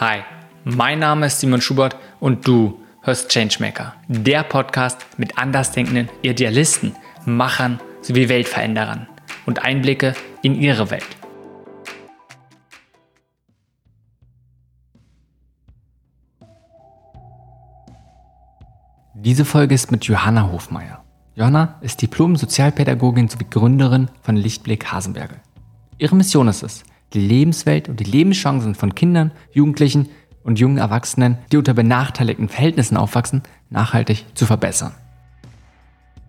[0.00, 0.20] Hi,
[0.62, 6.94] mein Name ist Simon Schubert und du hörst Changemaker, der Podcast mit andersdenkenden Idealisten,
[7.24, 9.08] Machern sowie Weltveränderern
[9.44, 11.02] und Einblicke in ihre Welt.
[19.14, 21.02] Diese Folge ist mit Johanna Hofmeier.
[21.34, 25.40] Johanna ist Diplom-Sozialpädagogin sowie Gründerin von Lichtblick Hasenberge.
[25.98, 26.84] Ihre Mission ist es,
[27.14, 30.08] die Lebenswelt und die Lebenschancen von Kindern, Jugendlichen
[30.42, 34.94] und jungen Erwachsenen, die unter benachteiligten Verhältnissen aufwachsen, nachhaltig zu verbessern.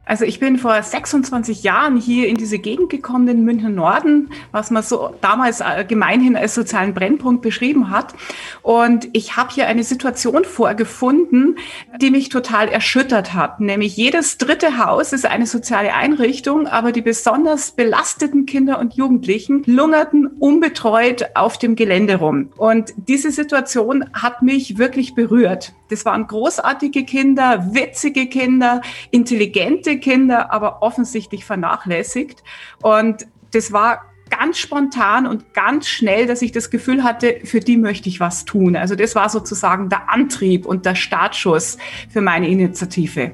[0.09, 4.71] Also ich bin vor 26 Jahren hier in diese Gegend gekommen, in München Norden, was
[4.71, 8.15] man so damals äh, gemeinhin als sozialen Brennpunkt beschrieben hat.
[8.63, 11.59] Und ich habe hier eine Situation vorgefunden,
[12.01, 13.59] die mich total erschüttert hat.
[13.59, 19.61] Nämlich jedes dritte Haus ist eine soziale Einrichtung, aber die besonders belasteten Kinder und Jugendlichen
[19.67, 22.49] lungerten unbetreut auf dem Gelände rum.
[22.57, 25.73] Und diese Situation hat mich wirklich berührt.
[25.89, 32.43] Das waren großartige Kinder, witzige Kinder, intelligente Kinder, aber offensichtlich vernachlässigt.
[32.81, 37.77] Und das war ganz spontan und ganz schnell, dass ich das Gefühl hatte, für die
[37.77, 38.75] möchte ich was tun.
[38.75, 41.77] Also das war sozusagen der Antrieb und der Startschuss
[42.09, 43.31] für meine Initiative.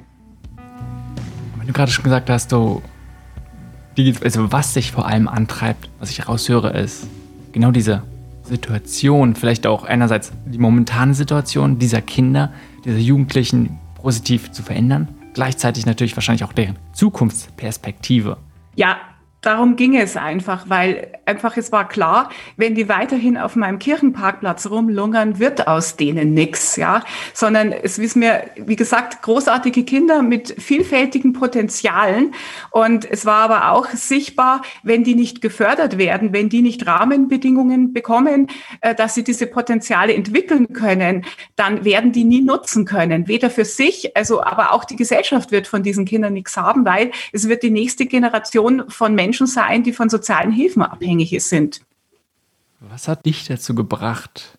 [1.58, 2.82] Wenn du gerade schon gesagt hast, du,
[4.24, 7.08] also was dich vor allem antreibt, was ich raushöre, ist
[7.52, 8.04] genau diese
[8.44, 15.86] Situation, vielleicht auch einerseits die momentane Situation dieser Kinder, dieser Jugendlichen positiv zu verändern, gleichzeitig
[15.86, 18.38] natürlich wahrscheinlich auch deren Zukunftsperspektive.
[18.76, 18.98] Ja,
[19.46, 24.68] darum ging es einfach, weil einfach es war klar, wenn die weiterhin auf meinem Kirchenparkplatz
[24.68, 30.56] rumlungern, wird aus denen nichts, ja, sondern es wissen mir, wie gesagt, großartige Kinder mit
[30.58, 32.34] vielfältigen Potenzialen.
[32.72, 37.94] Und es war aber auch sichtbar, wenn die nicht gefördert werden, wenn die nicht Rahmenbedingungen
[37.94, 38.48] bekommen,
[38.82, 43.66] äh, dass sie diese Potenziale entwickeln können, dann werden die nie nutzen können, weder für
[43.66, 47.64] sich, also aber auch die Gesellschaft wird von diesen Kindern nichts haben, weil es wird
[47.64, 51.82] die nächste Generation von Menschen Menschen sein, die von sozialen Hilfen abhängig sind.
[52.80, 54.58] Was hat dich dazu gebracht,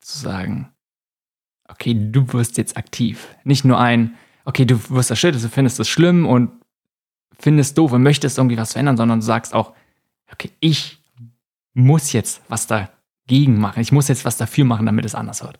[0.00, 0.70] zu sagen,
[1.68, 3.34] okay, du wirst jetzt aktiv?
[3.44, 4.14] Nicht nur ein,
[4.44, 6.50] okay, du wirst erschüttert, du findest es schlimm und
[7.38, 9.72] findest doof und möchtest irgendwie was verändern, sondern du sagst auch,
[10.30, 11.02] okay, ich
[11.72, 13.80] muss jetzt was dagegen machen.
[13.80, 15.58] Ich muss jetzt was dafür machen, damit es anders wird.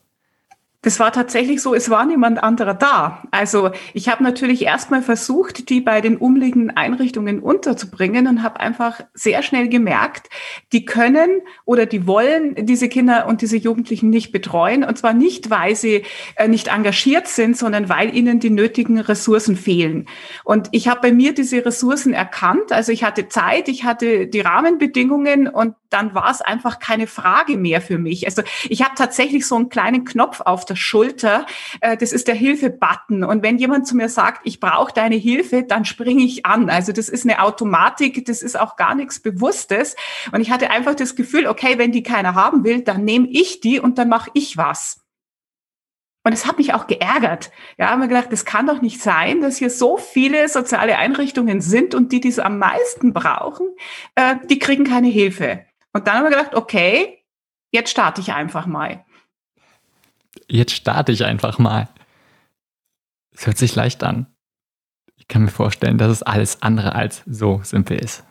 [0.82, 3.22] Das war tatsächlich so, es war niemand anderer da.
[3.30, 9.02] Also ich habe natürlich erstmal versucht, die bei den umliegenden Einrichtungen unterzubringen und habe einfach
[9.12, 10.30] sehr schnell gemerkt,
[10.72, 14.82] die können oder die wollen diese Kinder und diese Jugendlichen nicht betreuen.
[14.82, 16.04] Und zwar nicht, weil sie
[16.36, 20.08] äh, nicht engagiert sind, sondern weil ihnen die nötigen Ressourcen fehlen.
[20.44, 22.72] Und ich habe bei mir diese Ressourcen erkannt.
[22.72, 27.58] Also ich hatte Zeit, ich hatte die Rahmenbedingungen und dann war es einfach keine Frage
[27.58, 28.24] mehr für mich.
[28.24, 31.46] Also ich habe tatsächlich so einen kleinen Knopf auf der Schulter.
[31.80, 33.24] Äh, das ist der Hilfe-Button.
[33.24, 36.70] Und wenn jemand zu mir sagt, ich brauche deine Hilfe, dann springe ich an.
[36.70, 39.96] Also das ist eine Automatik, das ist auch gar nichts Bewusstes.
[40.32, 43.60] Und ich hatte einfach das Gefühl, okay, wenn die keiner haben will, dann nehme ich
[43.60, 45.00] die und dann mache ich was.
[46.22, 47.50] Und es hat mich auch geärgert.
[47.78, 51.60] Ja, haben wir gedacht, das kann doch nicht sein, dass hier so viele soziale Einrichtungen
[51.60, 53.68] sind und die, die es am meisten brauchen,
[54.16, 55.64] äh, die kriegen keine Hilfe.
[55.92, 57.24] Und dann haben wir gedacht, okay,
[57.70, 59.04] jetzt starte ich einfach mal.
[60.48, 61.88] Jetzt starte ich einfach mal.
[63.32, 64.26] Es hört sich leicht an.
[65.16, 68.24] Ich kann mir vorstellen, dass es alles andere als so simpel ist.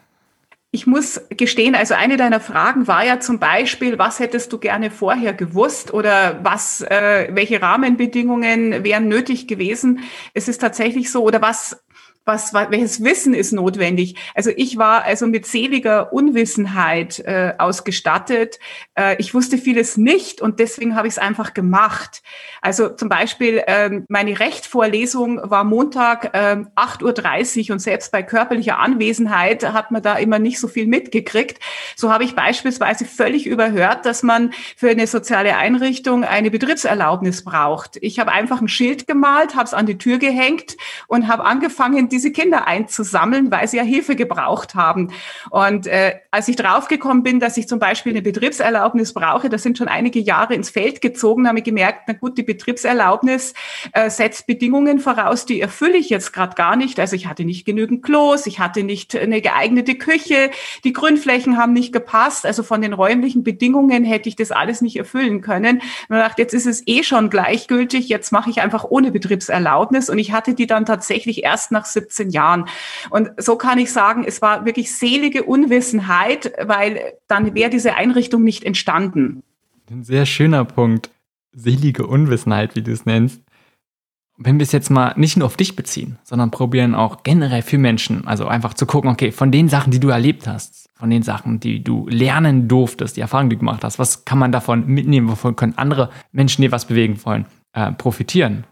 [0.71, 4.91] Ich muss gestehen, also eine deiner Fragen war ja zum Beispiel, was hättest du gerne
[4.91, 10.01] vorher gewusst oder was, äh, welche Rahmenbedingungen wären nötig gewesen?
[10.35, 11.83] Es ist tatsächlich so, oder was
[12.29, 14.15] was, welches Wissen ist notwendig?
[14.35, 18.59] Also ich war also mit seliger Unwissenheit äh, ausgestattet.
[18.93, 22.21] Äh, ich wusste vieles nicht und deswegen habe ich es einfach gemacht.
[22.61, 28.77] Also zum Beispiel ähm, meine Rechtvorlesung war Montag ähm, 8.30 Uhr und selbst bei körperlicher
[28.77, 31.59] Anwesenheit hat man da immer nicht so viel mitgekriegt.
[31.95, 37.97] So habe ich beispielsweise völlig überhört, dass man für eine soziale Einrichtung eine Betriebserlaubnis braucht.
[38.01, 40.77] Ich habe einfach ein Schild gemalt, habe es an die Tür gehängt
[41.07, 45.11] und habe angefangen, diese Kinder einzusammeln, weil sie ja Hilfe gebraucht haben.
[45.49, 49.77] Und äh, als ich draufgekommen bin, dass ich zum Beispiel eine Betriebserlaubnis brauche, das sind
[49.77, 53.53] schon einige Jahre ins Feld gezogen, habe ich gemerkt, na gut, die Betriebserlaubnis
[53.93, 56.99] äh, setzt Bedingungen voraus, die erfülle ich jetzt gerade gar nicht.
[56.99, 60.51] Also ich hatte nicht genügend Klos, ich hatte nicht eine geeignete Küche,
[60.83, 62.45] die Grünflächen haben nicht gepasst.
[62.45, 65.81] Also von den räumlichen Bedingungen hätte ich das alles nicht erfüllen können.
[66.09, 70.09] Und dachte, jetzt ist es eh schon gleichgültig, jetzt mache ich einfach ohne Betriebserlaubnis.
[70.09, 72.65] Und ich hatte die dann tatsächlich erst nach 17 Jahren.
[73.09, 78.43] Und so kann ich sagen, es war wirklich selige Unwissenheit, weil dann wäre diese Einrichtung
[78.43, 79.43] nicht entstanden.
[79.89, 81.09] Ein sehr schöner Punkt.
[81.51, 83.41] selige Unwissenheit, wie du es nennst,
[84.41, 87.77] wenn wir es jetzt mal nicht nur auf dich beziehen, sondern probieren auch generell für
[87.77, 91.23] Menschen, also einfach zu gucken, okay, von den Sachen, die du erlebt hast, von den
[91.23, 94.87] Sachen, die du lernen durftest, die Erfahrungen, die du gemacht hast, was kann man davon
[94.87, 98.63] mitnehmen, wovon können andere Menschen, die was bewegen wollen, äh, profitieren?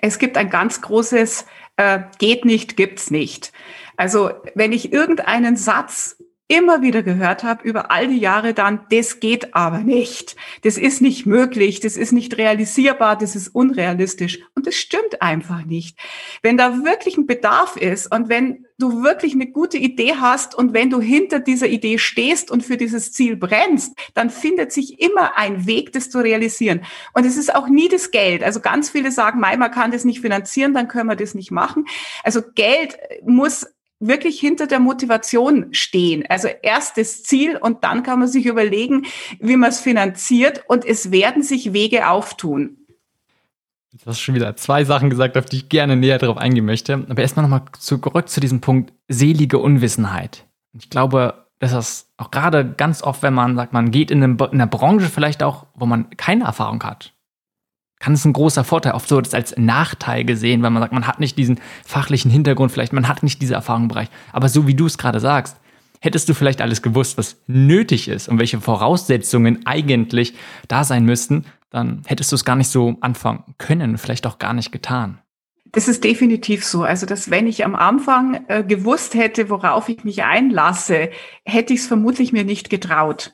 [0.00, 3.52] Es gibt ein ganz großes äh, geht nicht, gibt's nicht.
[3.96, 9.20] Also wenn ich irgendeinen Satz immer wieder gehört habe über all die Jahre dann, das
[9.20, 10.34] geht aber nicht.
[10.62, 14.40] Das ist nicht möglich, das ist nicht realisierbar, das ist unrealistisch.
[14.56, 15.96] Und das stimmt einfach nicht.
[16.42, 20.72] Wenn da wirklich ein Bedarf ist und wenn du wirklich eine gute Idee hast und
[20.72, 25.36] wenn du hinter dieser Idee stehst und für dieses Ziel brennst, dann findet sich immer
[25.36, 26.80] ein Weg, das zu realisieren.
[27.14, 28.42] Und es ist auch nie das Geld.
[28.42, 31.52] Also ganz viele sagen, Mai, man kann das nicht finanzieren, dann können wir das nicht
[31.52, 31.86] machen.
[32.24, 33.66] Also Geld muss
[34.00, 36.24] wirklich hinter der Motivation stehen.
[36.28, 39.06] Also erst das Ziel und dann kann man sich überlegen,
[39.38, 42.78] wie man es finanziert und es werden sich Wege auftun.
[43.92, 47.04] Du hast schon wieder zwei Sachen gesagt, auf die ich gerne näher darauf eingehen möchte.
[47.08, 50.46] Aber erstmal nochmal zurück zu diesem Punkt selige Unwissenheit.
[50.78, 54.66] Ich glaube, dass das auch gerade ganz oft, wenn man sagt, man geht in einer
[54.66, 57.12] Branche vielleicht auch, wo man keine Erfahrung hat,
[58.00, 61.06] kann es ein großer Vorteil, oft so das als Nachteil gesehen, weil man sagt, man
[61.06, 64.08] hat nicht diesen fachlichen Hintergrund, vielleicht man hat nicht diese Erfahrung im Bereich.
[64.32, 65.56] Aber so wie du es gerade sagst,
[66.00, 70.34] hättest du vielleicht alles gewusst, was nötig ist und welche Voraussetzungen eigentlich
[70.66, 74.54] da sein müssten, dann hättest du es gar nicht so anfangen können, vielleicht auch gar
[74.54, 75.18] nicht getan.
[75.72, 76.82] Das ist definitiv so.
[76.82, 81.10] Also, dass wenn ich am Anfang äh, gewusst hätte, worauf ich mich einlasse,
[81.44, 83.32] hätte ich es vermutlich mir nicht getraut.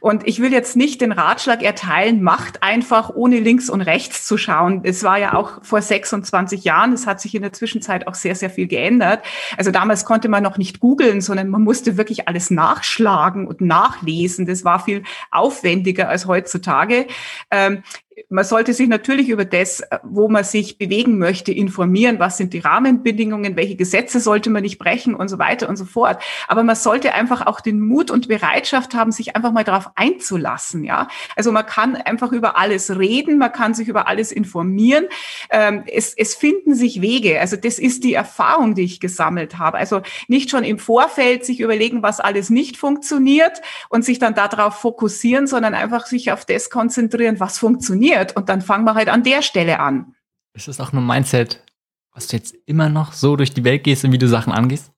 [0.00, 4.36] Und ich will jetzt nicht den Ratschlag erteilen, macht einfach ohne links und rechts zu
[4.36, 4.82] schauen.
[4.84, 6.92] Es war ja auch vor 26 Jahren.
[6.92, 9.22] Es hat sich in der Zwischenzeit auch sehr, sehr viel geändert.
[9.56, 14.46] Also damals konnte man noch nicht googeln, sondern man musste wirklich alles nachschlagen und nachlesen.
[14.46, 17.06] Das war viel aufwendiger als heutzutage.
[17.50, 17.82] Ähm,
[18.28, 22.18] man sollte sich natürlich über das, wo man sich bewegen möchte, informieren.
[22.18, 23.56] Was sind die Rahmenbedingungen?
[23.56, 26.22] Welche Gesetze sollte man nicht brechen und so weiter und so fort.
[26.48, 30.84] Aber man sollte einfach auch den Mut und Bereitschaft haben, sich einfach mal darauf einzulassen.
[30.84, 33.38] Ja, also man kann einfach über alles reden.
[33.38, 35.06] Man kann sich über alles informieren.
[35.50, 37.40] Ähm, es, es finden sich Wege.
[37.40, 39.78] Also das ist die Erfahrung, die ich gesammelt habe.
[39.78, 44.74] Also nicht schon im Vorfeld sich überlegen, was alles nicht funktioniert und sich dann darauf
[44.80, 49.08] fokussieren, sondern einfach sich auf das konzentrieren, was funktioniert funktioniert und dann fangen wir halt
[49.08, 50.14] an der Stelle an.
[50.54, 51.64] Ist das auch ein Mindset,
[52.12, 54.92] was du jetzt immer noch so durch die Welt gehst und wie du Sachen angehst?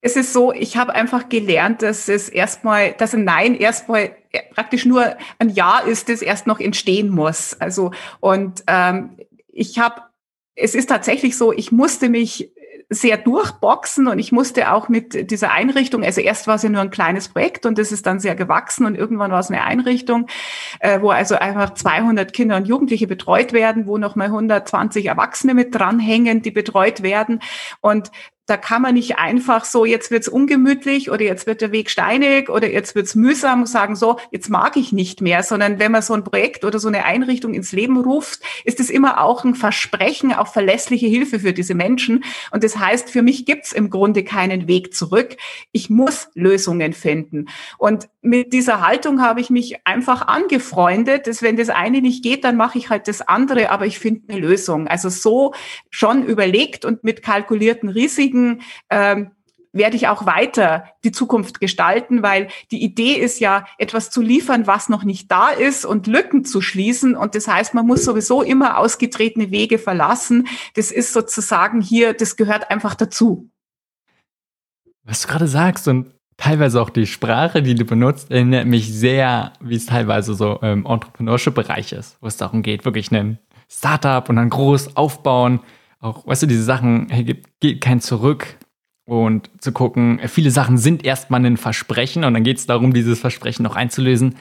[0.00, 4.16] Es ist so, ich habe einfach gelernt, dass es erstmal, dass ein Nein erstmal
[4.54, 7.54] praktisch nur ein Ja ist, das erst noch entstehen muss.
[7.54, 7.90] Also
[8.20, 9.16] und ähm,
[9.48, 10.02] ich habe,
[10.54, 12.52] es ist tatsächlich so, ich musste mich
[12.90, 16.80] sehr durchboxen und ich musste auch mit dieser Einrichtung, also erst war es ja nur
[16.80, 20.26] ein kleines Projekt und das ist dann sehr gewachsen und irgendwann war es eine Einrichtung,
[20.80, 25.74] äh, wo also einfach 200 Kinder und Jugendliche betreut werden, wo nochmal 120 Erwachsene mit
[25.74, 27.40] dranhängen, die betreut werden
[27.80, 28.10] und
[28.48, 32.48] da kann man nicht einfach so, jetzt wird's ungemütlich oder jetzt wird der Weg steinig
[32.48, 36.14] oder jetzt wird's mühsam sagen, so, jetzt mag ich nicht mehr, sondern wenn man so
[36.14, 40.32] ein Projekt oder so eine Einrichtung ins Leben ruft, ist es immer auch ein Versprechen
[40.32, 42.24] auf verlässliche Hilfe für diese Menschen.
[42.50, 45.36] Und das heißt, für mich gibt's im Grunde keinen Weg zurück.
[45.72, 47.48] Ich muss Lösungen finden.
[47.76, 52.44] Und mit dieser Haltung habe ich mich einfach angefreundet, dass wenn das eine nicht geht,
[52.44, 54.88] dann mache ich halt das andere, aber ich finde eine Lösung.
[54.88, 55.52] Also so
[55.90, 59.30] schon überlegt und mit kalkulierten Risiken deswegen ähm,
[59.72, 64.66] werde ich auch weiter die Zukunft gestalten, weil die Idee ist ja, etwas zu liefern,
[64.66, 67.14] was noch nicht da ist und Lücken zu schließen.
[67.14, 70.48] Und das heißt, man muss sowieso immer ausgetretene Wege verlassen.
[70.74, 73.50] Das ist sozusagen hier, das gehört einfach dazu.
[75.04, 79.52] Was du gerade sagst und teilweise auch die Sprache, die du benutzt, erinnert mich sehr,
[79.60, 83.38] wie es teilweise so im Entrepreneurship-Bereich ist, wo es darum geht, wirklich ein
[83.70, 85.60] Startup und dann groß aufbauen,
[86.00, 88.56] auch, weißt du, diese Sachen, hey, geht, geht kein Zurück
[89.04, 93.18] und zu gucken, viele Sachen sind erstmal ein Versprechen und dann geht es darum, dieses
[93.18, 94.36] Versprechen noch einzulösen.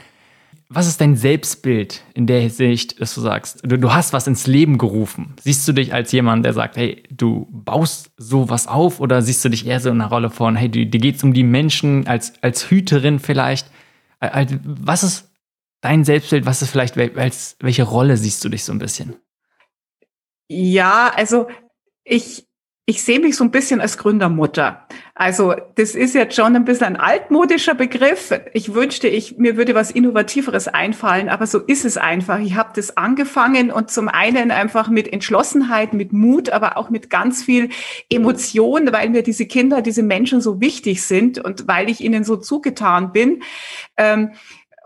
[0.69, 4.47] Was ist dein Selbstbild in der Sicht, dass du sagst, du, du hast was ins
[4.47, 5.33] Leben gerufen?
[5.39, 9.49] Siehst du dich als jemand, der sagt, hey, du baust sowas auf oder siehst du
[9.49, 12.33] dich eher so in der Rolle von, hey, dir geht es um die Menschen als,
[12.43, 13.71] als Hüterin vielleicht?
[14.19, 15.31] Was ist
[15.79, 16.45] dein Selbstbild?
[16.45, 19.15] Was ist vielleicht, als, welche Rolle siehst du dich so ein bisschen?
[20.49, 21.47] Ja, also
[22.03, 22.47] ich,
[22.85, 24.87] ich sehe mich so ein bisschen als Gründermutter.
[25.13, 28.31] Also das ist jetzt schon ein bisschen ein altmodischer Begriff.
[28.53, 32.39] Ich wünschte, ich, mir würde was Innovativeres einfallen, aber so ist es einfach.
[32.39, 37.09] Ich habe das angefangen und zum einen einfach mit Entschlossenheit, mit Mut, aber auch mit
[37.09, 37.69] ganz viel
[38.09, 42.37] Emotion, weil mir diese Kinder, diese Menschen so wichtig sind und weil ich ihnen so
[42.37, 43.43] zugetan bin.
[43.97, 44.31] Ähm,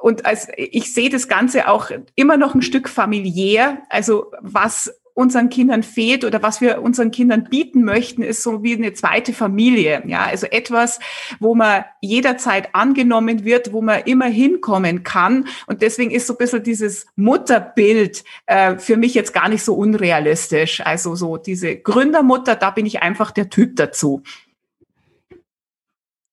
[0.01, 3.83] und als, ich sehe das Ganze auch immer noch ein Stück familiär.
[3.89, 8.75] Also was unseren Kindern fehlt oder was wir unseren Kindern bieten möchten, ist so wie
[8.75, 10.03] eine zweite Familie.
[10.07, 10.99] Ja, also etwas,
[11.39, 15.47] wo man jederzeit angenommen wird, wo man immer hinkommen kann.
[15.67, 19.75] Und deswegen ist so ein bisschen dieses Mutterbild äh, für mich jetzt gar nicht so
[19.75, 20.81] unrealistisch.
[20.85, 24.23] Also so diese Gründermutter, da bin ich einfach der Typ dazu.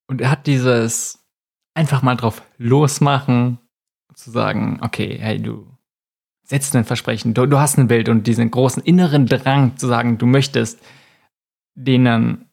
[0.07, 1.19] Und er hat dieses
[1.75, 3.59] einfach mal drauf losmachen,
[4.15, 5.67] zu sagen, okay, hey, du
[6.49, 10.17] setzt ein Versprechen, du, du hast ein Bild und diesen großen inneren Drang zu sagen,
[10.17, 10.81] du möchtest
[11.75, 12.47] denen,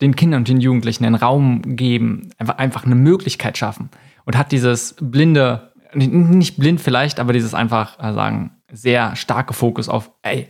[0.00, 3.90] den Kindern und den Jugendlichen einen Raum geben, einfach, einfach eine Möglichkeit schaffen
[4.24, 9.88] und hat dieses blinde, nicht blind vielleicht, aber dieses einfach äh, sagen, sehr starke Fokus
[9.88, 10.48] auf, ey,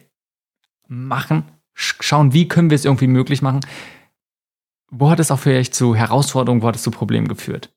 [0.89, 3.61] machen, schauen, wie können wir es irgendwie möglich machen.
[4.91, 7.76] Wo hat es auch vielleicht zu Herausforderungen, wo hat es zu Problemen geführt?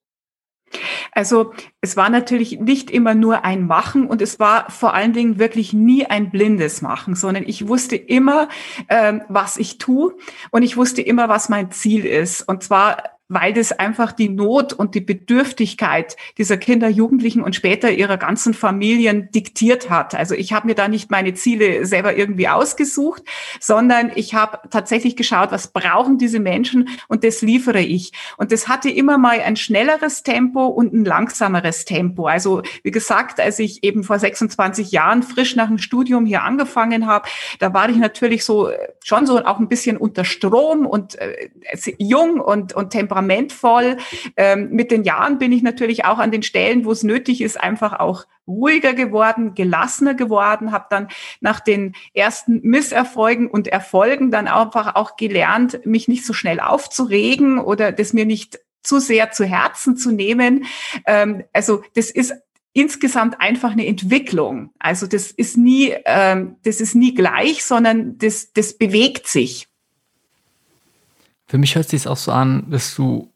[1.11, 5.39] Also es war natürlich nicht immer nur ein Machen und es war vor allen Dingen
[5.39, 8.49] wirklich nie ein blindes Machen, sondern ich wusste immer,
[8.89, 10.15] ähm, was ich tue
[10.51, 12.41] und ich wusste immer, was mein Ziel ist.
[12.41, 17.91] Und zwar weil das einfach die Not und die Bedürftigkeit dieser Kinder, Jugendlichen und später
[17.91, 20.15] ihrer ganzen Familien diktiert hat.
[20.15, 23.21] Also ich habe mir da nicht meine Ziele selber irgendwie ausgesucht,
[23.59, 28.13] sondern ich habe tatsächlich geschaut, was brauchen diese Menschen und das liefere ich.
[28.37, 32.25] Und das hatte immer mal ein schnelleres Tempo und ein langsameres Tempo.
[32.25, 37.05] Also wie gesagt, als ich eben vor 26 Jahren frisch nach dem Studium hier angefangen
[37.05, 38.71] habe, da war ich natürlich so
[39.03, 41.49] schon so auch ein bisschen unter Strom und äh,
[41.99, 43.97] jung und, und temperamentvoll temperamentvoll.
[44.37, 47.59] Ähm, mit den Jahren bin ich natürlich auch an den Stellen, wo es nötig ist,
[47.59, 51.07] einfach auch ruhiger geworden, gelassener geworden, habe dann
[51.39, 57.59] nach den ersten Misserfolgen und Erfolgen dann einfach auch gelernt, mich nicht so schnell aufzuregen
[57.59, 60.65] oder das mir nicht zu sehr zu Herzen zu nehmen.
[61.05, 62.33] Ähm, also das ist
[62.73, 64.71] insgesamt einfach eine Entwicklung.
[64.79, 69.68] Also das ist nie, ähm, das ist nie gleich, sondern das, das bewegt sich.
[71.49, 73.33] Für mich hört sich auch so an, dass du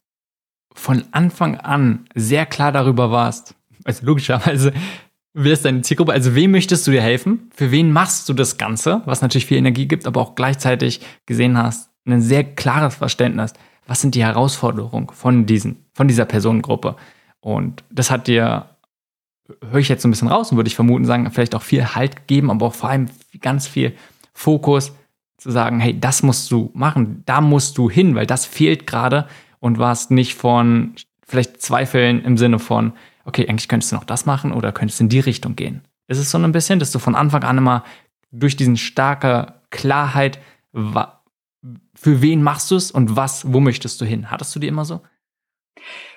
[0.75, 4.71] von Anfang an sehr klar darüber warst, also logischerweise,
[5.33, 8.57] wer ist deine Zielgruppe, also wem möchtest du dir helfen, für wen machst du das
[8.59, 13.53] Ganze, was natürlich viel Energie gibt, aber auch gleichzeitig gesehen hast, ein sehr klares Verständnis,
[13.87, 16.95] was sind die Herausforderungen von diesen, von dieser Personengruppe.
[17.39, 18.69] Und das hat dir,
[19.71, 21.95] höre ich jetzt so ein bisschen raus und würde ich vermuten sagen, vielleicht auch viel
[21.95, 23.09] Halt gegeben, aber auch vor allem
[23.41, 23.93] ganz viel
[24.33, 24.93] Fokus
[25.43, 29.27] zu sagen, hey, das musst du machen, da musst du hin, weil das fehlt gerade
[29.59, 30.95] und warst nicht von
[31.25, 32.93] vielleicht Zweifeln im Sinne von,
[33.25, 35.81] okay, eigentlich könntest du noch das machen oder könntest in die Richtung gehen.
[36.07, 37.83] Ist so ein bisschen, dass du von Anfang an immer
[38.31, 40.39] durch diesen starke Klarheit,
[40.73, 44.31] für wen machst du es und was, wo möchtest du hin?
[44.31, 45.01] Hattest du die immer so?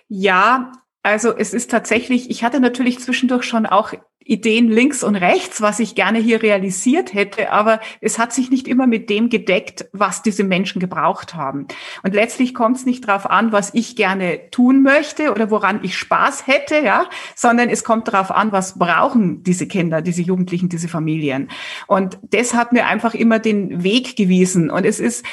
[0.09, 3.92] Ja, also es ist tatsächlich, ich hatte natürlich zwischendurch schon auch
[4.26, 8.66] Ideen links und rechts, was ich gerne hier realisiert hätte, aber es hat sich nicht
[8.66, 11.68] immer mit dem gedeckt, was diese Menschen gebraucht haben.
[12.02, 15.97] Und letztlich kommt es nicht darauf an, was ich gerne tun möchte oder woran ich
[15.97, 17.06] Spaß hätte, ja,
[17.37, 21.49] sondern es kommt darauf an, was brauchen diese Kinder, diese Jugendlichen, diese Familien.
[21.87, 24.71] Und das hat mir einfach immer den Weg gewiesen.
[24.71, 25.25] Und es ist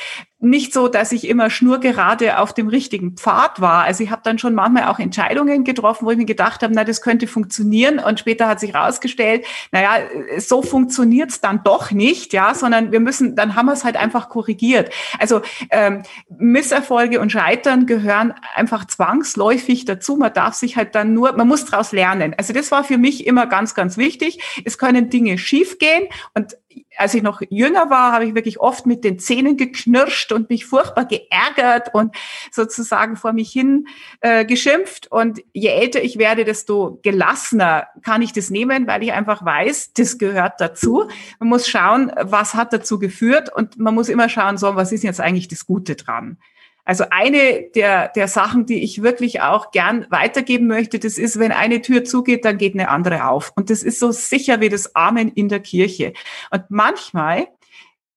[0.44, 3.84] nicht so, dass ich immer schnurgerade auf dem richtigen Pfad war.
[3.84, 6.84] Also ich habe dann schon manchmal auch Entscheidungen getroffen, wo ich mir gedacht habe, na,
[6.84, 8.00] das könnte funktionieren.
[8.00, 10.06] Und später hat sich herausgestellt, naja,
[10.38, 14.30] so funktioniert's dann doch nicht, ja, sondern wir müssen, dann haben wir es halt einfach
[14.30, 14.92] korrigiert.
[15.20, 16.04] Also ähm,
[16.38, 20.18] Misserfolge und Scheitern gehören einfach zwangsläufig dazu.
[20.18, 22.36] Man darf sich halt dann nur, man muss daraus lernen.
[22.38, 24.62] Also das war für mich immer ganz, ganz wichtig.
[24.66, 26.58] Es können Dinge schiefgehen und
[26.98, 30.66] als ich noch jünger war, habe ich wirklich oft mit den Zähnen geknirscht und mich
[30.66, 32.16] furchtbar geärgert und
[32.52, 33.88] sozusagen vor mich hin
[34.22, 35.08] äh, geschimpft.
[35.08, 39.94] Und je älter ich werde, desto gelassener kann ich das nehmen, weil ich einfach weiß,
[39.94, 41.08] das gehört dazu.
[41.40, 45.04] Man muss schauen, was hat dazu geführt und man muss immer schauen, so, was ist
[45.04, 46.38] jetzt eigentlich das Gute dran.
[46.86, 51.54] Also eine der, der Sachen, die ich wirklich auch gern weitergeben möchte, das ist, wenn
[51.54, 53.54] eine Tür zugeht, dann geht eine andere auf.
[53.56, 56.14] Und das ist so sicher wie das Amen in der Kirche.
[56.52, 57.48] Und manchmal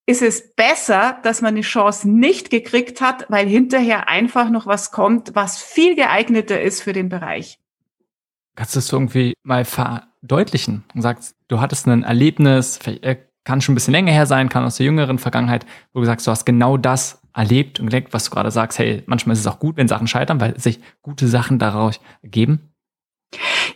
[0.06, 4.90] ist es besser, dass man eine Chance nicht gekriegt hat, weil hinterher einfach noch was
[4.90, 7.58] kommt, was viel geeigneter ist für den Bereich.
[8.56, 13.72] Kannst du es irgendwie mal verdeutlichen und sagst, du hattest ein Erlebnis, äh, kann schon
[13.72, 16.44] ein bisschen länger her sein, kann aus der jüngeren Vergangenheit, wo du sagst, du hast
[16.44, 19.76] genau das erlebt und geleckt, was du gerade sagst, hey, manchmal ist es auch gut,
[19.76, 22.72] wenn Sachen scheitern, weil sich gute Sachen daraus ergeben?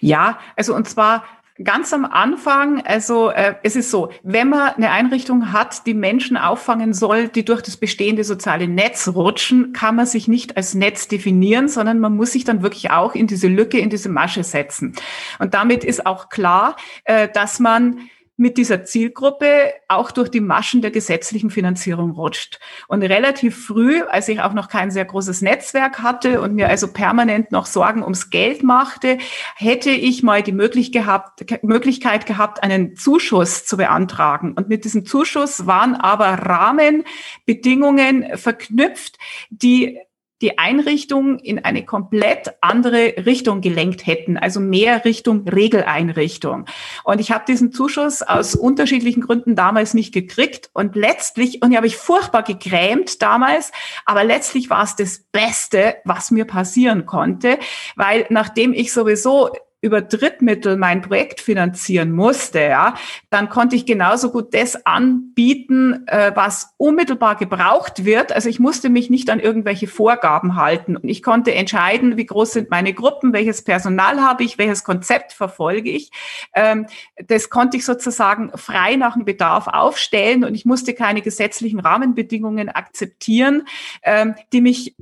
[0.00, 1.24] Ja, also und zwar
[1.62, 6.38] Ganz am Anfang, also äh, es ist so, wenn man eine Einrichtung hat, die Menschen
[6.38, 11.08] auffangen soll, die durch das bestehende soziale Netz rutschen, kann man sich nicht als Netz
[11.08, 14.94] definieren, sondern man muss sich dann wirklich auch in diese Lücke, in diese Masche setzen.
[15.38, 18.08] Und damit ist auch klar, äh, dass man
[18.40, 22.58] mit dieser Zielgruppe auch durch die Maschen der gesetzlichen Finanzierung rutscht.
[22.88, 26.90] Und relativ früh, als ich auch noch kein sehr großes Netzwerk hatte und mir also
[26.90, 29.18] permanent noch Sorgen ums Geld machte,
[29.56, 34.54] hätte ich mal die Möglichkeit gehabt, einen Zuschuss zu beantragen.
[34.54, 39.18] Und mit diesem Zuschuss waren aber Rahmenbedingungen verknüpft,
[39.50, 39.98] die
[40.40, 46.66] die Einrichtung in eine komplett andere Richtung gelenkt hätten, also mehr Richtung Regeleinrichtung.
[47.04, 51.76] Und ich habe diesen Zuschuss aus unterschiedlichen Gründen damals nicht gekriegt und letztlich, und die
[51.76, 53.72] habe ich furchtbar gegrämt damals,
[54.06, 57.58] aber letztlich war es das Beste, was mir passieren konnte,
[57.96, 59.50] weil nachdem ich sowieso
[59.82, 62.94] über Drittmittel mein Projekt finanzieren musste, ja,
[63.30, 68.32] dann konnte ich genauso gut das anbieten, äh, was unmittelbar gebraucht wird.
[68.32, 72.52] Also ich musste mich nicht an irgendwelche Vorgaben halten und ich konnte entscheiden, wie groß
[72.52, 76.10] sind meine Gruppen, welches Personal habe ich, welches Konzept verfolge ich.
[76.54, 76.86] Ähm,
[77.26, 82.68] das konnte ich sozusagen frei nach dem Bedarf aufstellen und ich musste keine gesetzlichen Rahmenbedingungen
[82.68, 83.66] akzeptieren,
[84.02, 84.94] ähm, die mich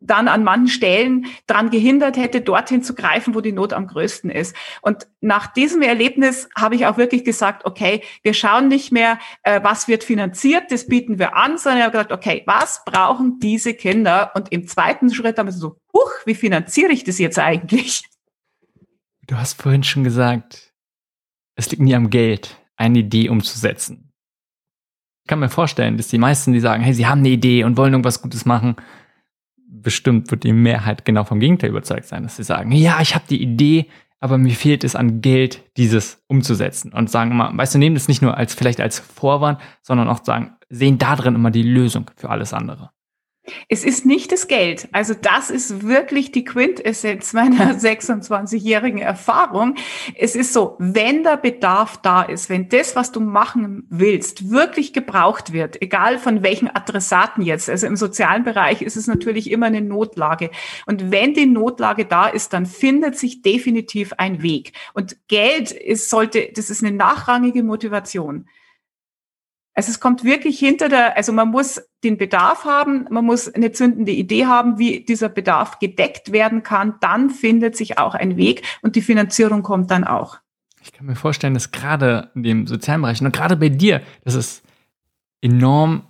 [0.00, 4.30] dann an manchen Stellen daran gehindert hätte, dorthin zu greifen, wo die Not am größten
[4.30, 4.54] ist.
[4.80, 9.60] Und nach diesem Erlebnis habe ich auch wirklich gesagt, okay, wir schauen nicht mehr, äh,
[9.62, 13.74] was wird finanziert, das bieten wir an, sondern ich habe gesagt, okay, was brauchen diese
[13.74, 14.32] Kinder?
[14.34, 18.04] Und im zweiten Schritt haben wir so, huch, wie finanziere ich das jetzt eigentlich?
[19.26, 20.72] Du hast vorhin schon gesagt,
[21.56, 24.12] es liegt nie am Geld, eine Idee umzusetzen.
[25.24, 27.76] Ich kann mir vorstellen, dass die meisten, die sagen, hey, sie haben eine Idee und
[27.76, 28.76] wollen irgendwas Gutes machen,
[29.68, 33.24] bestimmt wird die Mehrheit genau vom Gegenteil überzeugt sein, dass sie sagen, ja, ich habe
[33.28, 33.86] die Idee,
[34.20, 36.92] aber mir fehlt es an Geld, dieses umzusetzen.
[36.92, 40.24] Und sagen mal, weißt du, nehmen das nicht nur als vielleicht als Vorwand, sondern auch
[40.24, 42.90] sagen, sehen da drin immer die Lösung für alles andere.
[43.68, 44.88] Es ist nicht das Geld.
[44.92, 49.74] Also das ist wirklich die Quintessenz meiner 26-jährigen Erfahrung.
[50.14, 54.92] Es ist so, wenn der Bedarf da ist, wenn das, was du machen willst, wirklich
[54.92, 59.66] gebraucht wird, egal von welchen Adressaten jetzt, also im sozialen Bereich ist es natürlich immer
[59.66, 60.50] eine Notlage.
[60.86, 64.72] Und wenn die Notlage da ist, dann findet sich definitiv ein Weg.
[64.94, 68.46] Und Geld ist, sollte, das ist eine nachrangige Motivation.
[69.78, 73.70] Also es kommt wirklich hinter der, also man muss den Bedarf haben, man muss eine
[73.70, 76.94] zündende Idee haben, wie dieser Bedarf gedeckt werden kann.
[77.00, 80.38] Dann findet sich auch ein Weg und die Finanzierung kommt dann auch.
[80.82, 84.34] Ich kann mir vorstellen, dass gerade in dem sozialen Bereich und gerade bei dir, dass
[84.34, 84.64] es
[85.42, 86.02] enorm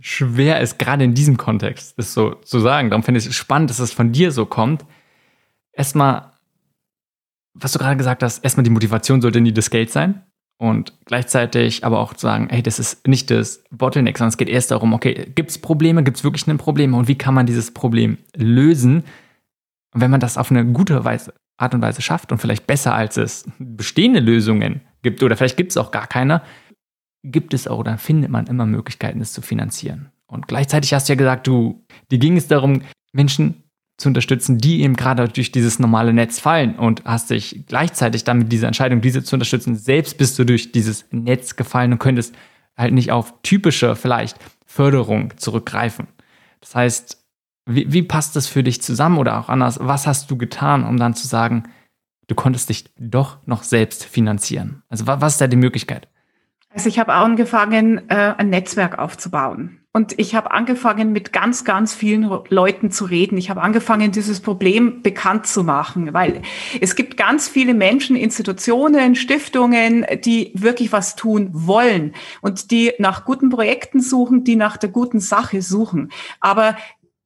[0.00, 2.88] schwer ist, gerade in diesem Kontext, das so zu sagen.
[2.88, 4.86] Darum finde ich es spannend, dass es von dir so kommt.
[5.70, 6.32] Erstmal,
[7.52, 10.22] was du gerade gesagt hast, erstmal die Motivation sollte nie das Geld sein
[10.58, 14.48] und gleichzeitig aber auch zu sagen, hey, das ist nicht das Bottleneck, sondern es geht
[14.48, 17.46] erst darum, okay, gibt es Probleme, gibt es wirklich ein Problem und wie kann man
[17.46, 19.04] dieses Problem lösen?
[19.94, 22.94] Und wenn man das auf eine gute Weise, Art und Weise schafft und vielleicht besser
[22.94, 26.42] als es bestehende Lösungen gibt oder vielleicht gibt es auch gar keine,
[27.22, 30.10] gibt es auch, dann findet man immer Möglichkeiten, es zu finanzieren.
[30.26, 33.62] Und gleichzeitig hast du ja gesagt, du, dir ging es darum, Menschen
[33.96, 38.38] zu unterstützen, die eben gerade durch dieses normale Netz fallen und hast dich gleichzeitig dann
[38.38, 42.34] mit dieser Entscheidung, diese zu unterstützen, selbst bist du durch dieses Netz gefallen und könntest
[42.76, 46.08] halt nicht auf typische vielleicht Förderung zurückgreifen.
[46.60, 47.24] Das heißt,
[47.64, 49.78] wie, wie passt das für dich zusammen oder auch anders?
[49.80, 51.64] Was hast du getan, um dann zu sagen,
[52.26, 54.82] du konntest dich doch noch selbst finanzieren?
[54.88, 56.08] Also was ist da die Möglichkeit?
[56.68, 59.80] Also ich habe angefangen, äh, ein Netzwerk aufzubauen.
[59.96, 63.38] Und ich habe angefangen, mit ganz, ganz vielen Leuten zu reden.
[63.38, 66.42] Ich habe angefangen, dieses Problem bekannt zu machen, weil
[66.82, 73.24] es gibt ganz viele Menschen, Institutionen, Stiftungen, die wirklich was tun wollen und die nach
[73.24, 76.10] guten Projekten suchen, die nach der guten Sache suchen.
[76.40, 76.76] Aber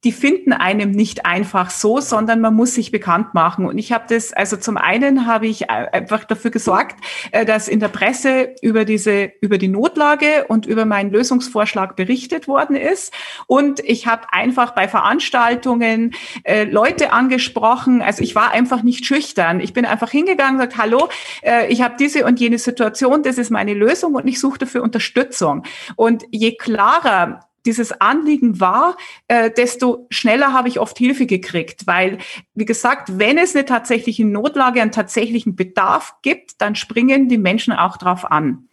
[0.03, 3.65] die finden einem nicht einfach so, sondern man muss sich bekannt machen.
[3.65, 6.95] Und ich habe das, also zum einen habe ich einfach dafür gesorgt,
[7.31, 12.47] äh, dass in der Presse über diese, über die Notlage und über meinen Lösungsvorschlag berichtet
[12.47, 13.13] worden ist.
[13.45, 18.01] Und ich habe einfach bei Veranstaltungen äh, Leute angesprochen.
[18.01, 19.59] Also ich war einfach nicht schüchtern.
[19.59, 21.09] Ich bin einfach hingegangen und gesagt, hallo,
[21.43, 24.81] äh, ich habe diese und jene Situation, das ist meine Lösung und ich suche dafür
[24.81, 25.63] Unterstützung.
[25.95, 28.97] Und je klarer dieses Anliegen war,
[29.27, 32.17] äh, desto schneller habe ich oft Hilfe gekriegt, weil,
[32.55, 37.73] wie gesagt, wenn es eine tatsächliche Notlage, einen tatsächlichen Bedarf gibt, dann springen die Menschen
[37.73, 38.67] auch drauf an.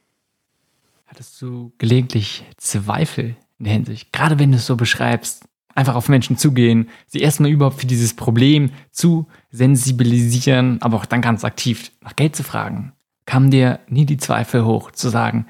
[1.06, 6.08] Hattest du gelegentlich Zweifel in der Hinsicht, gerade wenn du es so beschreibst, einfach auf
[6.08, 11.92] Menschen zugehen, sie erstmal überhaupt für dieses Problem zu sensibilisieren, aber auch dann ganz aktiv
[12.02, 12.92] nach Geld zu fragen?
[13.28, 15.46] kamen dir nie die Zweifel hoch, zu sagen,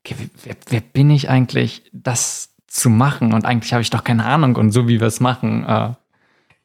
[0.00, 3.32] okay, wer, wer bin ich eigentlich, das zu machen?
[3.32, 5.64] Und eigentlich habe ich doch keine Ahnung und so wie wir es machen.
[5.66, 5.92] Äh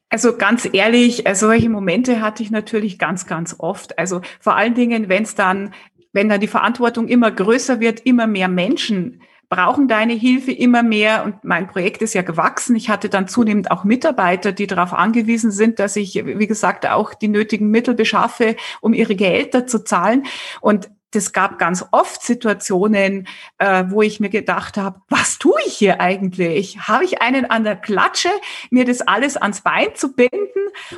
[0.09, 3.97] also ganz ehrlich, äh, solche Momente hatte ich natürlich ganz, ganz oft.
[3.97, 5.73] Also vor allen Dingen, wenn es dann,
[6.11, 11.25] wenn dann die Verantwortung immer größer wird, immer mehr Menschen brauchen deine Hilfe immer mehr
[11.25, 12.73] und mein Projekt ist ja gewachsen.
[12.77, 17.13] Ich hatte dann zunehmend auch Mitarbeiter, die darauf angewiesen sind, dass ich, wie gesagt, auch
[17.13, 20.23] die nötigen Mittel beschaffe, um ihre Gehälter zu zahlen.
[20.61, 25.77] Und das gab ganz oft Situationen, äh, wo ich mir gedacht habe, was tue ich
[25.77, 26.87] hier eigentlich?
[26.87, 28.29] Habe ich einen an der Klatsche,
[28.69, 30.39] mir das alles ans Bein zu binden?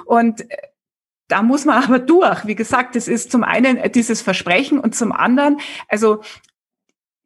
[0.06, 0.58] Und äh,
[1.28, 2.46] da muss man aber durch.
[2.46, 6.22] Wie gesagt, das ist zum einen dieses Versprechen und zum anderen, also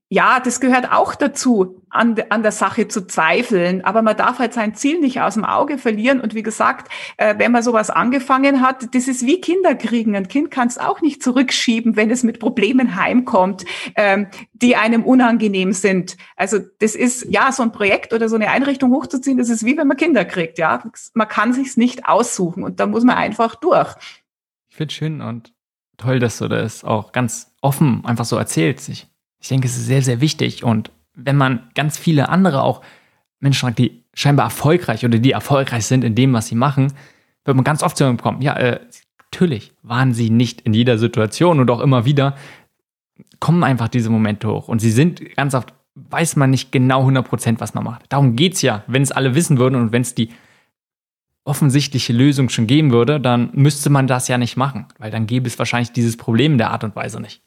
[0.10, 3.84] ja, das gehört auch dazu, an, an der Sache zu zweifeln.
[3.84, 6.22] Aber man darf halt sein Ziel nicht aus dem Auge verlieren.
[6.22, 10.16] Und wie gesagt, äh, wenn man sowas angefangen hat, das ist wie Kinderkriegen.
[10.16, 13.66] Ein Kind kann es auch nicht zurückschieben, wenn es mit Problemen heimkommt,
[13.96, 16.16] ähm, die einem unangenehm sind.
[16.38, 19.78] Also das ist, ja, so ein Projekt oder so eine Einrichtung hochzuziehen, das ist wie
[19.78, 20.58] wenn man Kinder kriegt.
[20.58, 20.84] Ja,
[21.16, 23.94] man kann sich's nicht aussuchen und da muss man einfach durch.
[24.70, 25.54] Ich finde schön und
[25.98, 29.08] toll, dass du das auch ganz offen einfach so erzählst.
[29.40, 30.64] Ich denke, es ist sehr, sehr wichtig.
[30.64, 32.82] Und wenn man ganz viele andere auch
[33.40, 36.94] Menschen fragt, die scheinbar erfolgreich oder die erfolgreich sind in dem, was sie machen,
[37.46, 38.80] wird man ganz oft zu bekommen, ja, äh,
[39.32, 42.36] natürlich waren sie nicht in jeder Situation und auch immer wieder
[43.40, 44.68] kommen einfach diese Momente hoch.
[44.68, 48.06] Und sie sind ganz oft, weiß man nicht genau 100% was man macht.
[48.10, 48.84] Darum geht es ja.
[48.88, 50.30] Wenn es alle wissen würden und wenn es die
[51.44, 55.48] offensichtliche Lösung schon geben würde, dann müsste man das ja nicht machen, weil dann gäbe
[55.48, 57.42] es wahrscheinlich dieses Problem in der Art und Weise nicht.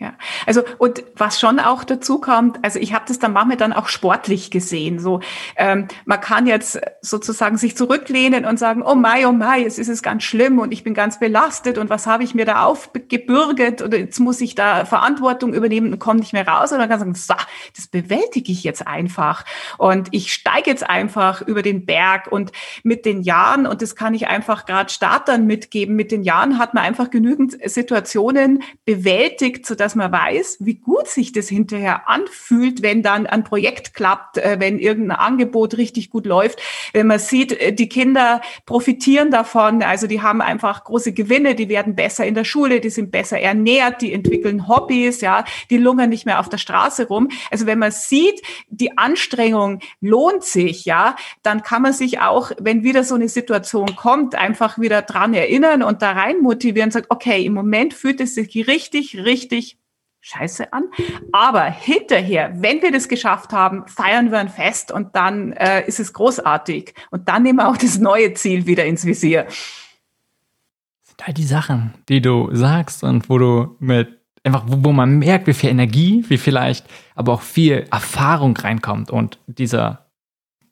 [0.00, 0.14] Ja,
[0.46, 3.88] also und was schon auch dazu kommt, also ich habe das dann manchmal dann auch
[3.88, 4.98] sportlich gesehen.
[4.98, 5.20] So,
[5.56, 9.88] ähm, man kann jetzt sozusagen sich zurücklehnen und sagen, oh mai, oh mai, es ist
[9.88, 13.82] es ganz schlimm und ich bin ganz belastet und was habe ich mir da aufgebürget
[13.82, 16.70] oder jetzt muss ich da Verantwortung übernehmen und komme nicht mehr raus.
[16.70, 17.34] Oder man kann sagen, so,
[17.76, 19.44] das bewältige ich jetzt einfach
[19.76, 24.14] und ich steige jetzt einfach über den Berg und mit den Jahren und das kann
[24.14, 25.94] ich einfach gerade Startern mitgeben.
[25.94, 31.08] Mit den Jahren hat man einfach genügend Situationen bewältigt, sodass dass man weiß, wie gut
[31.08, 36.26] sich das hinterher anfühlt, wenn dann ein Projekt klappt, äh, wenn irgendein Angebot richtig gut
[36.26, 36.62] läuft.
[36.92, 41.68] Wenn man sieht, äh, die Kinder profitieren davon, also die haben einfach große Gewinne, die
[41.68, 46.10] werden besser in der Schule, die sind besser ernährt, die entwickeln Hobbys, ja, die lungern
[46.10, 47.28] nicht mehr auf der Straße rum.
[47.50, 52.84] Also wenn man sieht, die Anstrengung lohnt sich, ja, dann kann man sich auch, wenn
[52.84, 57.10] wieder so eine Situation kommt, einfach wieder dran erinnern und da rein motivieren und sagt,
[57.10, 59.79] okay, im Moment fühlt es sich richtig, richtig
[60.20, 60.84] scheiße an.
[61.32, 66.00] Aber hinterher, wenn wir das geschafft haben, feiern wir ein Fest und dann äh, ist
[66.00, 66.94] es großartig.
[67.10, 69.44] Und dann nehmen wir auch das neue Ziel wieder ins Visier.
[69.44, 69.56] Das
[71.08, 75.18] sind all die Sachen, die du sagst und wo du mit einfach, wo, wo man
[75.18, 80.06] merkt, wie viel Energie, wie vielleicht aber auch viel Erfahrung reinkommt und dieser,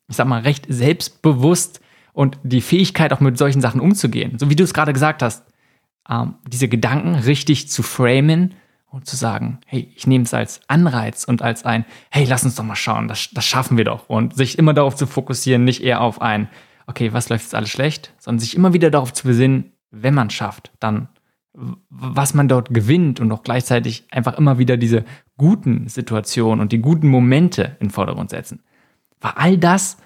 [0.09, 1.81] ich sag mal, recht selbstbewusst
[2.13, 4.39] und die Fähigkeit auch mit solchen Sachen umzugehen.
[4.39, 5.45] So wie du es gerade gesagt hast,
[6.09, 8.55] ähm, diese Gedanken richtig zu framen
[8.91, 12.55] und zu sagen, hey, ich nehme es als Anreiz und als ein, hey, lass uns
[12.55, 14.09] doch mal schauen, das, das schaffen wir doch.
[14.09, 16.49] Und sich immer darauf zu fokussieren, nicht eher auf ein,
[16.87, 20.29] okay, was läuft jetzt alles schlecht, sondern sich immer wieder darauf zu besinnen, wenn man
[20.29, 21.09] es schafft, dann
[21.91, 25.05] was man dort gewinnt und auch gleichzeitig einfach immer wieder diese
[25.37, 28.61] guten Situationen und die guten Momente in den Vordergrund setzen.
[29.21, 29.97] War all das,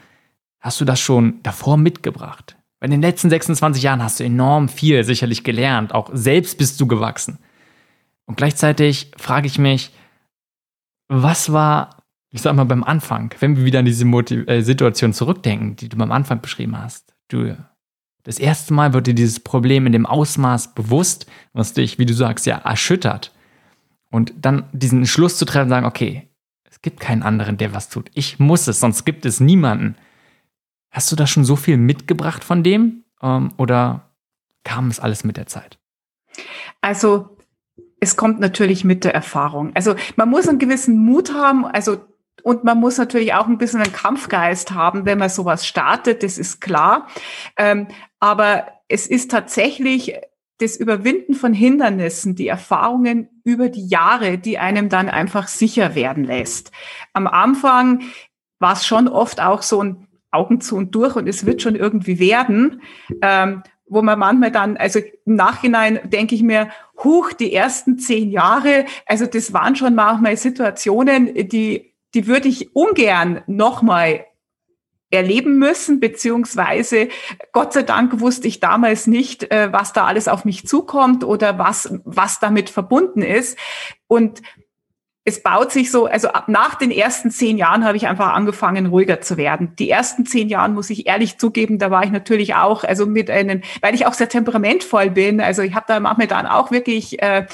[0.61, 2.57] hast du das schon davor mitgebracht?
[2.81, 6.87] In den letzten 26 Jahren hast du enorm viel sicherlich gelernt, auch selbst bist du
[6.87, 7.39] gewachsen.
[8.27, 9.93] Und gleichzeitig frage ich mich,
[11.09, 15.13] was war, ich sag mal, beim Anfang, wenn wir wieder an diese Motiv äh, Situation
[15.13, 17.15] zurückdenken, die du beim Anfang beschrieben hast.
[17.29, 17.57] Du,
[18.23, 22.15] das erste Mal wird dir dieses Problem in dem Ausmaß bewusst, was dich, wie du
[22.15, 23.33] sagst, ja, erschüttert.
[24.11, 26.29] Und dann diesen Schluss zu treffen, sagen, okay,
[26.71, 28.11] es gibt keinen anderen, der was tut.
[28.15, 29.97] Ich muss es, sonst gibt es niemanden.
[30.91, 33.05] Hast du da schon so viel mitgebracht von dem?
[33.23, 34.13] Ähm, oder
[34.65, 35.79] kam es alles mit der Zeit?
[36.81, 37.37] Also
[38.03, 39.71] es kommt natürlich mit der Erfahrung.
[39.75, 41.99] Also man muss einen gewissen Mut haben, also
[42.43, 46.37] und man muss natürlich auch ein bisschen einen Kampfgeist haben, wenn man sowas startet, das
[46.37, 47.07] ist klar.
[47.57, 47.87] Ähm,
[48.19, 50.15] aber es ist tatsächlich
[50.59, 56.25] das Überwinden von Hindernissen, die Erfahrungen über die Jahre, die einem dann einfach sicher werden
[56.25, 56.73] lässt.
[57.13, 58.03] Am Anfang
[58.59, 61.77] war es schon oft auch so ein Augen zu und durch und es wird schon
[61.77, 62.83] irgendwie werden.
[63.21, 63.63] Ähm,
[63.93, 66.71] wo man manchmal dann, also im Nachhinein denke ich mir,
[67.03, 72.75] huch, die ersten zehn Jahre, also das waren schon manchmal Situationen, die, die würde ich
[72.75, 74.25] ungern nochmal
[75.11, 77.09] erleben müssen, beziehungsweise
[77.53, 81.59] Gott sei Dank wusste ich damals nicht, äh, was da alles auf mich zukommt oder
[81.59, 83.59] was, was damit verbunden ist.
[84.07, 84.41] Und
[85.25, 88.87] es baut sich so, also ab nach den ersten zehn Jahren habe ich einfach angefangen,
[88.87, 89.77] ruhiger zu werden.
[89.79, 93.31] Die ersten zehn Jahren muss ich ehrlich zugeben, da war ich natürlich auch, also mit
[93.31, 95.41] einem, weil ich auch sehr temperamentvoll bin.
[95.41, 97.47] Also ich habe da manchmal dann auch wirklich äh,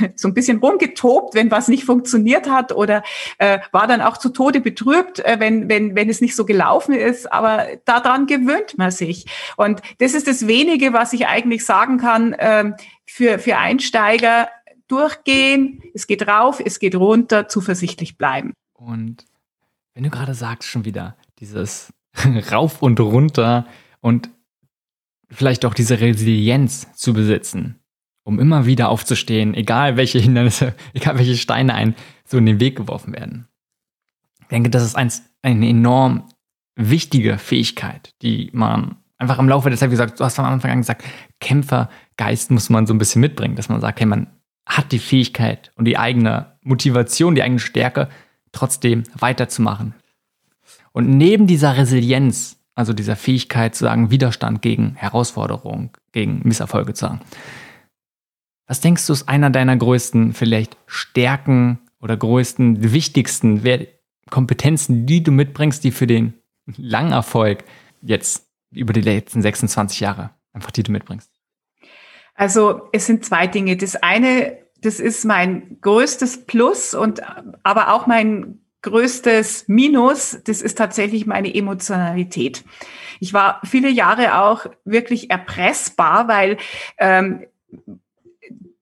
[0.14, 3.02] so ein bisschen rumgetobt, wenn was nicht funktioniert hat oder
[3.38, 6.94] äh, war dann auch zu Tode betrübt, äh, wenn, wenn, wenn es nicht so gelaufen
[6.94, 7.32] ist.
[7.32, 9.26] Aber daran gewöhnt man sich.
[9.56, 12.70] Und das ist das Wenige, was ich eigentlich sagen kann äh,
[13.04, 14.48] für, für Einsteiger.
[14.88, 18.52] Durchgehen, es geht rauf, es geht runter, zuversichtlich bleiben.
[18.72, 19.24] Und
[19.94, 21.92] wenn du gerade sagst schon wieder, dieses
[22.52, 23.66] rauf und runter
[24.00, 24.30] und
[25.30, 27.80] vielleicht auch diese Resilienz zu besitzen,
[28.24, 31.94] um immer wieder aufzustehen, egal welche Hindernisse, egal welche Steine ein
[32.24, 33.48] so in den Weg geworfen werden.
[34.40, 36.28] Ich denke, das ist eins, eine enorm
[36.76, 40.70] wichtige Fähigkeit, die man einfach im Laufe der Zeit, wie gesagt, du hast am Anfang
[40.70, 41.04] an gesagt,
[41.40, 44.26] Kämpfergeist muss man so ein bisschen mitbringen, dass man sagt, hey, man
[44.66, 48.08] hat die Fähigkeit und die eigene Motivation, die eigene Stärke,
[48.52, 49.94] trotzdem weiterzumachen.
[50.92, 57.06] Und neben dieser Resilienz, also dieser Fähigkeit zu sagen, Widerstand gegen Herausforderungen, gegen Misserfolge zu
[57.06, 57.20] sagen,
[58.66, 63.62] was denkst du, ist einer deiner größten vielleicht Stärken oder größten, wichtigsten
[64.30, 66.34] Kompetenzen, die du mitbringst, die für den
[66.76, 67.64] langen Erfolg
[68.02, 71.30] jetzt über die letzten 26 Jahre einfach, die du mitbringst?
[72.36, 73.76] Also es sind zwei Dinge.
[73.76, 77.22] Das eine, das ist mein größtes Plus und
[77.62, 82.64] aber auch mein größtes Minus, das ist tatsächlich meine Emotionalität.
[83.18, 86.58] Ich war viele Jahre auch wirklich erpressbar, weil
[86.98, 87.46] ähm,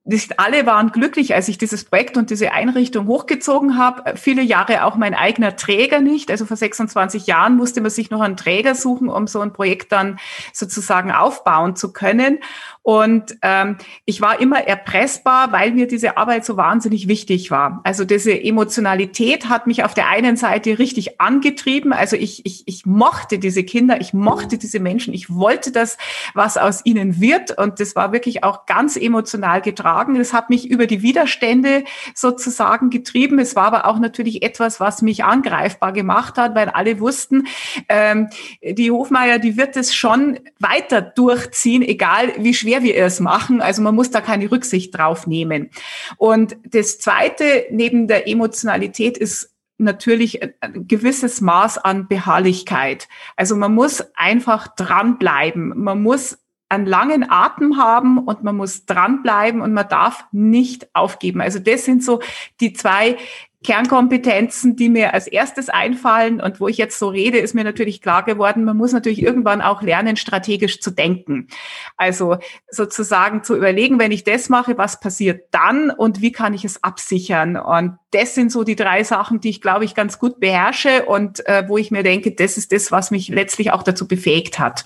[0.07, 4.19] nicht alle waren glücklich, als ich dieses Projekt und diese Einrichtung hochgezogen habe.
[4.19, 6.31] Viele Jahre auch mein eigener Träger nicht.
[6.31, 9.93] Also vor 26 Jahren musste man sich noch einen Träger suchen, um so ein Projekt
[9.93, 10.19] dann
[10.53, 12.41] sozusagen aufbauen zu können.
[12.85, 17.81] Und ähm, ich war immer erpressbar, weil mir diese Arbeit so wahnsinnig wichtig war.
[17.83, 21.95] Also diese Emotionalität hat mich auf der einen Seite richtig angetrieben.
[21.95, 25.97] Also ich, ich, ich mochte diese Kinder, ich mochte diese Menschen, ich wollte das,
[26.35, 27.57] was aus ihnen wird.
[27.57, 30.19] Und das war wirklich auch ganz emotional getragen.
[30.19, 33.39] Das hat mich über die Widerstände sozusagen getrieben.
[33.39, 37.47] Es war aber auch natürlich etwas, was mich angreifbar gemacht hat, weil alle wussten,
[37.89, 38.29] ähm,
[38.63, 43.61] die Hofmeier, die wird es schon weiter durchziehen, egal wie schwer schwer wir es machen.
[43.61, 45.71] Also man muss da keine Rücksicht drauf nehmen.
[46.17, 53.09] Und das Zweite neben der Emotionalität ist natürlich ein gewisses Maß an Beharrlichkeit.
[53.37, 55.73] Also man muss einfach dranbleiben.
[55.77, 61.41] Man muss einen langen Atem haben und man muss dranbleiben und man darf nicht aufgeben.
[61.41, 62.21] Also das sind so
[62.61, 63.17] die zwei
[63.65, 68.01] Kernkompetenzen, die mir als erstes einfallen und wo ich jetzt so rede, ist mir natürlich
[68.01, 71.49] klar geworden, man muss natürlich irgendwann auch lernen, strategisch zu denken.
[71.97, 72.37] Also
[72.71, 76.85] sozusagen zu überlegen, wenn ich das mache, was passiert dann und wie kann ich es
[76.85, 77.57] absichern?
[77.57, 81.45] Und das sind so die drei Sachen, die ich, glaube ich, ganz gut beherrsche und
[81.47, 84.85] äh, wo ich mir denke, das ist das, was mich letztlich auch dazu befähigt hat.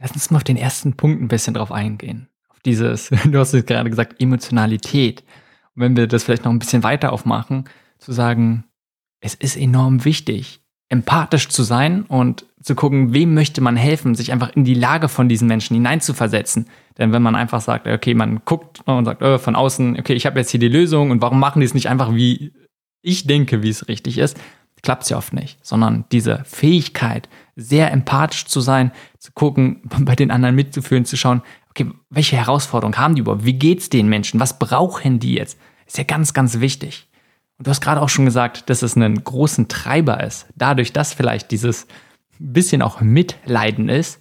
[0.00, 2.28] Lass uns mal auf den ersten Punkt ein bisschen drauf eingehen.
[2.48, 5.22] Auf dieses, du hast es gerade gesagt, Emotionalität.
[5.74, 8.64] Und wenn wir das vielleicht noch ein bisschen weiter aufmachen, zu sagen,
[9.20, 14.32] es ist enorm wichtig, empathisch zu sein und zu gucken, wem möchte man helfen, sich
[14.32, 16.68] einfach in die Lage von diesen Menschen hineinzuversetzen.
[16.98, 20.26] Denn wenn man einfach sagt, okay, man guckt und sagt oh, von außen, okay, ich
[20.26, 22.52] habe jetzt hier die Lösung und warum machen die es nicht einfach, wie
[23.02, 24.36] ich denke, wie es richtig ist,
[24.82, 25.64] klappt es ja oft nicht.
[25.64, 31.42] Sondern diese Fähigkeit, sehr empathisch zu sein, zu gucken, bei den anderen mitzuführen, zu schauen,
[31.70, 33.44] okay, welche Herausforderungen haben die überhaupt?
[33.44, 34.40] Wie geht's den Menschen?
[34.40, 35.58] Was brauchen die jetzt?
[35.86, 37.08] Ist ja ganz, ganz wichtig.
[37.58, 40.46] Und du hast gerade auch schon gesagt, dass es einen großen Treiber ist.
[40.56, 41.86] Dadurch, dass vielleicht dieses
[42.38, 44.20] bisschen auch Mitleiden ist,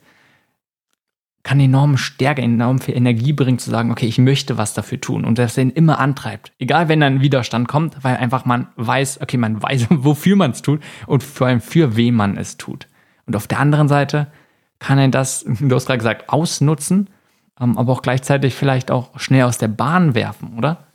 [1.45, 5.23] kann enorm Stärke, enorm viel Energie bringen, zu sagen, okay, ich möchte was dafür tun
[5.25, 6.51] und das ihn immer antreibt.
[6.57, 10.63] Egal, wenn dann Widerstand kommt, weil einfach man weiß, okay, man weiß, wofür man es
[10.63, 12.87] tut und vor allem für wen man es tut.
[13.27, 14.27] Und auf der anderen Seite
[14.79, 17.11] kann er das, du hast gerade gesagt, ausnutzen,
[17.61, 20.87] ähm, aber auch gleichzeitig vielleicht auch schnell aus der Bahn werfen, oder?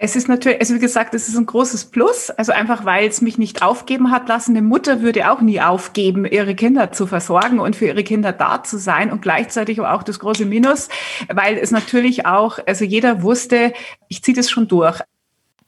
[0.00, 3.20] Es ist natürlich, also wie gesagt, es ist ein großes Plus, also einfach weil es
[3.20, 4.56] mich nicht aufgeben hat lassen.
[4.56, 8.62] Eine Mutter würde auch nie aufgeben, ihre Kinder zu versorgen und für ihre Kinder da
[8.62, 10.88] zu sein und gleichzeitig auch das große Minus,
[11.28, 13.72] weil es natürlich auch, also jeder wusste,
[14.06, 15.00] ich ziehe das schon durch.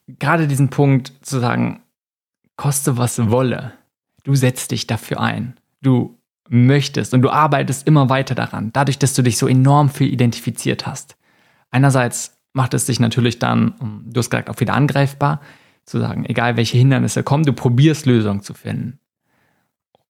[0.06, 1.82] Gerade diesen Punkt zu sagen,
[2.56, 3.72] koste was wolle,
[4.22, 6.16] du setzt dich dafür ein, du
[6.48, 10.86] möchtest und du arbeitest immer weiter daran, dadurch, dass du dich so enorm viel identifiziert
[10.86, 11.16] hast.
[11.72, 15.40] Einerseits macht es dich natürlich dann, du hast gesagt, auch wieder angreifbar,
[15.84, 18.98] zu sagen, egal welche Hindernisse kommen, du probierst Lösungen zu finden.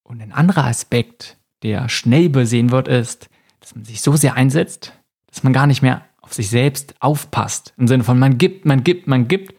[0.03, 3.29] Und ein anderer Aspekt, der schnell übersehen wird, ist,
[3.61, 4.93] dass man sich so sehr einsetzt,
[5.27, 7.75] dass man gar nicht mehr auf sich selbst aufpasst.
[7.77, 9.55] Im Sinne von, man gibt, man gibt, man gibt,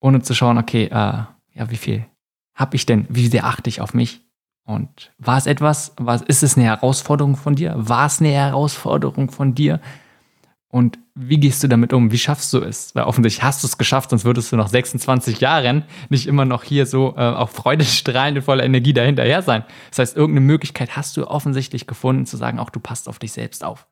[0.00, 2.06] ohne zu schauen, okay, äh, ja, wie viel
[2.54, 4.22] habe ich denn, wie sehr achte ich auf mich?
[4.64, 7.74] Und war es etwas, war, ist es eine Herausforderung von dir?
[7.76, 9.80] War es eine Herausforderung von dir?
[10.68, 12.12] Und wie gehst du damit um?
[12.12, 12.94] Wie schaffst du es?
[12.94, 16.62] Weil offensichtlich hast du es geschafft, sonst würdest du nach 26 Jahren nicht immer noch
[16.62, 19.64] hier so äh, auch freudestrahlend und voller Energie dahinterher sein.
[19.88, 23.32] Das heißt, irgendeine Möglichkeit hast du offensichtlich gefunden, zu sagen, auch du passt auf dich
[23.32, 23.86] selbst auf.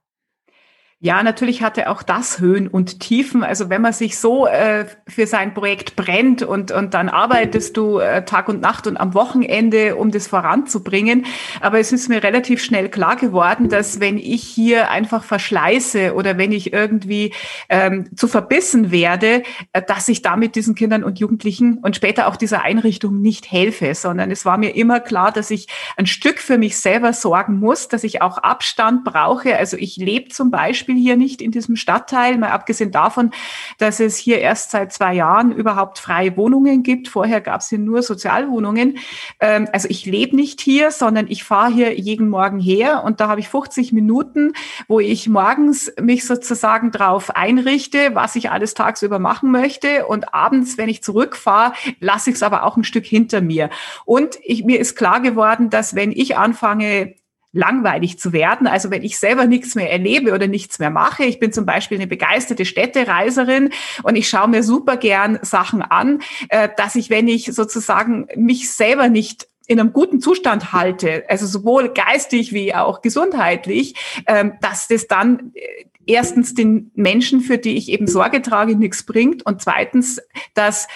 [1.04, 3.44] Ja, natürlich hatte auch das Höhen und Tiefen.
[3.44, 7.98] Also wenn man sich so äh, für sein Projekt brennt und, und dann arbeitest du
[7.98, 11.26] äh, Tag und Nacht und am Wochenende, um das voranzubringen.
[11.60, 16.38] Aber es ist mir relativ schnell klar geworden, dass wenn ich hier einfach verschleiße oder
[16.38, 17.34] wenn ich irgendwie
[17.68, 19.42] ähm, zu verbissen werde,
[19.74, 23.94] äh, dass ich damit diesen Kindern und Jugendlichen und später auch dieser Einrichtung nicht helfe,
[23.94, 25.66] sondern es war mir immer klar, dass ich
[25.98, 29.58] ein Stück für mich selber sorgen muss, dass ich auch Abstand brauche.
[29.58, 33.30] Also ich lebe zum Beispiel Beispiel hier nicht in diesem Stadtteil, mal abgesehen davon,
[33.78, 37.08] dass es hier erst seit zwei Jahren überhaupt freie Wohnungen gibt.
[37.08, 38.98] Vorher gab es hier nur Sozialwohnungen.
[39.40, 43.28] Ähm, also ich lebe nicht hier, sondern ich fahre hier jeden Morgen her und da
[43.28, 44.52] habe ich 50 Minuten,
[44.88, 50.78] wo ich morgens mich sozusagen drauf einrichte, was ich alles tagsüber machen möchte und abends,
[50.78, 53.70] wenn ich zurückfahre, lasse ich es aber auch ein Stück hinter mir.
[54.04, 57.14] Und ich, mir ist klar geworden, dass wenn ich anfange,
[57.54, 58.66] langweilig zu werden.
[58.66, 61.96] Also wenn ich selber nichts mehr erlebe oder nichts mehr mache, ich bin zum Beispiel
[61.96, 63.70] eine begeisterte Städtereiserin
[64.02, 68.70] und ich schaue mir super gern Sachen an, äh, dass ich, wenn ich sozusagen mich
[68.72, 73.94] selber nicht in einem guten Zustand halte, also sowohl geistig wie auch gesundheitlich,
[74.26, 79.04] ähm, dass das dann äh, erstens den Menschen, für die ich eben Sorge trage, nichts
[79.04, 80.20] bringt und zweitens,
[80.52, 80.86] dass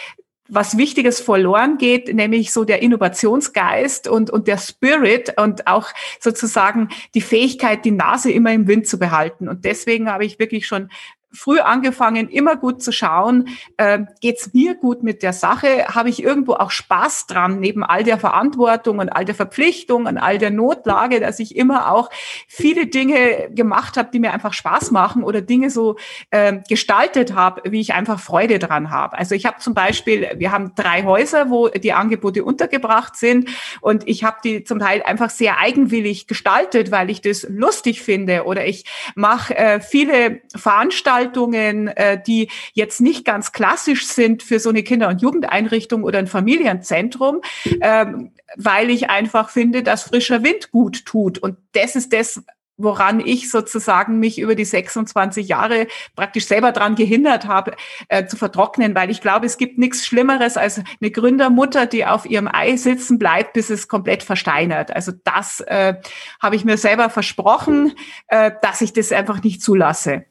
[0.49, 5.89] was Wichtiges verloren geht, nämlich so der Innovationsgeist und, und der Spirit und auch
[6.21, 9.49] sozusagen die Fähigkeit, die Nase immer im Wind zu behalten.
[9.49, 10.91] Und deswegen habe ich wirklich schon
[11.33, 15.87] früh angefangen, immer gut zu schauen, äh, geht's mir gut mit der Sache?
[15.88, 20.17] Habe ich irgendwo auch Spaß dran, neben all der Verantwortung und all der Verpflichtung und
[20.17, 22.11] all der Notlage, dass ich immer auch
[22.49, 25.97] viele Dinge gemacht habe, die mir einfach Spaß machen oder Dinge so
[26.31, 29.19] äh, gestaltet habe, wie ich einfach Freude dran habe.
[29.19, 34.09] Also ich habe zum Beispiel, wir haben drei Häuser, wo die Angebote untergebracht sind und
[34.09, 38.67] ich habe die zum Teil einfach sehr eigenwillig gestaltet, weil ich das lustig finde oder
[38.67, 44.71] ich mache äh, viele Veranstaltungen Veranstaltungen, äh, die jetzt nicht ganz klassisch sind für so
[44.71, 47.41] eine Kinder- und Jugendeinrichtung oder ein Familienzentrum,
[47.81, 51.38] ähm, weil ich einfach finde, dass frischer Wind gut tut.
[51.38, 52.43] Und das ist das,
[52.79, 57.75] woran ich sozusagen mich über die 26 Jahre praktisch selber dran gehindert habe,
[58.09, 62.25] äh, zu vertrocknen, weil ich glaube, es gibt nichts Schlimmeres als eine Gründermutter, die auf
[62.25, 64.95] ihrem Ei sitzen bleibt, bis es komplett versteinert.
[64.95, 65.95] Also das äh,
[66.41, 67.93] habe ich mir selber versprochen,
[68.29, 70.25] äh, dass ich das einfach nicht zulasse.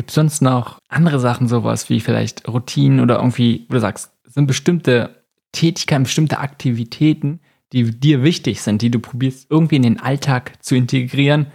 [0.00, 4.10] Gibt es sonst noch andere Sachen, sowas wie vielleicht Routinen oder irgendwie, wo du sagst,
[4.24, 7.40] sind bestimmte Tätigkeiten, bestimmte Aktivitäten,
[7.74, 11.48] die dir wichtig sind, die du probierst irgendwie in den Alltag zu integrieren,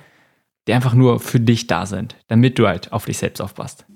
[0.68, 3.88] die einfach nur für dich da sind, damit du halt auf dich selbst aufpasst?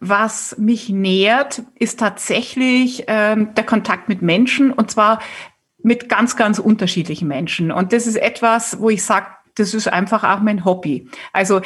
[0.00, 5.20] Was mich nährt, ist tatsächlich ähm, der Kontakt mit Menschen und zwar
[5.80, 7.70] mit ganz, ganz unterschiedlichen Menschen.
[7.70, 11.08] Und das ist etwas, wo ich sage, das ist einfach auch mein Hobby.
[11.32, 11.60] Also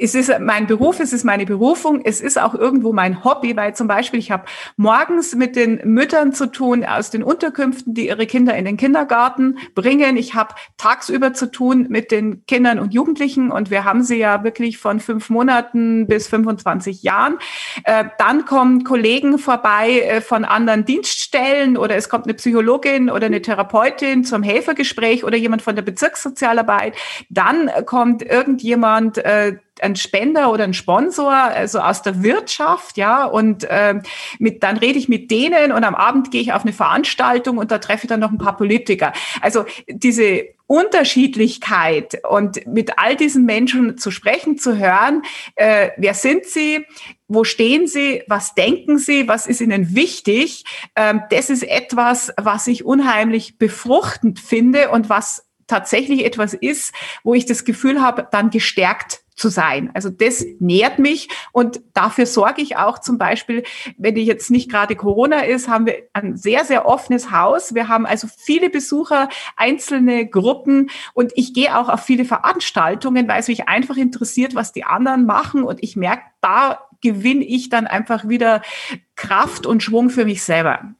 [0.00, 3.74] es ist mein Beruf, es ist meine Berufung, es ist auch irgendwo mein Hobby, weil
[3.74, 4.44] zum Beispiel ich habe
[4.76, 9.58] morgens mit den Müttern zu tun aus den Unterkünften, die ihre Kinder in den Kindergarten
[9.74, 10.16] bringen.
[10.16, 14.42] Ich habe tagsüber zu tun mit den Kindern und Jugendlichen und wir haben sie ja
[14.42, 17.38] wirklich von fünf Monaten bis 25 Jahren.
[17.84, 23.26] Äh, dann kommen Kollegen vorbei äh, von anderen Dienststellen oder es kommt eine Psychologin oder
[23.26, 26.94] eine Therapeutin zum Helfergespräch oder jemand von der Bezirkssozialarbeit.
[27.28, 33.66] Dann kommt irgendjemand, äh, ein Spender oder ein Sponsor, also aus der Wirtschaft, ja, und
[33.68, 34.02] ähm,
[34.38, 37.70] mit, dann rede ich mit denen und am Abend gehe ich auf eine Veranstaltung und
[37.70, 39.12] da treffe ich dann noch ein paar Politiker.
[39.40, 45.22] Also diese Unterschiedlichkeit und mit all diesen Menschen zu sprechen, zu hören,
[45.56, 46.86] äh, wer sind sie,
[47.26, 50.64] wo stehen sie, was denken sie, was ist ihnen wichtig,
[50.94, 57.34] ähm, das ist etwas, was ich unheimlich befruchtend finde und was tatsächlich etwas ist, wo
[57.34, 59.90] ich das Gefühl habe, dann gestärkt zu sein.
[59.94, 63.64] Also das nährt mich und dafür sorge ich auch zum Beispiel,
[63.96, 67.74] wenn ich jetzt nicht gerade Corona ist, haben wir ein sehr, sehr offenes Haus.
[67.74, 73.40] Wir haben also viele Besucher, einzelne Gruppen und ich gehe auch auf viele Veranstaltungen, weil
[73.40, 77.86] es mich einfach interessiert, was die anderen machen und ich merke, da gewinne ich dann
[77.86, 78.60] einfach wieder
[79.16, 80.94] Kraft und Schwung für mich selber.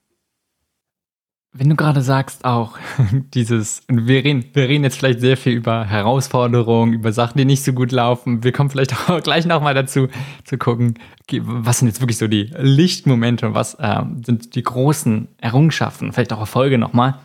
[1.52, 2.78] Wenn du gerade sagst, auch
[3.34, 7.64] dieses, wir reden, wir reden jetzt vielleicht sehr viel über Herausforderungen, über Sachen, die nicht
[7.64, 8.44] so gut laufen.
[8.44, 10.06] Wir kommen vielleicht auch gleich nochmal dazu,
[10.44, 10.94] zu gucken,
[11.40, 16.32] was sind jetzt wirklich so die Lichtmomente und was äh, sind die großen Errungenschaften, vielleicht
[16.32, 17.18] auch Erfolge nochmal.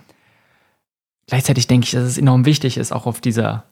[1.27, 3.65] Gleichzeitig denke ich, dass es enorm wichtig ist, auch auf dieser,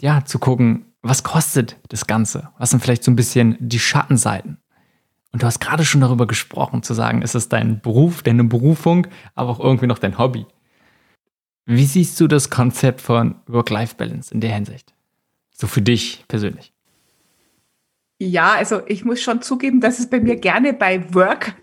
[0.00, 2.50] ja, zu gucken, was kostet das Ganze?
[2.58, 4.58] Was sind vielleicht so ein bisschen die Schattenseiten?
[5.34, 9.08] Und du hast gerade schon darüber gesprochen, zu sagen, ist es dein Beruf, deine Berufung,
[9.34, 10.46] aber auch irgendwie noch dein Hobby.
[11.66, 14.94] Wie siehst du das Konzept von Work-Life-Balance in der Hinsicht?
[15.50, 16.72] So für dich persönlich.
[18.20, 21.54] Ja, also ich muss schon zugeben, dass es bei mir gerne bei Work ein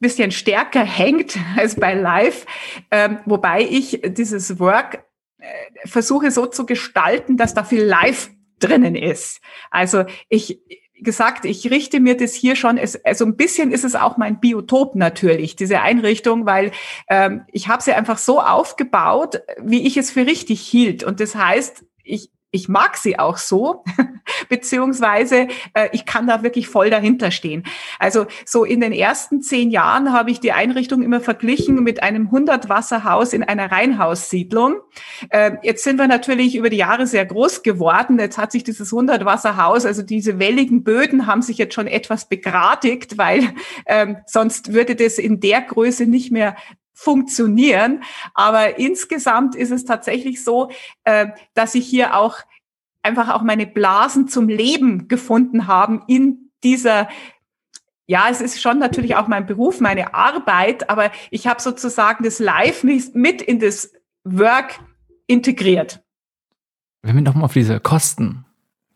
[0.00, 2.48] bisschen stärker hängt als bei Life,
[2.90, 5.04] ähm, wobei ich dieses Work
[5.38, 5.46] äh,
[5.84, 9.40] versuche so zu gestalten, dass da viel Life drinnen ist.
[9.70, 10.58] Also ich,
[11.02, 14.40] gesagt, ich richte mir das hier schon, es, also ein bisschen ist es auch mein
[14.40, 16.72] Biotop natürlich, diese Einrichtung, weil
[17.08, 21.04] ähm, ich habe sie einfach so aufgebaut, wie ich es für richtig hielt.
[21.04, 23.84] Und das heißt, ich, ich mag sie auch so,
[24.48, 27.64] beziehungsweise äh, ich kann da wirklich voll dahinter stehen.
[27.98, 32.28] Also so in den ersten zehn Jahren habe ich die Einrichtung immer verglichen mit einem
[32.28, 34.76] 100-Wasserhaus in einer Reihenhaussiedlung.
[35.30, 38.18] Äh, jetzt sind wir natürlich über die Jahre sehr groß geworden.
[38.18, 43.16] Jetzt hat sich dieses 100-Wasserhaus, also diese welligen Böden haben sich jetzt schon etwas begradigt,
[43.16, 43.54] weil
[43.86, 46.56] ähm, sonst würde das in der Größe nicht mehr
[47.00, 48.02] funktionieren.
[48.34, 50.70] Aber insgesamt ist es tatsächlich so,
[51.04, 52.36] äh, dass ich hier auch
[53.02, 57.08] einfach auch meine Blasen zum Leben gefunden haben in dieser
[58.06, 62.40] ja, es ist schon natürlich auch mein Beruf, meine Arbeit, aber ich habe sozusagen das
[62.40, 63.92] Live mit in das
[64.24, 64.80] Work
[65.28, 66.02] integriert.
[67.02, 68.44] Wenn wir nochmal auf diese Kosten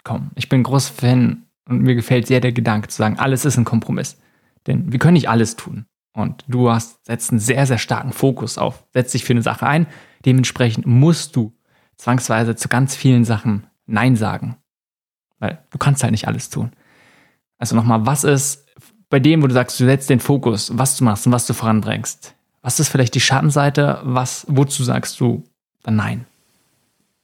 [0.03, 0.33] kommen.
[0.35, 3.65] Ich bin groß Fan und mir gefällt sehr der Gedanke zu sagen, alles ist ein
[3.65, 4.19] Kompromiss.
[4.67, 5.87] Denn wir können nicht alles tun.
[6.15, 9.67] Und du hast, setzt einen sehr, sehr starken Fokus auf, setzt dich für eine Sache
[9.67, 9.87] ein.
[10.25, 11.53] Dementsprechend musst du
[11.97, 14.57] zwangsweise zu ganz vielen Sachen Nein sagen.
[15.41, 16.71] Weil du kannst halt nicht alles tun.
[17.59, 18.65] Also nochmal, was ist
[19.11, 21.53] bei dem, wo du sagst, du setzt den Fokus, was du machst und was du
[21.53, 22.35] voranbringst?
[22.62, 24.01] Was ist vielleicht die Schattenseite?
[24.05, 25.45] Was, wozu sagst du
[25.83, 26.27] dann Nein?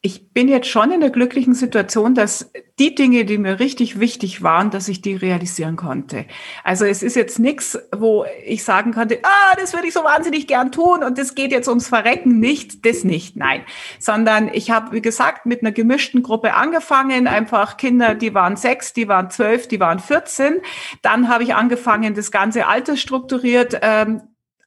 [0.02, 4.42] Ich bin jetzt schon in der glücklichen Situation, dass die Dinge, die mir richtig wichtig
[4.42, 6.24] waren, dass ich die realisieren konnte.
[6.64, 10.46] Also es ist jetzt nichts, wo ich sagen konnte, ah, das würde ich so wahnsinnig
[10.46, 13.62] gern tun und das geht jetzt ums Verrecken nicht, das nicht, nein.
[13.98, 18.94] Sondern ich habe, wie gesagt, mit einer gemischten Gruppe angefangen, einfach Kinder, die waren sechs,
[18.94, 20.62] die waren zwölf, die waren 14.
[21.02, 24.22] Dann habe ich angefangen, das ganze Alter strukturiert ähm,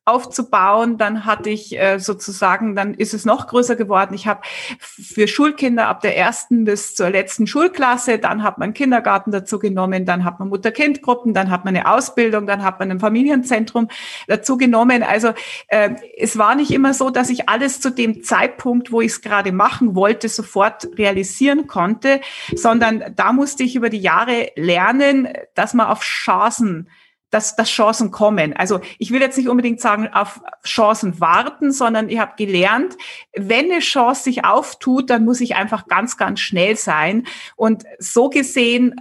[0.06, 0.98] aufzubauen.
[0.98, 4.14] Dann hatte ich äh, sozusagen, dann ist es noch größer geworden.
[4.14, 4.42] Ich habe
[4.80, 10.06] für Schulkinder ab der ersten bis zur letzten Schulklasse, dann hat man Kindergarten dazu genommen,
[10.06, 13.88] dann hat man Mutter-Kind-Gruppen, dann hat man eine Ausbildung, dann hat man ein Familienzentrum
[14.28, 15.04] dazu genommen.
[15.04, 15.34] Also
[15.68, 19.22] äh, es war nicht immer so, dass ich alles zu dem Zeitpunkt, wo ich es
[19.22, 22.20] gerade machen wollte, sofort realisieren konnte,
[22.54, 26.90] sondern da musste ich über die Jahre lernen, dass man auf Chancen
[27.34, 28.54] dass, dass Chancen kommen.
[28.54, 32.96] Also ich will jetzt nicht unbedingt sagen, auf Chancen warten, sondern ich habe gelernt,
[33.36, 37.26] wenn eine Chance sich auftut, dann muss ich einfach ganz, ganz schnell sein.
[37.56, 38.96] Und so gesehen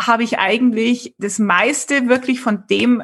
[0.00, 3.02] habe ich eigentlich das meiste wirklich von dem,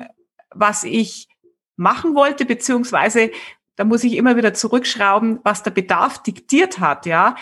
[0.50, 1.28] was ich
[1.76, 3.30] machen wollte, beziehungsweise
[3.76, 7.36] da muss ich immer wieder zurückschrauben, was der Bedarf diktiert hat, ja,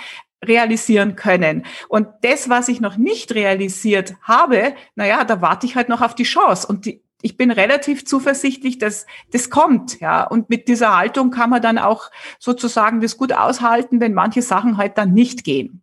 [0.45, 1.67] realisieren können.
[1.89, 6.15] Und das, was ich noch nicht realisiert habe, naja, da warte ich halt noch auf
[6.15, 6.67] die Chance.
[6.67, 10.25] Und die, ich bin relativ zuversichtlich, dass das kommt, ja.
[10.25, 14.77] Und mit dieser Haltung kann man dann auch sozusagen das gut aushalten, wenn manche Sachen
[14.77, 15.83] halt dann nicht gehen.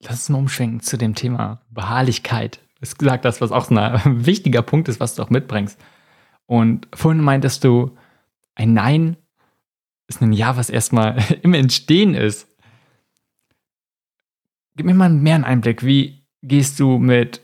[0.00, 2.60] Lass uns mal umschwenken zu dem Thema Beharrlichkeit.
[2.74, 5.80] Du hast gesagt, das, was auch so ein wichtiger Punkt ist, was du auch mitbringst.
[6.46, 7.96] Und vorhin meintest du,
[8.54, 9.16] ein Nein
[10.06, 12.48] ist ein Ja, was erstmal im Entstehen ist.
[14.76, 15.84] Gib mir mal mehr einen Einblick.
[15.86, 17.40] Wie gehst du mit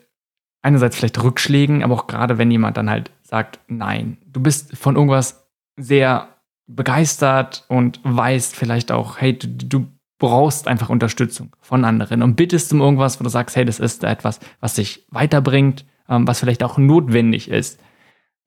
[0.62, 4.96] einerseits vielleicht Rückschlägen, aber auch gerade wenn jemand dann halt sagt, nein, du bist von
[4.96, 6.28] irgendwas sehr
[6.66, 9.86] begeistert und weißt vielleicht auch, hey, du, du
[10.18, 14.04] brauchst einfach Unterstützung von anderen und bittest um irgendwas, wo du sagst, hey, das ist
[14.04, 17.80] etwas, was dich weiterbringt, ähm, was vielleicht auch notwendig ist.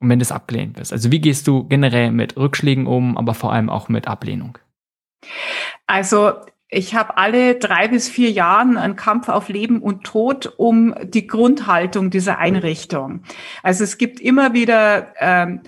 [0.00, 0.92] Und wenn du es abgelehnt wirst.
[0.92, 4.58] Also wie gehst du generell mit Rückschlägen um, aber vor allem auch mit Ablehnung?
[5.86, 6.32] Also
[6.74, 11.26] ich habe alle drei bis vier Jahren einen Kampf auf Leben und Tod um die
[11.26, 13.22] Grundhaltung dieser Einrichtung.
[13.62, 15.60] Also es gibt immer wieder ähm,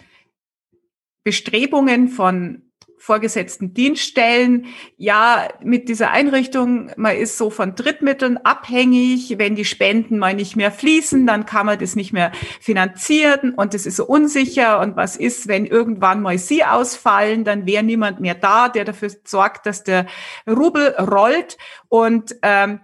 [1.23, 2.66] Bestrebungen von
[2.99, 4.67] vorgesetzten Dienststellen.
[4.97, 9.39] Ja, mit dieser Einrichtung, man ist so von Drittmitteln abhängig.
[9.39, 13.75] Wenn die Spenden mal nicht mehr fließen, dann kann man das nicht mehr finanzieren und
[13.75, 14.81] es ist so unsicher.
[14.81, 19.11] Und was ist, wenn irgendwann mal sie ausfallen, dann wäre niemand mehr da, der dafür
[19.25, 20.07] sorgt, dass der
[20.49, 21.59] Rubel rollt.
[21.89, 22.81] Und ähm,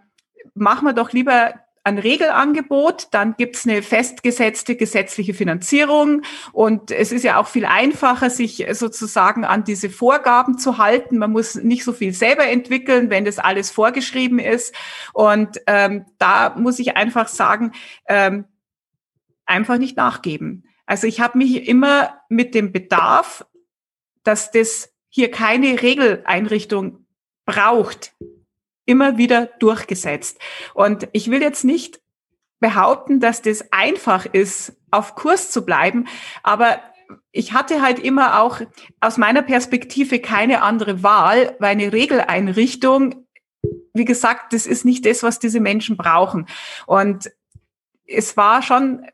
[0.54, 1.54] machen wir doch lieber
[1.84, 6.22] ein Regelangebot, dann gibt's eine festgesetzte gesetzliche Finanzierung
[6.52, 11.18] und es ist ja auch viel einfacher, sich sozusagen an diese Vorgaben zu halten.
[11.18, 14.74] Man muss nicht so viel selber entwickeln, wenn das alles vorgeschrieben ist.
[15.12, 17.72] Und ähm, da muss ich einfach sagen,
[18.06, 18.44] ähm,
[19.44, 20.64] einfach nicht nachgeben.
[20.86, 23.44] Also ich habe mich immer mit dem Bedarf,
[24.22, 27.06] dass das hier keine Regeleinrichtung
[27.44, 28.14] braucht,
[28.84, 30.38] immer wieder durchgesetzt.
[30.74, 32.00] Und ich will jetzt nicht
[32.60, 36.06] behaupten, dass das einfach ist, auf Kurs zu bleiben,
[36.42, 36.80] aber
[37.30, 38.60] ich hatte halt immer auch
[39.00, 43.26] aus meiner Perspektive keine andere Wahl, weil eine Regeleinrichtung,
[43.94, 46.46] wie gesagt, das ist nicht das, was diese Menschen brauchen.
[46.86, 47.30] Und
[48.06, 49.06] es war schon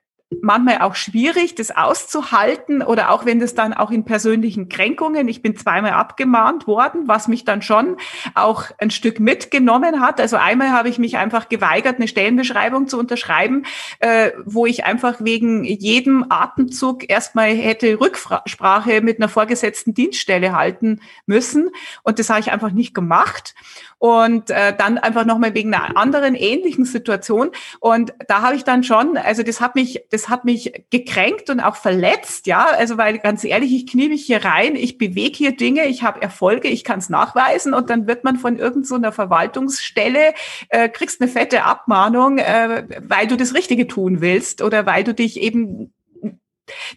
[0.42, 5.40] manchmal auch schwierig, das auszuhalten oder auch wenn das dann auch in persönlichen Kränkungen, ich
[5.40, 7.96] bin zweimal abgemahnt worden, was mich dann schon
[8.34, 10.20] auch ein Stück mitgenommen hat.
[10.20, 13.64] Also einmal habe ich mich einfach geweigert, eine Stellenbeschreibung zu unterschreiben,
[14.00, 21.00] äh, wo ich einfach wegen jedem Atemzug erstmal hätte Rücksprache mit einer vorgesetzten Dienststelle halten
[21.24, 21.70] müssen.
[22.02, 23.54] Und das habe ich einfach nicht gemacht
[23.98, 27.50] und äh, dann einfach nochmal wegen einer anderen ähnlichen Situation.
[27.80, 31.60] Und da habe ich dann schon, also das hat mich, das hat mich gekränkt und
[31.60, 32.66] auch verletzt, ja.
[32.66, 36.22] Also weil ganz ehrlich, ich knie mich hier rein, ich bewege hier Dinge, ich habe
[36.22, 40.34] Erfolge, ich kann es nachweisen und dann wird man von irgendeiner so Verwaltungsstelle,
[40.68, 45.12] äh, kriegst eine fette Abmahnung, äh, weil du das Richtige tun willst oder weil du
[45.12, 45.92] dich eben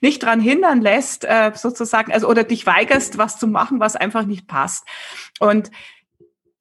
[0.01, 4.25] nicht dran hindern lässt, äh, sozusagen, also oder dich weigerst, was zu machen, was einfach
[4.25, 4.85] nicht passt.
[5.39, 5.71] Und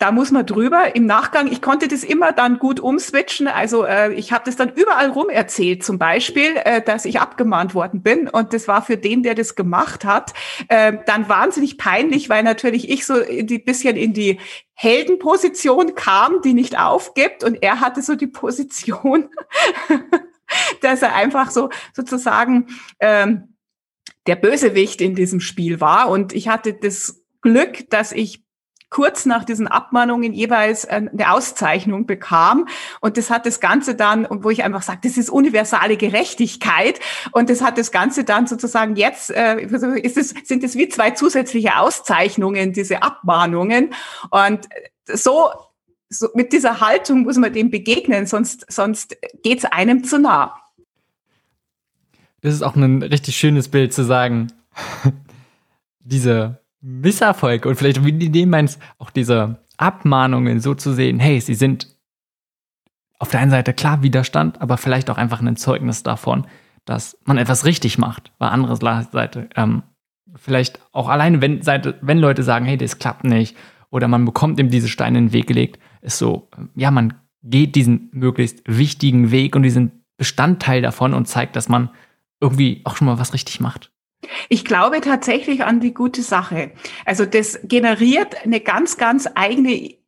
[0.00, 0.96] da muss man drüber.
[0.96, 3.46] Im Nachgang, ich konnte das immer dann gut umswitchen.
[3.46, 7.74] Also äh, ich habe das dann überall rum erzählt, zum Beispiel, äh, dass ich abgemahnt
[7.74, 8.26] worden bin.
[8.26, 10.32] Und das war für den, der das gemacht hat,
[10.68, 14.40] äh, dann wahnsinnig peinlich, weil natürlich ich so in die bisschen in die
[14.72, 17.44] Heldenposition kam, die nicht aufgibt.
[17.44, 19.28] Und er hatte so die Position,
[20.80, 22.68] dass er einfach so sozusagen
[23.00, 23.54] ähm,
[24.26, 26.08] der Bösewicht in diesem Spiel war.
[26.08, 28.42] Und ich hatte das Glück, dass ich
[28.90, 32.66] kurz nach diesen Abmahnungen jeweils äh, eine Auszeichnung bekam.
[33.00, 37.00] Und das hat das Ganze dann, wo ich einfach sage, das ist universale Gerechtigkeit.
[37.32, 41.12] Und das hat das Ganze dann sozusagen jetzt, äh, ist es, sind es wie zwei
[41.12, 43.94] zusätzliche Auszeichnungen, diese Abmahnungen.
[44.30, 44.68] Und
[45.06, 45.50] so,
[46.08, 50.56] so mit dieser Haltung muss man dem begegnen, sonst, sonst geht's einem zu nah.
[52.42, 54.48] Das ist auch ein richtig schönes Bild zu sagen.
[56.00, 61.54] diese Misserfolg und vielleicht wie du meinst, auch diese Abmahnungen so zu sehen, hey, sie
[61.54, 61.88] sind
[63.18, 66.46] auf der einen Seite klar Widerstand, aber vielleicht auch einfach ein Zeugnis davon,
[66.86, 68.32] dass man etwas richtig macht.
[68.38, 69.82] Bei anderer Seite, ähm,
[70.36, 73.56] vielleicht auch alleine, wenn, Seite, wenn Leute sagen, hey, das klappt nicht,
[73.90, 77.74] oder man bekommt ihm diese Steine in den Weg gelegt, ist so, ja, man geht
[77.74, 81.90] diesen möglichst wichtigen Weg und diesen Bestandteil davon und zeigt, dass man
[82.40, 83.90] irgendwie auch schon mal was richtig macht.
[84.48, 86.72] Ich glaube tatsächlich an die gute Sache.
[87.04, 90.00] Also das generiert eine ganz, ganz eigene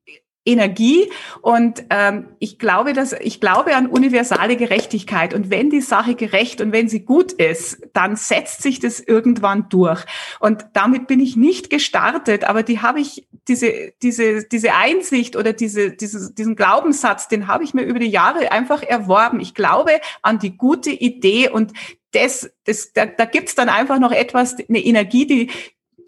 [0.45, 1.09] Energie
[1.41, 6.61] und ähm, ich glaube, dass ich glaube an universale Gerechtigkeit und wenn die Sache gerecht
[6.61, 10.05] und wenn sie gut ist, dann setzt sich das irgendwann durch
[10.41, 15.53] und damit bin ich nicht gestartet, aber die habe ich diese diese diese Einsicht oder
[15.53, 19.39] diese, diese diesen Glaubenssatz, den habe ich mir über die Jahre einfach erworben.
[19.39, 19.93] Ich glaube
[20.23, 21.73] an die gute Idee und
[22.13, 25.51] das, das, da, da gibt's dann einfach noch etwas, eine Energie, die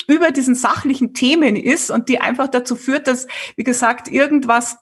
[0.06, 3.26] über diesen sachlichen Themen ist und die einfach dazu führt, dass,
[3.56, 4.78] wie gesagt, irgendwas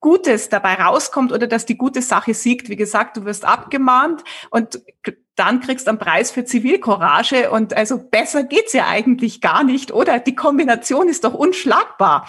[0.00, 2.68] Gutes dabei rauskommt oder dass die gute Sache siegt.
[2.68, 4.80] Wie gesagt, du wirst abgemahnt und
[5.34, 9.92] dann kriegst du einen Preis für Zivilcourage und also besser geht's ja eigentlich gar nicht,
[9.92, 10.18] oder?
[10.18, 12.28] Die Kombination ist doch unschlagbar.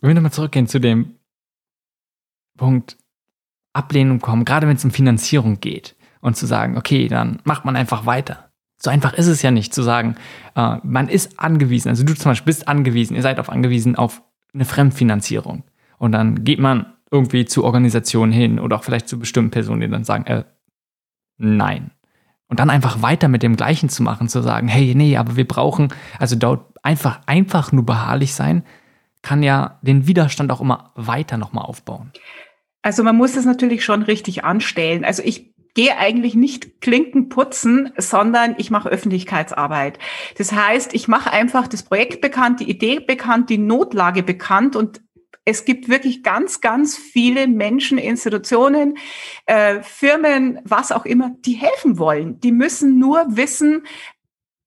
[0.00, 1.18] Wenn wir nochmal zurückgehen zu dem
[2.56, 2.96] Punkt
[3.72, 5.96] Ablehnung kommen, gerade wenn es um Finanzierung geht
[6.26, 8.50] und zu sagen, okay, dann macht man einfach weiter.
[8.78, 10.16] So einfach ist es ja nicht zu sagen,
[10.56, 14.22] äh, man ist angewiesen, also du zum Beispiel bist angewiesen, ihr seid auf angewiesen auf
[14.52, 15.62] eine Fremdfinanzierung.
[15.98, 19.88] Und dann geht man irgendwie zu Organisationen hin oder auch vielleicht zu bestimmten Personen, die
[19.88, 20.42] dann sagen, äh,
[21.38, 21.92] nein.
[22.48, 25.46] Und dann einfach weiter mit dem Gleichen zu machen, zu sagen, hey, nee, aber wir
[25.46, 28.64] brauchen, also dort einfach, einfach nur beharrlich sein,
[29.22, 32.10] kann ja den Widerstand auch immer weiter nochmal aufbauen.
[32.82, 35.04] Also man muss es natürlich schon richtig anstellen.
[35.04, 39.98] Also ich gehe eigentlich nicht Klinken putzen, sondern ich mache Öffentlichkeitsarbeit.
[40.38, 45.02] Das heißt, ich mache einfach das Projekt bekannt, die Idee bekannt, die Notlage bekannt und
[45.44, 48.96] es gibt wirklich ganz, ganz viele Menschen, Institutionen,
[49.44, 52.40] äh, Firmen, was auch immer, die helfen wollen.
[52.40, 53.84] Die müssen nur wissen,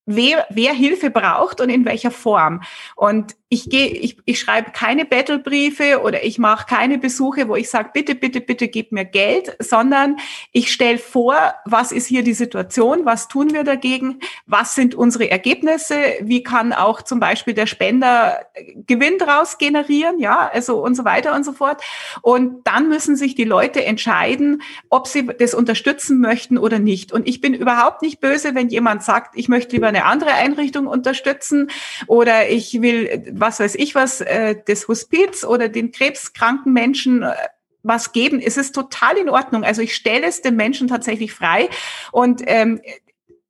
[0.09, 2.61] wer, wer Hilfe braucht und in welcher Form.
[2.95, 7.69] Und ich gehe, ich, ich schreibe keine Battlebriefe oder ich mache keine Besuche, wo ich
[7.69, 10.17] sage, bitte, bitte, bitte gib mir Geld, sondern
[10.51, 11.35] ich stelle vor,
[11.65, 16.73] was ist hier die Situation, was tun wir dagegen, was sind unsere Ergebnisse, wie kann
[16.73, 18.39] auch zum Beispiel der Spender
[18.85, 21.81] Gewinn daraus generieren, ja, also und so weiter und so fort.
[22.21, 27.11] Und dann müssen sich die Leute entscheiden, ob sie das unterstützen möchten oder nicht.
[27.11, 30.87] Und ich bin überhaupt nicht böse, wenn jemand sagt, ich möchte lieber eine andere Einrichtung
[30.87, 31.69] unterstützen
[32.07, 37.33] oder ich will was weiß ich was, äh, des Hospiz oder den krebskranken Menschen äh,
[37.81, 39.63] was geben, ist es total in Ordnung.
[39.63, 41.69] Also ich stelle es den Menschen tatsächlich frei
[42.11, 42.81] und ähm,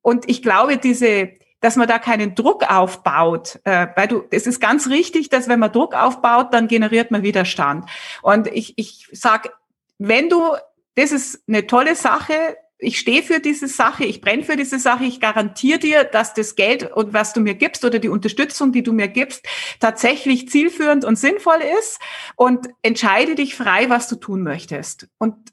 [0.02, 4.60] und ich glaube, diese dass man da keinen Druck aufbaut, äh, weil du, es ist
[4.60, 7.88] ganz richtig, dass wenn man Druck aufbaut, dann generiert man Widerstand.
[8.22, 9.50] Und ich, ich sag,
[9.98, 10.54] wenn du,
[10.94, 15.04] das ist eine tolle Sache, ich stehe für diese Sache, ich brenne für diese Sache,
[15.04, 18.82] ich garantiere dir, dass das Geld und was du mir gibst oder die Unterstützung, die
[18.82, 19.46] du mir gibst,
[19.80, 22.00] tatsächlich zielführend und sinnvoll ist
[22.36, 25.08] und entscheide dich frei, was du tun möchtest.
[25.18, 25.52] Und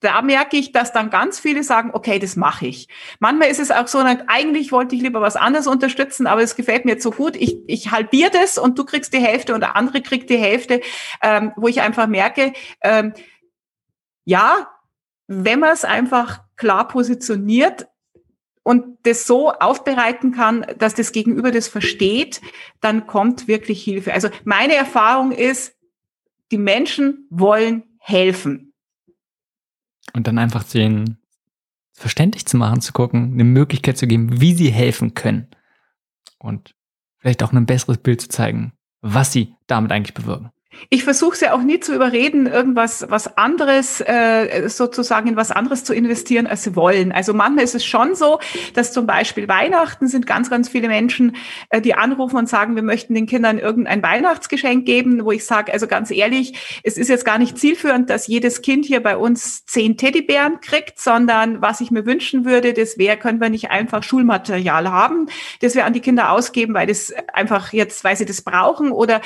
[0.00, 2.88] da merke ich, dass dann ganz viele sagen, okay, das mache ich.
[3.18, 6.84] Manchmal ist es auch so, eigentlich wollte ich lieber was anderes unterstützen, aber es gefällt
[6.84, 9.74] mir jetzt so gut, ich, ich halbiere das und du kriegst die Hälfte und der
[9.74, 10.82] andere kriegt die Hälfte,
[11.22, 12.52] ähm, wo ich einfach merke,
[12.82, 13.14] ähm,
[14.26, 14.68] ja,
[15.28, 17.86] wenn man es einfach klar positioniert
[18.62, 22.40] und das so aufbereiten kann, dass das Gegenüber das versteht,
[22.80, 24.12] dann kommt wirklich Hilfe.
[24.12, 25.76] Also meine Erfahrung ist,
[26.50, 28.72] die Menschen wollen helfen.
[30.12, 31.18] Und dann einfach den
[31.92, 35.48] verständlich zu machen, zu gucken, eine Möglichkeit zu geben, wie sie helfen können.
[36.38, 36.74] Und
[37.18, 40.50] vielleicht auch ein besseres Bild zu zeigen, was sie damit eigentlich bewirken.
[40.88, 45.84] Ich versuche sie auch nie zu überreden, irgendwas was anderes äh, sozusagen in was anderes
[45.84, 47.12] zu investieren, als sie wollen.
[47.12, 48.38] Also manchmal ist es schon so,
[48.74, 51.36] dass zum Beispiel Weihnachten sind ganz, ganz viele Menschen,
[51.70, 55.72] äh, die anrufen und sagen, wir möchten den Kindern irgendein Weihnachtsgeschenk geben, wo ich sage,
[55.72, 59.64] also ganz ehrlich, es ist jetzt gar nicht zielführend, dass jedes Kind hier bei uns
[59.66, 64.02] zehn Teddybären kriegt, sondern was ich mir wünschen würde, das wäre, können wir nicht einfach
[64.02, 65.26] Schulmaterial haben,
[65.60, 69.20] das wir an die Kinder ausgeben, weil das einfach jetzt, weil sie das brauchen oder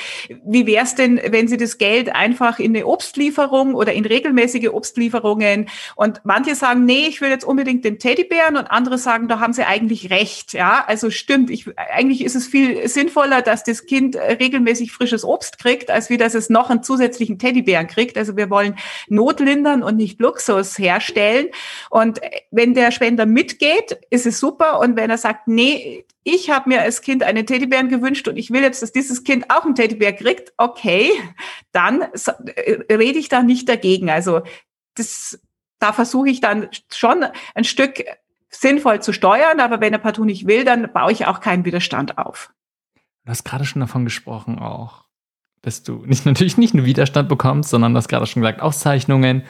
[0.45, 4.05] wie wäre es denn, wenn wenn Sie das Geld einfach in eine Obstlieferung oder in
[4.05, 9.27] regelmäßige Obstlieferungen und manche sagen, nee, ich will jetzt unbedingt den Teddybären und andere sagen,
[9.27, 10.53] da haben Sie eigentlich recht.
[10.53, 11.49] Ja, also stimmt.
[11.49, 16.17] Ich, eigentlich ist es viel sinnvoller, dass das Kind regelmäßig frisches Obst kriegt, als wie
[16.17, 18.19] dass es noch einen zusätzlichen Teddybären kriegt.
[18.19, 18.75] Also wir wollen
[19.07, 21.47] Not lindern und nicht Luxus herstellen.
[21.89, 22.21] Und
[22.51, 24.79] wenn der Spender mitgeht, ist es super.
[24.79, 28.51] Und wenn er sagt, nee, ich habe mir als Kind einen Teddybären gewünscht und ich
[28.51, 31.09] will jetzt, dass dieses Kind auch einen Teddybär kriegt, okay,
[31.71, 34.09] dann äh, rede ich da nicht dagegen.
[34.09, 34.41] Also
[34.95, 35.39] das,
[35.79, 38.03] da versuche ich dann schon ein Stück
[38.49, 42.17] sinnvoll zu steuern, aber wenn er partout nicht will, dann baue ich auch keinen Widerstand
[42.17, 42.53] auf.
[43.25, 45.05] Du hast gerade schon davon gesprochen auch,
[45.61, 49.43] dass du nicht natürlich nicht nur Widerstand bekommst, sondern du hast gerade schon gesagt, Auszeichnungen,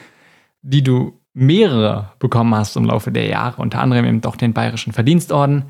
[0.61, 4.93] die du mehrere bekommen hast im Laufe der Jahre, unter anderem eben doch den Bayerischen
[4.93, 5.65] Verdienstorden.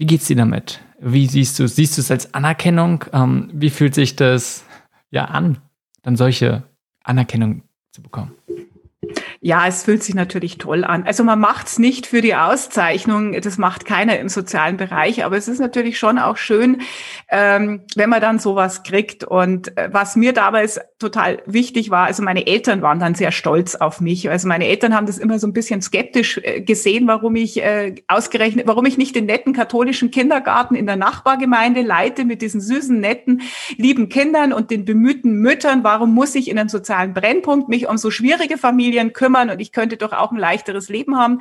[0.00, 0.80] Wie geht's dir damit?
[0.98, 1.76] Wie siehst du es?
[1.76, 3.04] Siehst du es als Anerkennung?
[3.12, 4.64] Ähm, wie fühlt sich das
[5.10, 5.58] ja an,
[6.00, 6.62] dann solche
[7.04, 8.32] Anerkennung zu bekommen?
[9.42, 11.04] Ja, es fühlt sich natürlich toll an.
[11.04, 15.38] Also man macht es nicht für die Auszeichnung, das macht keiner im sozialen Bereich, aber
[15.38, 16.82] es ist natürlich schon auch schön,
[17.30, 19.24] ähm, wenn man dann sowas kriegt.
[19.24, 23.76] Und äh, was mir damals total wichtig war, also meine Eltern waren dann sehr stolz
[23.76, 24.28] auf mich.
[24.28, 27.94] Also meine Eltern haben das immer so ein bisschen skeptisch äh, gesehen, warum ich äh,
[28.08, 33.00] ausgerechnet, warum ich nicht den netten katholischen Kindergarten in der Nachbargemeinde leite mit diesen süßen,
[33.00, 33.40] netten,
[33.78, 35.82] lieben Kindern und den bemühten Müttern.
[35.82, 39.29] Warum muss ich in einem sozialen Brennpunkt mich um so schwierige Familien kümmern?
[39.30, 41.40] Kümmern und ich könnte doch auch ein leichteres Leben haben.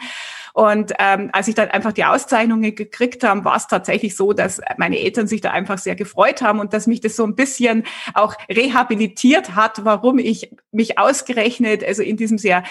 [0.53, 4.61] Und ähm, als ich dann einfach die Auszeichnungen gekriegt habe, war es tatsächlich so, dass
[4.77, 7.83] meine Eltern sich da einfach sehr gefreut haben und dass mich das so ein bisschen
[8.13, 12.63] auch rehabilitiert hat, warum ich mich ausgerechnet, also in diesem sehr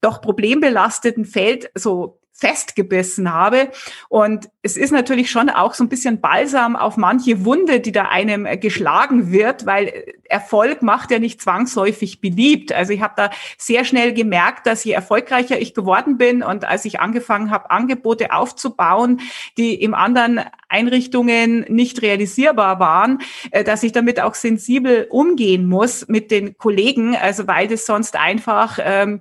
[0.00, 3.70] doch problembelasteten Feld so festgebissen habe.
[4.08, 8.06] Und es ist natürlich schon auch so ein bisschen Balsam auf manche Wunde, die da
[8.06, 12.72] einem geschlagen wird, weil Erfolg macht ja nicht zwangsläufig beliebt.
[12.72, 16.84] Also ich habe da sehr schnell gemerkt, dass je erfolgreicher ich geworden bin und als
[16.84, 19.20] ich angefangen habe, Angebote aufzubauen,
[19.56, 23.20] die im anderen Einrichtungen nicht realisierbar waren,
[23.52, 28.16] äh, dass ich damit auch sensibel umgehen muss mit den Kollegen, also weil das sonst
[28.16, 29.20] einfach ähm,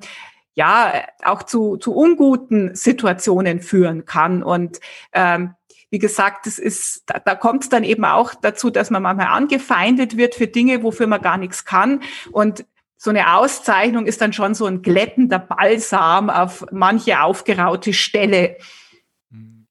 [0.53, 4.43] ja auch zu, zu unguten Situationen führen kann.
[4.43, 4.79] Und
[5.13, 5.55] ähm,
[5.89, 9.27] wie gesagt, das ist, da, da kommt es dann eben auch dazu, dass man manchmal
[9.27, 12.01] angefeindet wird für Dinge, wofür man gar nichts kann.
[12.31, 12.65] Und
[12.97, 18.57] so eine Auszeichnung ist dann schon so ein glättender Balsam auf manche aufgeraute Stelle.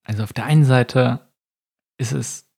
[0.03, 1.29] Also auf der einen Seite
[1.97, 2.51] ist es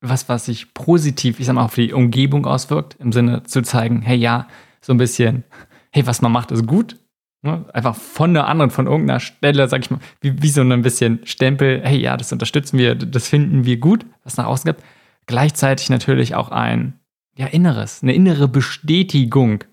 [0.00, 4.02] was, was sich positiv, ich sag mal, auf die Umgebung auswirkt, im Sinne zu zeigen,
[4.02, 4.48] hey ja,
[4.80, 5.44] so ein bisschen,
[5.90, 6.96] hey, was man macht, ist gut.
[7.42, 7.64] Ne?
[7.72, 11.20] Einfach von der anderen, von irgendeiner Stelle, sag ich mal, wie, wie so ein bisschen
[11.24, 14.84] Stempel, hey ja, das unterstützen wir, das finden wir gut, was nach außen gibt.
[15.26, 17.00] Gleichzeitig natürlich auch ein
[17.36, 19.64] ja, Inneres, eine innere Bestätigung,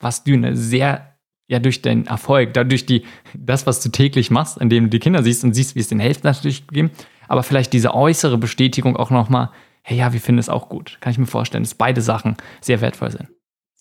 [0.00, 1.12] was du eine sehr
[1.48, 3.04] ja durch den Erfolg, dadurch die,
[3.34, 6.00] das, was du täglich machst, indem du die Kinder siehst und siehst, wie es den
[6.00, 6.90] hilft, natürlich gegeben,
[7.28, 9.50] aber vielleicht diese äußere Bestätigung auch nochmal,
[9.82, 10.98] hey ja, wir finden es auch gut.
[11.00, 13.28] Kann ich mir vorstellen, dass beide Sachen sehr wertvoll sind.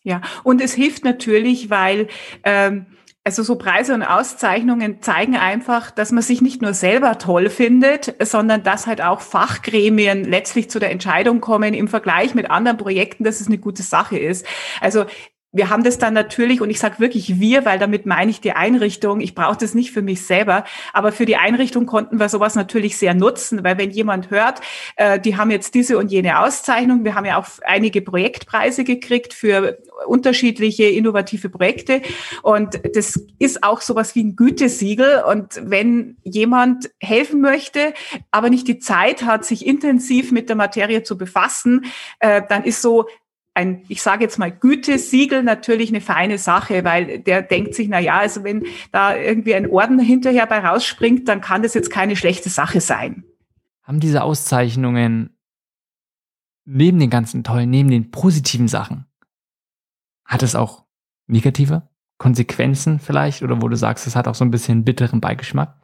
[0.04, 2.08] Ja, und es hilft natürlich, weil
[2.44, 2.88] ähm,
[3.24, 8.16] also so Preise und Auszeichnungen zeigen einfach, dass man sich nicht nur selber toll findet,
[8.20, 13.24] sondern dass halt auch Fachgremien letztlich zu der Entscheidung kommen im Vergleich mit anderen Projekten,
[13.24, 14.46] dass es eine gute Sache ist.
[14.80, 15.06] Also
[15.54, 18.54] wir haben das dann natürlich, und ich sage wirklich wir, weil damit meine ich die
[18.54, 22.56] Einrichtung, ich brauche das nicht für mich selber, aber für die Einrichtung konnten wir sowas
[22.56, 24.62] natürlich sehr nutzen, weil wenn jemand hört,
[24.96, 29.34] äh, die haben jetzt diese und jene Auszeichnung, wir haben ja auch einige Projektpreise gekriegt
[29.34, 32.02] für unterschiedliche innovative Projekte
[32.44, 37.94] und das ist auch sowas wie ein Gütesiegel und wenn jemand helfen möchte,
[38.32, 41.86] aber nicht die Zeit hat, sich intensiv mit der Materie zu befassen,
[42.20, 43.08] äh, dann ist so
[43.54, 48.00] ein, ich sage jetzt mal, Gütesiegel natürlich eine feine Sache, weil der denkt sich, na
[48.00, 52.16] ja, also wenn da irgendwie ein Orden hinterher bei rausspringt, dann kann das jetzt keine
[52.16, 53.26] schlechte Sache sein.
[53.84, 55.36] Haben diese Auszeichnungen
[56.66, 59.06] neben den ganzen tollen, neben den positiven Sachen,
[60.24, 60.86] hat es auch
[61.28, 65.76] negative Konsequenzen vielleicht oder wo du sagst, es hat auch so ein bisschen bitteren Beigeschmack?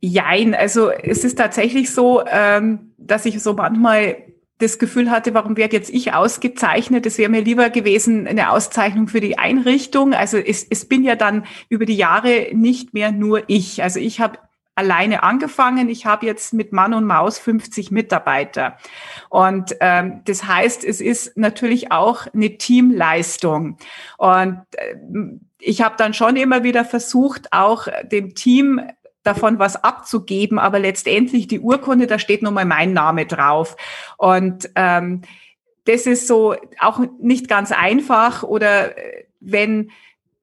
[0.00, 4.16] Jein, also es ist tatsächlich so, ähm, dass ich so manchmal
[4.58, 7.04] das Gefühl hatte, warum werde jetzt ich ausgezeichnet?
[7.04, 10.14] Es wäre mir lieber gewesen, eine Auszeichnung für die Einrichtung.
[10.14, 13.82] Also es, es bin ja dann über die Jahre nicht mehr nur ich.
[13.82, 14.38] Also ich habe
[14.76, 15.88] alleine angefangen.
[15.88, 18.76] Ich habe jetzt mit Mann und Maus 50 Mitarbeiter.
[19.30, 23.78] Und ähm, das heißt, es ist natürlich auch eine Teamleistung.
[24.18, 24.96] Und äh,
[25.58, 28.80] ich habe dann schon immer wieder versucht, auch dem Team
[29.26, 33.76] davon was abzugeben, aber letztendlich die Urkunde, da steht nochmal mein Name drauf.
[34.16, 35.22] Und ähm,
[35.84, 39.90] das ist so auch nicht ganz einfach oder äh, wenn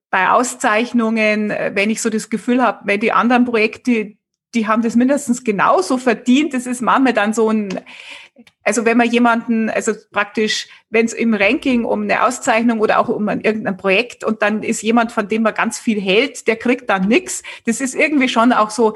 [0.10, 4.14] bei Auszeichnungen, äh, wenn ich so das Gefühl habe, wenn die anderen Projekte,
[4.54, 7.80] die haben das mindestens genauso verdient, das ist manchmal dann so ein,
[8.64, 13.10] also wenn man jemanden, also praktisch, wenn es im Ranking um eine Auszeichnung oder auch
[13.10, 16.56] um ein, irgendein Projekt und dann ist jemand, von dem man ganz viel hält, der
[16.56, 17.44] kriegt dann nichts.
[17.66, 18.96] Das ist irgendwie schon auch so,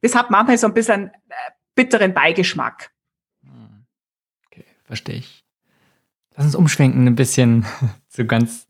[0.00, 1.34] das hat manchmal so ein bisschen äh,
[1.74, 2.90] bitteren Beigeschmack.
[4.46, 5.44] Okay, verstehe ich.
[6.34, 7.64] Lass uns umschwenken ein bisschen
[8.08, 8.66] so ganz,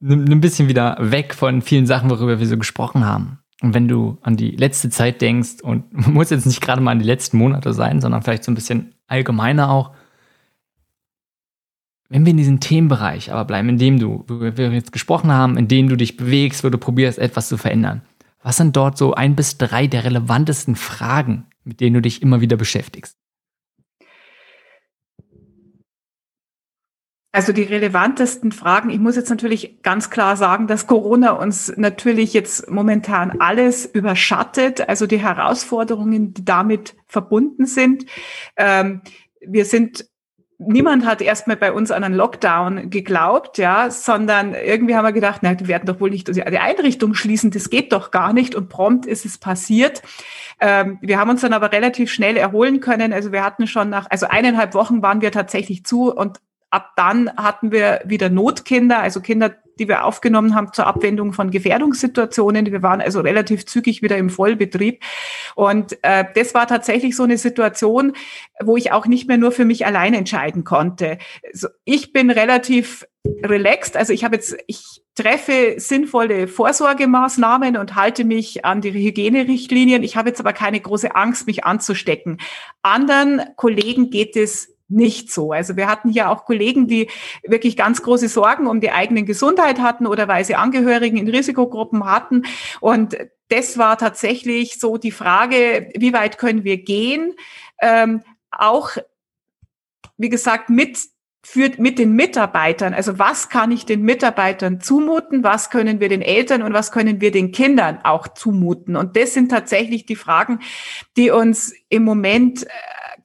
[0.00, 3.40] ein bisschen wieder weg von vielen Sachen, worüber wir so gesprochen haben.
[3.62, 6.98] Und wenn du an die letzte Zeit denkst, und muss jetzt nicht gerade mal an
[6.98, 9.92] die letzten Monate sein, sondern vielleicht so ein bisschen allgemeiner auch,
[12.08, 15.56] wenn wir in diesem Themenbereich aber bleiben, in dem du, wo wir jetzt gesprochen haben,
[15.56, 18.02] in dem du dich bewegst, wo du probierst, etwas zu verändern,
[18.42, 22.40] was sind dort so ein bis drei der relevantesten Fragen, mit denen du dich immer
[22.40, 23.16] wieder beschäftigst?
[27.36, 32.32] Also die relevantesten Fragen, ich muss jetzt natürlich ganz klar sagen, dass Corona uns natürlich
[32.32, 38.06] jetzt momentan alles überschattet, also die Herausforderungen, die damit verbunden sind.
[38.56, 39.02] Ähm,
[39.46, 40.06] wir sind
[40.58, 45.40] Niemand hat erstmal bei uns an einen Lockdown geglaubt, ja, sondern irgendwie haben wir gedacht,
[45.42, 48.54] na, die werden doch wohl nicht die Einrichtung schließen, das geht doch gar nicht.
[48.54, 50.00] Und prompt ist es passiert.
[50.58, 53.12] Ähm, wir haben uns dann aber relativ schnell erholen können.
[53.12, 56.40] Also wir hatten schon nach, also eineinhalb Wochen waren wir tatsächlich zu und
[56.70, 61.50] ab dann hatten wir wieder Notkinder, also Kinder, die wir aufgenommen haben zur Abwendung von
[61.50, 62.72] Gefährdungssituationen.
[62.72, 65.02] Wir waren also relativ zügig wieder im Vollbetrieb.
[65.54, 68.14] Und äh, das war tatsächlich so eine Situation,
[68.62, 71.18] wo ich auch nicht mehr nur für mich allein entscheiden konnte.
[71.52, 73.06] Also ich bin relativ
[73.42, 73.96] relaxed.
[73.96, 80.02] Also ich habe jetzt, ich treffe sinnvolle Vorsorgemaßnahmen und halte mich an die Hygienerichtlinien.
[80.02, 82.38] Ich habe jetzt aber keine große Angst, mich anzustecken.
[82.82, 85.52] Anderen Kollegen geht es nicht so.
[85.52, 87.08] Also wir hatten hier auch Kollegen, die
[87.42, 92.04] wirklich ganz große Sorgen um die eigene Gesundheit hatten oder weil sie Angehörigen in Risikogruppen
[92.04, 92.44] hatten.
[92.80, 93.16] Und
[93.48, 97.34] das war tatsächlich so die Frage, wie weit können wir gehen?
[97.80, 98.90] Ähm, auch,
[100.16, 100.98] wie gesagt, mit
[101.46, 102.92] für, mit den Mitarbeitern.
[102.92, 105.44] Also was kann ich den Mitarbeitern zumuten?
[105.44, 108.96] Was können wir den Eltern und was können wir den Kindern auch zumuten?
[108.96, 110.58] Und das sind tatsächlich die Fragen,
[111.16, 112.68] die uns im Moment äh,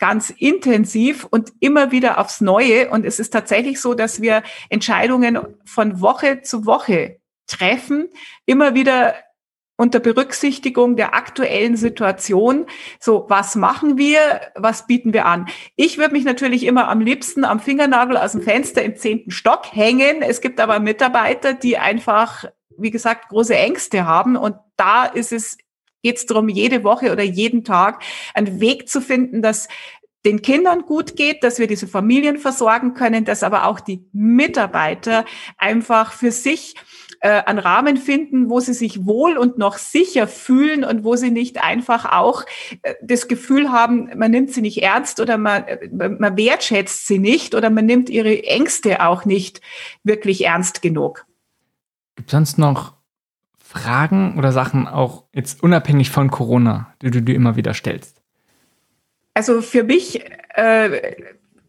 [0.01, 2.89] ganz intensiv und immer wieder aufs Neue.
[2.89, 8.09] Und es ist tatsächlich so, dass wir Entscheidungen von Woche zu Woche treffen,
[8.47, 9.13] immer wieder
[9.77, 12.65] unter Berücksichtigung der aktuellen Situation.
[12.99, 14.41] So, was machen wir?
[14.55, 15.47] Was bieten wir an?
[15.75, 19.71] Ich würde mich natürlich immer am liebsten am Fingernagel aus dem Fenster im zehnten Stock
[19.71, 20.23] hängen.
[20.23, 22.45] Es gibt aber Mitarbeiter, die einfach,
[22.75, 24.35] wie gesagt, große Ängste haben.
[24.35, 25.57] Und da ist es,
[26.01, 29.67] geht es darum, jede Woche oder jeden Tag einen Weg zu finden, dass
[30.25, 35.25] den Kindern gut geht, dass wir diese Familien versorgen können, dass aber auch die Mitarbeiter
[35.57, 36.75] einfach für sich
[37.21, 41.31] äh, einen Rahmen finden, wo sie sich wohl und noch sicher fühlen und wo sie
[41.31, 42.45] nicht einfach auch
[42.83, 47.19] äh, das Gefühl haben, man nimmt sie nicht ernst oder man, äh, man wertschätzt sie
[47.19, 49.61] nicht oder man nimmt ihre Ängste auch nicht
[50.03, 51.25] wirklich ernst genug.
[52.15, 53.00] Gibt es sonst noch
[53.71, 58.21] Fragen oder Sachen auch jetzt unabhängig von Corona, die du dir immer wieder stellst?
[59.33, 60.21] Also für mich
[60.55, 61.15] äh,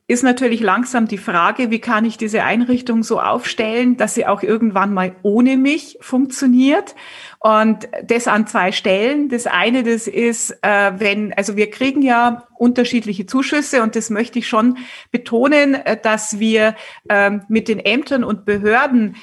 [0.08, 4.42] ist natürlich langsam die Frage, wie kann ich diese Einrichtung so aufstellen, dass sie auch
[4.42, 6.96] irgendwann mal ohne mich funktioniert.
[7.38, 9.28] Und das an zwei Stellen.
[9.28, 14.40] Das eine, das ist, äh, wenn, also wir kriegen ja unterschiedliche Zuschüsse und das möchte
[14.40, 14.76] ich schon
[15.12, 16.74] betonen, äh, dass wir
[17.08, 19.14] äh, mit den Ämtern und Behörden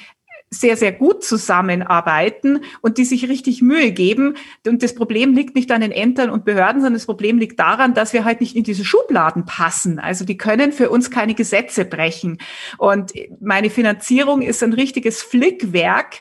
[0.50, 4.34] sehr, sehr gut zusammenarbeiten und die sich richtig Mühe geben.
[4.66, 7.94] Und das Problem liegt nicht an den Ämtern und Behörden, sondern das Problem liegt daran,
[7.94, 10.00] dass wir halt nicht in diese Schubladen passen.
[10.00, 12.38] Also die können für uns keine Gesetze brechen.
[12.78, 16.20] Und meine Finanzierung ist ein richtiges Flickwerk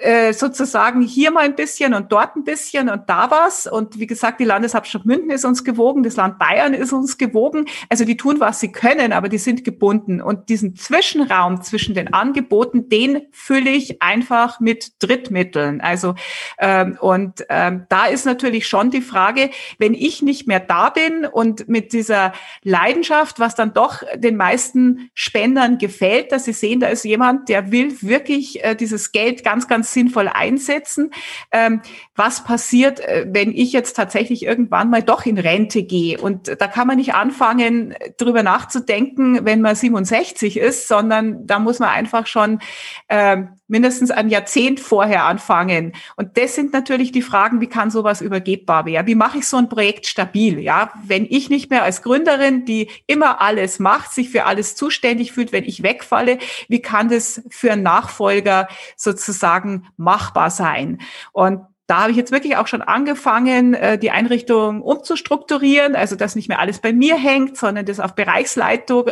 [0.00, 3.66] äh, sozusagen hier mal ein bisschen und dort ein bisschen und da was.
[3.66, 7.66] Und wie gesagt, die Landeshauptstadt München ist uns gewogen, das Land Bayern ist uns gewogen.
[7.90, 10.22] Also die tun, was sie können, aber die sind gebunden.
[10.22, 15.82] Und diesen Zwischenraum zwischen den Angeboten, den fülle ich einfach mit Drittmitteln.
[15.82, 16.14] Also
[16.58, 21.26] ähm, und ähm, da ist natürlich schon die Frage, wenn ich nicht mehr da bin
[21.26, 22.32] und mit dieser
[22.62, 27.70] Leidenschaft, was dann doch den meisten Spendern gefällt, dass sie sehen, da ist jemand, der
[27.70, 31.10] will wirklich äh, dieses Geld ganz, ganz sinnvoll einsetzen.
[31.52, 31.80] Ähm,
[32.14, 36.20] was passiert, äh, wenn ich jetzt tatsächlich irgendwann mal doch in Rente gehe?
[36.20, 41.78] Und da kann man nicht anfangen, drüber nachzudenken, wenn man 67 ist, sondern da muss
[41.78, 42.60] man einfach schon
[43.08, 45.92] äh, mindestens ein Jahrzehnt vorher anfangen.
[46.16, 49.06] Und das sind natürlich die Fragen, wie kann sowas übergebbar werden?
[49.06, 50.58] Wie mache ich so ein Projekt stabil?
[50.58, 55.32] Ja, wenn ich nicht mehr als Gründerin, die immer alles macht, sich für alles zuständig
[55.32, 60.98] fühlt, wenn ich wegfalle, wie kann das für einen Nachfolger sozusagen machbar sein?
[61.32, 66.36] Und da habe ich jetzt wirklich auch schon angefangen, äh, die Einrichtung umzustrukturieren, also dass
[66.36, 69.10] nicht mehr alles bei mir hängt, sondern das auf Bereichsleitung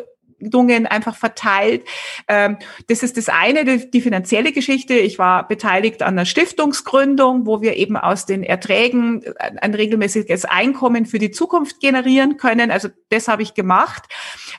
[0.86, 1.84] einfach verteilt.
[2.28, 2.59] Ähm,
[2.89, 4.95] das ist das eine, die, finanzielle Geschichte.
[4.95, 11.07] Ich war beteiligt an der Stiftungsgründung, wo wir eben aus den Erträgen ein regelmäßiges Einkommen
[11.07, 12.70] für die Zukunft generieren können.
[12.70, 14.05] Also das habe ich gemacht.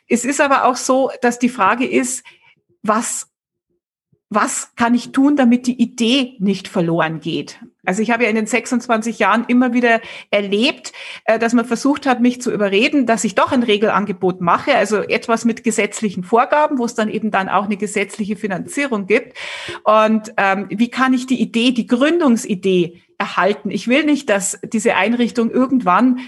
[0.08, 2.24] Es ist aber auch so, dass die Frage ist,
[2.82, 3.29] was
[4.30, 7.60] was kann ich tun, damit die Idee nicht verloren geht?
[7.84, 10.94] Also ich habe ja in den 26 Jahren immer wieder erlebt,
[11.26, 14.98] äh, dass man versucht hat, mich zu überreden, dass ich doch ein Regelangebot mache, also
[14.98, 19.36] etwas mit gesetzlichen Vorgaben, wo es dann eben dann auch eine gesetzliche Finanzierung gibt.
[19.84, 23.72] Und ähm, wie kann ich die Idee, die Gründungsidee erhalten?
[23.72, 26.20] Ich will nicht, dass diese Einrichtung irgendwann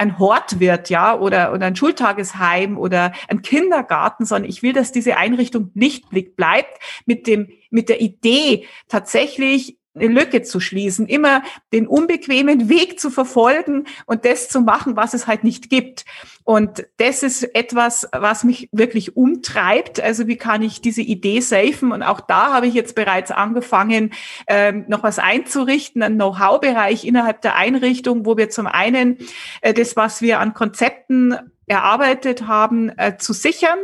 [0.00, 4.92] ein Hort wird, ja, oder, oder ein Schultagesheim oder ein Kindergarten, sondern ich will, dass
[4.92, 11.42] diese Einrichtung Lichtblick bleibt mit dem, mit der Idee tatsächlich eine Lücke zu schließen, immer
[11.72, 16.04] den unbequemen Weg zu verfolgen und das zu machen, was es halt nicht gibt.
[16.44, 20.00] Und das ist etwas, was mich wirklich umtreibt.
[20.00, 21.92] Also wie kann ich diese Idee safen?
[21.92, 24.12] Und auch da habe ich jetzt bereits angefangen,
[24.46, 29.18] ähm, noch was einzurichten, einen Know-how-Bereich innerhalb der Einrichtung, wo wir zum einen
[29.60, 31.36] äh, das, was wir an Konzepten
[31.66, 33.78] erarbeitet haben, äh, zu sichern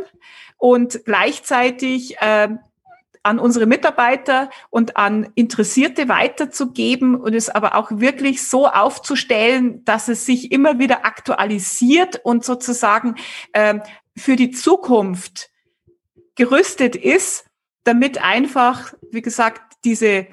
[0.57, 2.49] und gleichzeitig äh,
[3.23, 10.07] an unsere Mitarbeiter und an Interessierte weiterzugeben und es aber auch wirklich so aufzustellen, dass
[10.07, 13.15] es sich immer wieder aktualisiert und sozusagen
[13.53, 13.79] äh,
[14.15, 15.49] für die Zukunft
[16.35, 17.45] gerüstet ist,
[17.83, 20.27] damit einfach, wie gesagt, diese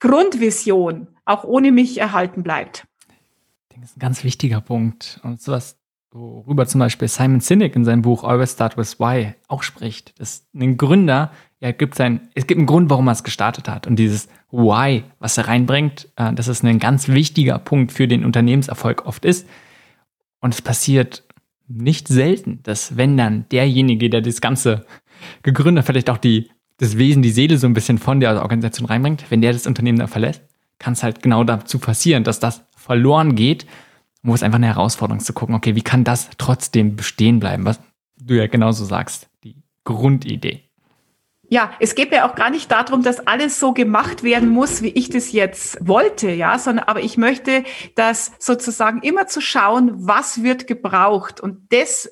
[0.00, 2.86] Grundvision auch ohne mich erhalten bleibt.
[3.08, 5.20] Ich denke, das ist ein ganz wichtiger Punkt.
[5.22, 5.78] Und sowas,
[6.10, 10.46] worüber zum Beispiel Simon Sinek in seinem Buch Always Start with Why auch spricht, dass
[10.54, 13.86] ein Gründer ja, gibt ein, es gibt einen Grund, warum er es gestartet hat.
[13.86, 18.24] Und dieses Why, was er reinbringt, äh, das ist ein ganz wichtiger Punkt für den
[18.24, 19.48] Unternehmenserfolg oft ist.
[20.40, 21.24] Und es passiert
[21.68, 24.84] nicht selten, dass wenn dann derjenige, der das Ganze
[25.42, 29.24] gegründet vielleicht auch die, das Wesen, die Seele so ein bisschen von der Organisation reinbringt,
[29.30, 30.42] wenn der das Unternehmen dann verlässt,
[30.78, 33.66] kann es halt genau dazu passieren, dass das verloren geht,
[34.22, 37.64] wo es einfach eine Herausforderung ist zu gucken, okay, wie kann das trotzdem bestehen bleiben,
[37.64, 37.80] was
[38.20, 40.62] du ja genauso sagst, die Grundidee.
[41.54, 44.88] Ja, es geht mir auch gar nicht darum, dass alles so gemacht werden muss, wie
[44.88, 47.62] ich das jetzt wollte, ja, sondern aber ich möchte,
[47.94, 51.40] dass sozusagen immer zu schauen, was wird gebraucht.
[51.40, 52.10] Und das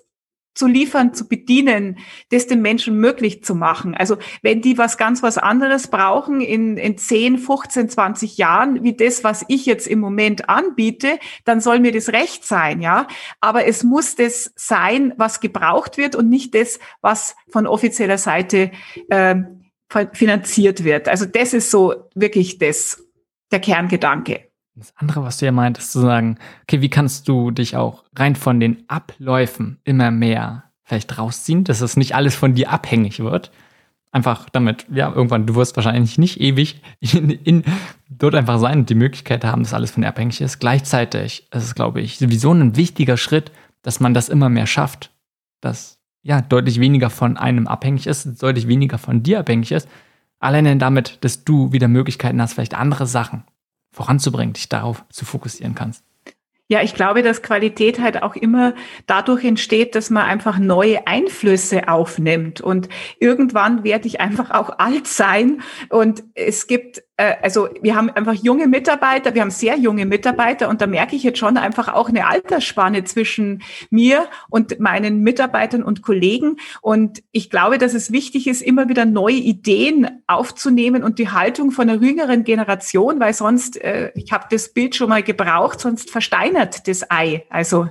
[0.55, 1.99] zu liefern, zu bedienen,
[2.31, 3.95] das den Menschen möglich zu machen.
[3.95, 8.95] Also wenn die was ganz was anderes brauchen in, in 10, 15, 20 Jahren, wie
[8.95, 13.07] das, was ich jetzt im Moment anbiete, dann soll mir das recht sein, ja.
[13.41, 18.71] Aber es muss das sein, was gebraucht wird und nicht das, was von offizieller Seite
[19.09, 19.37] äh,
[20.13, 21.09] finanziert wird.
[21.09, 23.03] Also das ist so wirklich das,
[23.51, 24.52] der Kerngedanke.
[24.75, 28.37] Das andere, was du ja meintest, zu sagen, okay, wie kannst du dich auch rein
[28.37, 33.51] von den Abläufen immer mehr vielleicht rausziehen, dass es nicht alles von dir abhängig wird.
[34.11, 37.65] Einfach damit, ja, irgendwann, du wirst wahrscheinlich nicht ewig in, in,
[38.11, 40.59] dort einfach sein und die Möglichkeit haben, dass alles von dir abhängig ist.
[40.59, 43.53] Gleichzeitig ist es, glaube ich, sowieso ein wichtiger Schritt,
[43.83, 45.13] dass man das immer mehr schafft,
[45.61, 49.89] dass ja deutlich weniger von einem abhängig ist, deutlich weniger von dir abhängig ist.
[50.41, 53.45] Alleine damit, dass du wieder Möglichkeiten hast, vielleicht andere Sachen
[53.93, 56.05] voranzubringen, dich darauf zu fokussieren kannst.
[56.73, 58.75] Ja, ich glaube, dass Qualität halt auch immer
[59.07, 62.63] dadurch entsteht, dass man einfach neue Einflüsse aufnimmt.
[62.63, 62.89] Und
[63.19, 65.61] irgendwann werde ich einfach auch alt sein.
[65.91, 67.03] Und es gibt
[67.43, 71.23] also wir haben einfach junge Mitarbeiter, wir haben sehr junge Mitarbeiter und da merke ich
[71.23, 76.57] jetzt schon einfach auch eine Altersspanne zwischen mir und meinen Mitarbeitern und Kollegen.
[76.81, 81.71] Und ich glaube, dass es wichtig ist, immer wieder neue Ideen aufzunehmen und die Haltung
[81.71, 86.11] von einer jüngeren Generation, weil sonst, äh, ich habe das Bild schon mal gebraucht, sonst
[86.11, 87.45] versteinert das Ei.
[87.51, 87.89] Also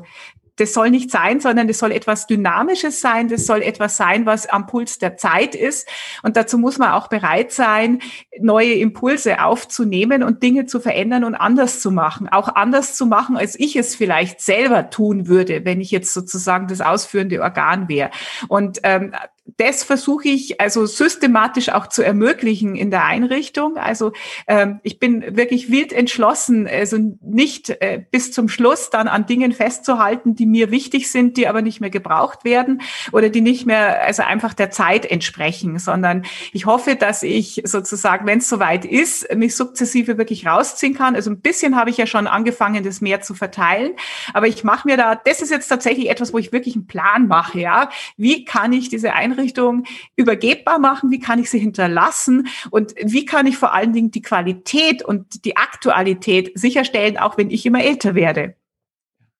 [0.57, 4.47] das soll nicht sein, sondern das soll etwas Dynamisches sein, das soll etwas sein, was
[4.47, 5.87] am Puls der Zeit ist.
[6.23, 7.99] Und dazu muss man auch bereit sein,
[8.39, 12.27] neue Impulse aufzunehmen und Dinge zu verändern und anders zu machen.
[12.29, 16.67] Auch anders zu machen, als ich es vielleicht selber tun würde, wenn ich jetzt sozusagen
[16.67, 18.11] das ausführende Organ wäre.
[18.47, 19.13] Und ähm,
[19.57, 23.77] das versuche ich also systematisch auch zu ermöglichen in der Einrichtung.
[23.77, 24.13] Also
[24.47, 29.51] ähm, ich bin wirklich wild entschlossen, also nicht äh, bis zum Schluss dann an Dingen
[29.51, 32.81] festzuhalten, die mir wichtig sind, die aber nicht mehr gebraucht werden
[33.11, 36.23] oder die nicht mehr also einfach der Zeit entsprechen, sondern
[36.53, 41.15] ich hoffe, dass ich sozusagen, wenn es soweit ist, mich sukzessive wirklich rausziehen kann.
[41.15, 43.93] Also ein bisschen habe ich ja schon angefangen, das mehr zu verteilen,
[44.33, 47.27] aber ich mache mir da, das ist jetzt tatsächlich etwas, wo ich wirklich einen Plan
[47.27, 47.59] mache.
[47.59, 49.85] Ja, wie kann ich diese Einrichtung Einrichtung
[50.15, 51.11] übergebbar machen?
[51.11, 52.47] Wie kann ich sie hinterlassen?
[52.69, 57.49] Und wie kann ich vor allen Dingen die Qualität und die Aktualität sicherstellen, auch wenn
[57.49, 58.55] ich immer älter werde?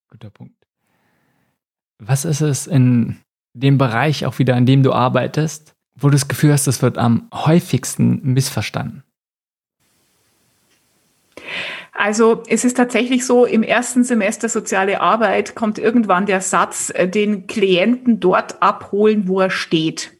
[0.10, 0.56] Guter Punkt.
[2.00, 3.18] Was ist es in
[3.54, 6.98] dem Bereich auch wieder, an dem du arbeitest, wo du das Gefühl hast, das wird
[6.98, 9.04] am häufigsten missverstanden?
[12.02, 17.08] Also es ist tatsächlich so, im ersten Semester soziale Arbeit kommt irgendwann der Satz, äh,
[17.08, 20.12] den Klienten dort abholen, wo er steht.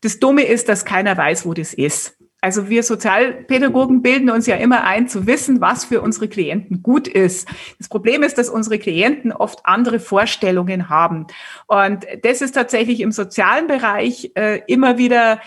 [0.00, 2.18] Das Dumme ist, dass keiner weiß, wo das ist.
[2.40, 7.06] Also wir Sozialpädagogen bilden uns ja immer ein, zu wissen, was für unsere Klienten gut
[7.06, 7.46] ist.
[7.78, 11.28] Das Problem ist, dass unsere Klienten oft andere Vorstellungen haben.
[11.68, 15.40] Und das ist tatsächlich im sozialen Bereich äh, immer wieder,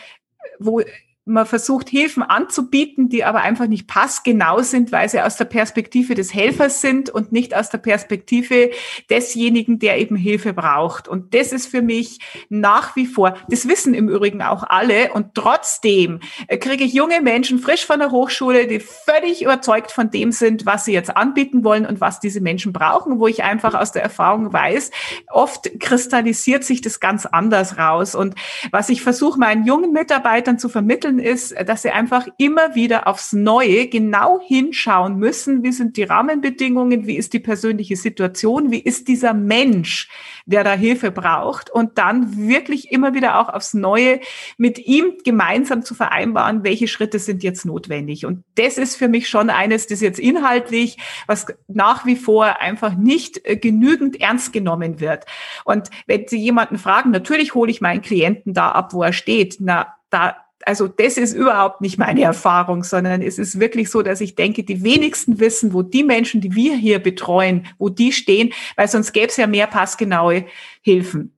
[0.59, 0.82] wo
[1.28, 6.15] man versucht, Hilfen anzubieten, die aber einfach nicht passgenau sind, weil sie aus der Perspektive
[6.15, 8.71] des Helfers sind und nicht aus der Perspektive
[9.09, 11.07] desjenigen, der eben Hilfe braucht.
[11.07, 12.19] Und das ist für mich
[12.49, 15.13] nach wie vor, das wissen im Übrigen auch alle.
[15.13, 16.19] Und trotzdem
[16.59, 20.86] kriege ich junge Menschen frisch von der Hochschule, die völlig überzeugt von dem sind, was
[20.86, 24.53] sie jetzt anbieten wollen und was diese Menschen brauchen, wo ich einfach aus der Erfahrung
[24.53, 24.91] weiß,
[25.30, 28.15] oft kristallisiert sich das ganz anders raus.
[28.15, 28.36] Und
[28.71, 33.07] was ich versuche, meinen jungen Mitarbeitern zu vermitteln, Schönen ist, dass sie einfach immer wieder
[33.07, 38.80] aufs Neue genau hinschauen müssen, wie sind die Rahmenbedingungen, wie ist die persönliche Situation, wie
[38.80, 40.09] ist dieser Mensch,
[40.45, 44.20] der da Hilfe braucht und dann wirklich immer wieder auch aufs Neue
[44.57, 48.26] mit ihm gemeinsam zu vereinbaren, welche Schritte sind jetzt notwendig.
[48.26, 50.97] Und das ist für mich schon eines, das jetzt inhaltlich,
[51.28, 55.26] was nach wie vor einfach nicht äh, genügend ernst genommen wird.
[55.65, 59.57] Und wenn Sie jemanden fragen, natürlich hole ich meinen Klienten da ab, wo er steht.
[59.59, 64.22] Na, da also das ist überhaupt nicht meine Erfahrung, sondern es ist wirklich so, dass
[64.22, 68.51] ich denke, die wenigsten wissen, wo die Menschen, die wir hier betreuen, wo die stehen,
[68.76, 70.45] weil sonst gäbe es ja mehr passgenaue
[70.82, 71.34] Hilfen.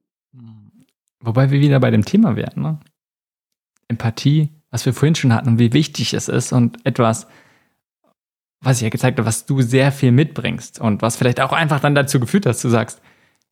[1.20, 2.80] Wobei wir wieder bei dem Thema wären, ne?
[3.90, 7.28] Empathie, was wir vorhin schon hatten und wie wichtig es ist und etwas,
[8.62, 11.80] was ich ja gezeigt habe, was du sehr viel mitbringst und was vielleicht auch einfach
[11.80, 13.02] dann dazu geführt hat, dass du sagst,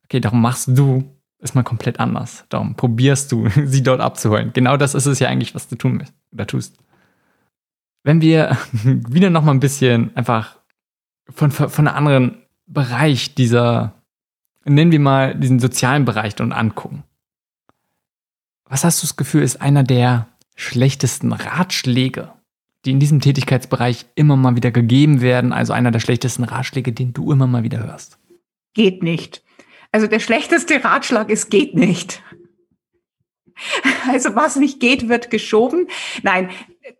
[0.05, 2.45] okay, darum machst du es mal komplett anders.
[2.49, 4.51] Darum probierst du, sie dort abzuholen.
[4.53, 6.77] Genau das ist es ja eigentlich, was du tun willst oder tust.
[8.03, 10.57] Wenn wir wieder noch mal ein bisschen einfach
[11.29, 13.93] von, von einem anderen Bereich dieser,
[14.65, 17.03] nennen wir mal diesen sozialen Bereich und angucken.
[18.65, 22.33] Was hast du das Gefühl, ist einer der schlechtesten Ratschläge,
[22.83, 25.53] die in diesem Tätigkeitsbereich immer mal wieder gegeben werden?
[25.53, 28.19] Also einer der schlechtesten Ratschläge, den du immer mal wieder hörst?
[28.73, 29.43] Geht nicht.
[29.97, 32.21] Also der schlechteste Ratschlag ist geht nicht.
[34.07, 35.87] Also was nicht geht, wird geschoben.
[36.21, 36.51] Nein,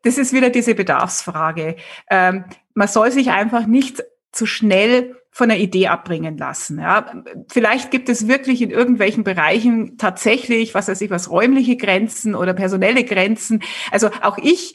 [0.01, 1.75] das ist wieder diese Bedarfsfrage.
[2.09, 6.79] Ähm, man soll sich einfach nicht zu schnell von der Idee abbringen lassen.
[6.79, 7.23] Ja.
[7.51, 12.55] Vielleicht gibt es wirklich in irgendwelchen Bereichen tatsächlich, was weiß ich, was räumliche Grenzen oder
[12.55, 13.61] personelle Grenzen.
[13.91, 14.73] Also auch ich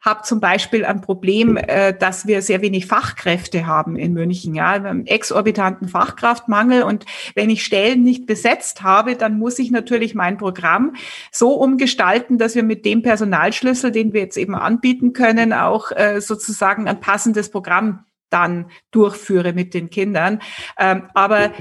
[0.00, 4.54] habe zum Beispiel ein Problem, äh, dass wir sehr wenig Fachkräfte haben in München.
[4.54, 10.14] Ja, wir exorbitanten Fachkraftmangel und wenn ich Stellen nicht besetzt habe, dann muss ich natürlich
[10.14, 10.94] mein Programm
[11.30, 16.20] so umgestalten, dass wir mit dem Personalschlüssel, den wir jetzt eben anbieten können, auch äh,
[16.20, 20.40] sozusagen ein passendes Programm dann durchführe mit den Kindern.
[20.78, 21.52] Ähm, aber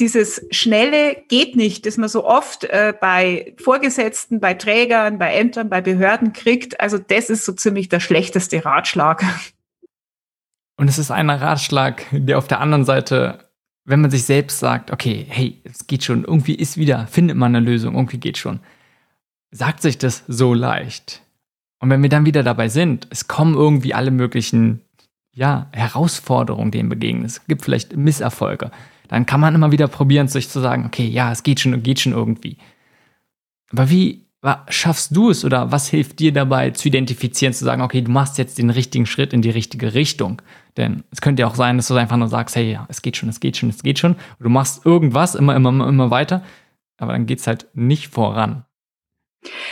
[0.00, 5.68] dieses Schnelle geht nicht, das man so oft äh, bei Vorgesetzten, bei Trägern, bei Ämtern,
[5.68, 6.80] bei Behörden kriegt.
[6.80, 9.24] Also das ist so ziemlich der schlechteste Ratschlag.
[10.76, 13.40] Und es ist ein Ratschlag, der auf der anderen Seite,
[13.84, 17.54] wenn man sich selbst sagt, okay, hey, es geht schon, irgendwie ist wieder, findet man
[17.54, 18.60] eine Lösung, irgendwie geht schon,
[19.50, 21.22] sagt sich das so leicht.
[21.80, 24.82] Und wenn wir dann wieder dabei sind, es kommen irgendwie alle möglichen,
[25.32, 27.24] ja, Herausforderungen, denen begegnen.
[27.24, 28.70] Es gibt vielleicht Misserfolge
[29.08, 32.00] dann kann man immer wieder probieren, sich zu sagen, okay, ja, es geht schon, geht
[32.00, 32.58] schon irgendwie.
[33.72, 34.26] Aber wie
[34.68, 38.38] schaffst du es oder was hilft dir dabei zu identifizieren, zu sagen, okay, du machst
[38.38, 40.40] jetzt den richtigen Schritt in die richtige Richtung?
[40.76, 43.16] Denn es könnte ja auch sein, dass du einfach nur sagst, hey, ja, es geht
[43.16, 44.12] schon, es geht schon, es geht schon.
[44.12, 46.44] Und du machst irgendwas immer, immer, immer weiter,
[46.98, 48.64] aber dann geht es halt nicht voran.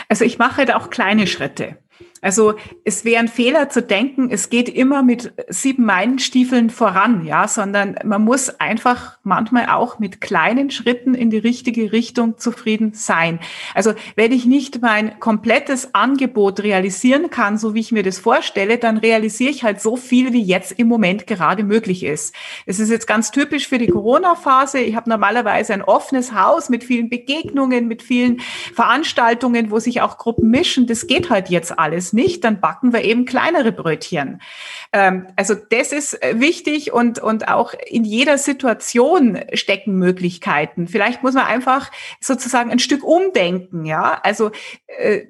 [0.09, 1.77] Also ich mache da auch kleine Schritte.
[2.21, 7.47] Also es wäre ein Fehler zu denken, es geht immer mit sieben Meilenstiefeln voran, ja,
[7.47, 13.39] sondern man muss einfach manchmal auch mit kleinen Schritten in die richtige Richtung zufrieden sein.
[13.73, 18.77] Also wenn ich nicht mein komplettes Angebot realisieren kann, so wie ich mir das vorstelle,
[18.77, 22.33] dann realisiere ich halt so viel, wie jetzt im Moment gerade möglich ist.
[22.65, 24.79] Es ist jetzt ganz typisch für die Corona-Phase.
[24.79, 28.39] Ich habe normalerweise ein offenes Haus mit vielen Begegnungen, mit vielen
[28.73, 30.87] Veranstaltungen, wo sich auch Gruppen mischen.
[30.87, 34.41] Das geht halt jetzt alles es nicht, dann backen wir eben kleinere Brötchen.
[34.93, 40.87] Ähm, also das ist äh, wichtig und, und auch in jeder Situation stecken Möglichkeiten.
[40.87, 44.19] Vielleicht muss man einfach sozusagen ein Stück umdenken, ja.
[44.23, 44.51] Also
[44.87, 45.25] äh,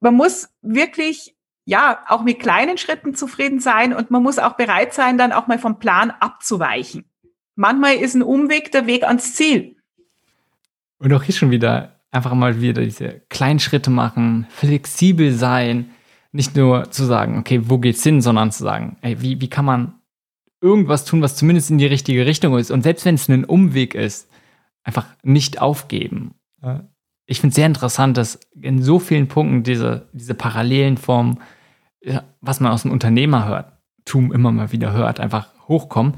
[0.00, 1.36] man muss wirklich
[1.66, 5.48] ja, auch mit kleinen Schritten zufrieden sein und man muss auch bereit sein, dann auch
[5.48, 7.04] mal vom Plan abzuweichen.
[7.56, 9.76] Manchmal ist ein Umweg der Weg ans Ziel.
[10.98, 15.90] Und auch hier schon wieder einfach mal wieder diese kleinen Schritte machen, flexibel sein,
[16.36, 19.64] nicht nur zu sagen, okay, wo geht's hin, sondern zu sagen, ey, wie, wie kann
[19.64, 19.94] man
[20.60, 22.70] irgendwas tun, was zumindest in die richtige Richtung ist.
[22.70, 24.28] Und selbst wenn es ein Umweg ist,
[24.84, 26.34] einfach nicht aufgeben.
[27.26, 31.38] Ich finde es sehr interessant, dass in so vielen Punkten diese, diese Parallelen vom,
[32.40, 36.14] was man aus dem Unternehmertum immer mal wieder hört, einfach hochkommen.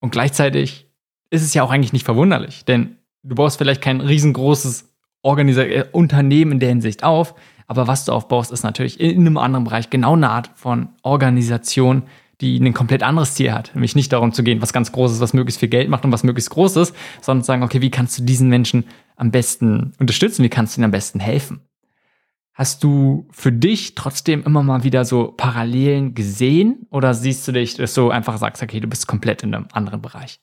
[0.00, 0.90] Und gleichzeitig
[1.30, 4.88] ist es ja auch eigentlich nicht verwunderlich, denn du baust vielleicht kein riesengroßes
[5.22, 7.34] Organisa äh, Unternehmen in der Hinsicht auf,
[7.70, 12.02] aber was du aufbaust, ist natürlich in einem anderen Bereich genau eine Art von Organisation,
[12.40, 13.70] die ein komplett anderes Ziel hat.
[13.74, 16.24] Nämlich nicht darum zu gehen, was ganz Großes, was möglichst viel Geld macht und was
[16.24, 20.42] möglichst Großes, sondern zu sagen, okay, wie kannst du diesen Menschen am besten unterstützen?
[20.42, 21.60] Wie kannst du ihnen am besten helfen?
[22.54, 27.74] Hast du für dich trotzdem immer mal wieder so Parallelen gesehen oder siehst du dich,
[27.76, 30.40] dass du einfach sagst, okay, du bist komplett in einem anderen Bereich?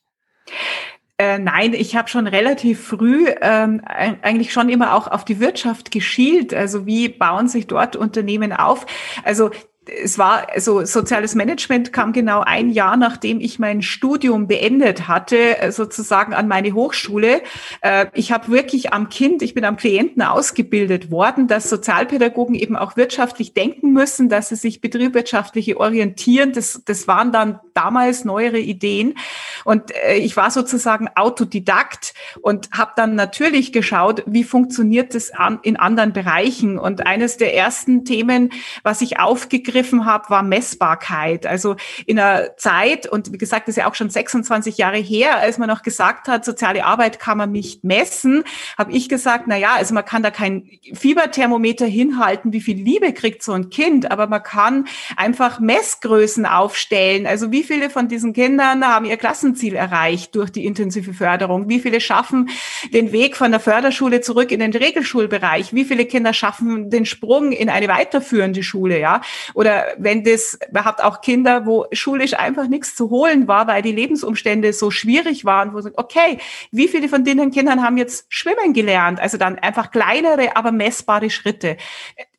[1.19, 5.89] Äh, nein, ich habe schon relativ früh ähm, eigentlich schon immer auch auf die Wirtschaft
[5.89, 6.53] geschielt.
[6.53, 8.85] Also wie bauen sich dort Unternehmen auf?
[9.23, 9.49] Also
[9.89, 15.59] es war, also soziales Management kam genau ein Jahr, nachdem ich mein Studium beendet hatte,
[15.59, 17.41] äh, sozusagen an meine Hochschule.
[17.81, 22.75] Äh, ich habe wirklich am Kind, ich bin am Klienten ausgebildet worden, dass Sozialpädagogen eben
[22.75, 26.53] auch wirtschaftlich denken müssen, dass sie sich betriebswirtschaftlich orientieren.
[26.53, 29.15] Das, das waren dann damals neuere Ideen.
[29.63, 35.31] Und äh, ich war sozusagen Autodidakt und habe dann natürlich geschaut, wie funktioniert das
[35.63, 36.77] in anderen Bereichen.
[36.77, 38.51] Und eines der ersten Themen,
[38.83, 41.45] was ich aufgegriffen aufgegriffen habe, war Messbarkeit.
[41.45, 41.75] Also
[42.05, 45.57] in einer Zeit, und wie gesagt, das ist ja auch schon 26 Jahre her, als
[45.57, 48.43] man noch gesagt hat, soziale Arbeit kann man nicht messen,
[48.77, 53.43] habe ich gesagt, na also man kann da kein Fieberthermometer hinhalten, wie viel Liebe kriegt
[53.43, 54.85] so ein Kind, aber man kann
[55.15, 57.27] einfach Messgrößen aufstellen.
[57.27, 61.69] Also wie viele von diesen Kindern haben ihr Klassenziel erreicht durch die intensive Förderung?
[61.69, 62.49] Wie viele schaffen
[62.93, 65.73] den Weg von der Förderschule zurück in den Regelschulbereich?
[65.73, 69.21] Wie viele Kinder schaffen den Sprung in eine weiterführende Schule, ja?
[69.53, 69.66] Oder
[69.97, 74.73] wenn das, man auch Kinder, wo schulisch einfach nichts zu holen war, weil die Lebensumstände
[74.73, 76.37] so schwierig waren, wo sagt, okay,
[76.71, 79.19] wie viele von denen Kindern haben jetzt schwimmen gelernt?
[79.19, 81.77] Also dann einfach kleinere, aber messbare Schritte.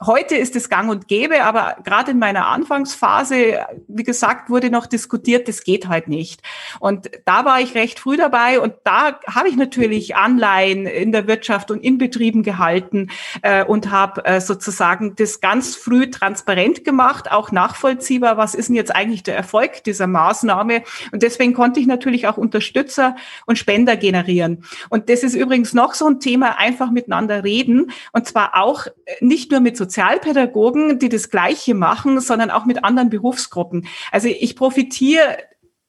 [0.06, 4.86] Heute ist es gang und gäbe, aber gerade in meiner Anfangsphase, wie gesagt, wurde noch
[4.86, 6.40] diskutiert, das geht halt nicht.
[6.78, 11.26] Und da war ich recht früh dabei und da habe ich natürlich Anleihen in der
[11.26, 13.10] Wirtschaft und in Betrieben gehalten
[13.42, 18.76] äh, und habe äh, sozusagen das ganz früh transparent gemacht, auch nachvollziehbar, was ist denn
[18.76, 20.84] jetzt eigentlich der Erfolg dieser Maßnahme.
[21.10, 23.16] Und deswegen konnte ich natürlich auch Unterstützer
[23.46, 24.62] und Spender generieren.
[24.90, 28.92] Und das ist übrigens noch so ein Thema, einfach miteinander reden und zwar auch äh,
[29.20, 33.86] nicht nur mit so Sozialpädagogen, die das Gleiche machen, sondern auch mit anderen Berufsgruppen.
[34.12, 35.38] Also ich profitiere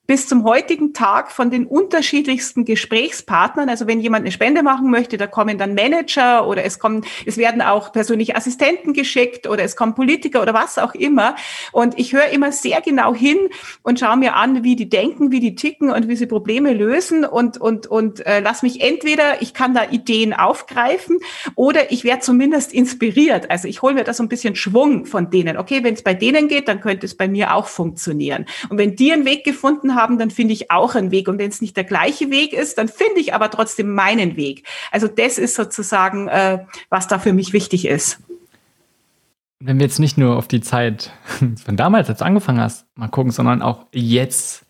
[0.10, 3.70] bis zum heutigen Tag von den unterschiedlichsten Gesprächspartnern.
[3.70, 7.38] Also wenn jemand eine Spende machen möchte, da kommen dann Manager oder es kommen, es
[7.38, 11.36] werden auch persönliche Assistenten geschickt oder es kommen Politiker oder was auch immer.
[11.72, 13.38] Und ich höre immer sehr genau hin
[13.84, 17.24] und schaue mir an, wie die denken, wie die ticken und wie sie Probleme lösen
[17.24, 21.20] und, und, und äh, lass mich entweder, ich kann da Ideen aufgreifen
[21.54, 23.52] oder ich werde zumindest inspiriert.
[23.52, 25.56] Also ich hole mir da so ein bisschen Schwung von denen.
[25.56, 28.48] Okay, wenn es bei denen geht, dann könnte es bei mir auch funktionieren.
[28.70, 31.28] Und wenn die einen Weg gefunden haben, haben, dann finde ich auch einen Weg.
[31.28, 34.64] Und wenn es nicht der gleiche Weg ist, dann finde ich aber trotzdem meinen Weg.
[34.92, 38.20] Also das ist sozusagen, äh, was da für mich wichtig ist.
[39.60, 41.12] Wenn wir jetzt nicht nur auf die Zeit
[41.66, 44.66] von damals, als du angefangen hast, mal gucken, sondern auch jetzt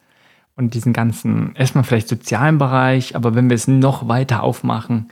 [0.55, 5.09] und diesen ganzen, erstmal vielleicht sozialen Bereich, aber wenn wir es noch weiter aufmachen,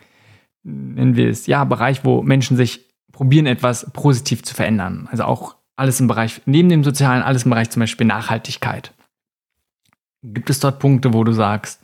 [0.63, 5.07] nennen wir es, ja, Bereich, wo Menschen sich probieren, etwas positiv zu verändern.
[5.09, 8.93] Also auch alles im Bereich, neben dem Sozialen, alles im Bereich zum Beispiel Nachhaltigkeit.
[10.23, 11.81] Gibt es dort Punkte, wo du sagst,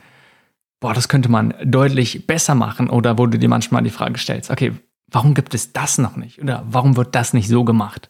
[0.79, 4.51] boah, das könnte man deutlich besser machen oder wo du dir manchmal die Frage stellst,
[4.51, 4.73] okay,
[5.07, 8.09] warum gibt es das noch nicht oder warum wird das nicht so gemacht?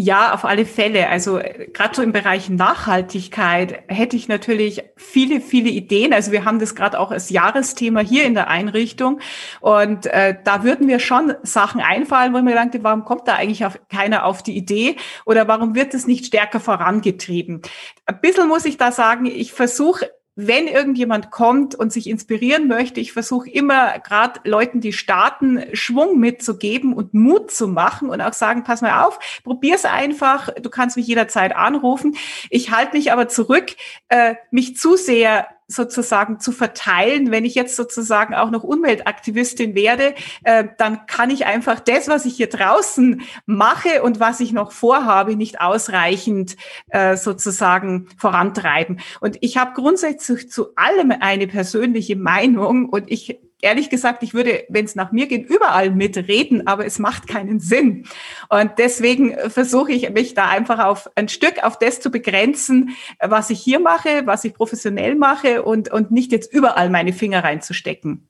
[0.00, 1.08] Ja, auf alle Fälle.
[1.08, 6.12] Also äh, gerade so im Bereich Nachhaltigkeit hätte ich natürlich viele, viele Ideen.
[6.12, 9.18] Also wir haben das gerade auch als Jahresthema hier in der Einrichtung.
[9.60, 13.34] Und äh, da würden wir schon Sachen einfallen, wo ich mir gedacht warum kommt da
[13.34, 14.94] eigentlich auf, keiner auf die Idee
[15.26, 17.62] oder warum wird es nicht stärker vorangetrieben?
[18.06, 20.08] Ein bisschen muss ich da sagen, ich versuche
[20.40, 26.20] wenn irgendjemand kommt und sich inspirieren möchte, ich versuche immer gerade Leuten, die starten, Schwung
[26.20, 30.96] mitzugeben und Mut zu machen und auch sagen, pass mal auf, probier's einfach, du kannst
[30.96, 32.16] mich jederzeit anrufen.
[32.50, 33.74] Ich halte mich aber zurück,
[34.10, 37.30] äh, mich zu sehr sozusagen zu verteilen.
[37.30, 42.24] Wenn ich jetzt sozusagen auch noch Umweltaktivistin werde, äh, dann kann ich einfach das, was
[42.24, 46.56] ich hier draußen mache und was ich noch vorhabe, nicht ausreichend
[46.88, 49.00] äh, sozusagen vorantreiben.
[49.20, 54.64] Und ich habe grundsätzlich zu allem eine persönliche Meinung und ich ehrlich gesagt, ich würde,
[54.68, 58.06] wenn es nach mir geht, überall mitreden, aber es macht keinen Sinn.
[58.48, 62.90] Und deswegen versuche ich mich da einfach auf ein Stück auf das zu begrenzen,
[63.20, 67.42] was ich hier mache, was ich professionell mache und, und nicht jetzt überall meine Finger
[67.42, 68.28] reinzustecken.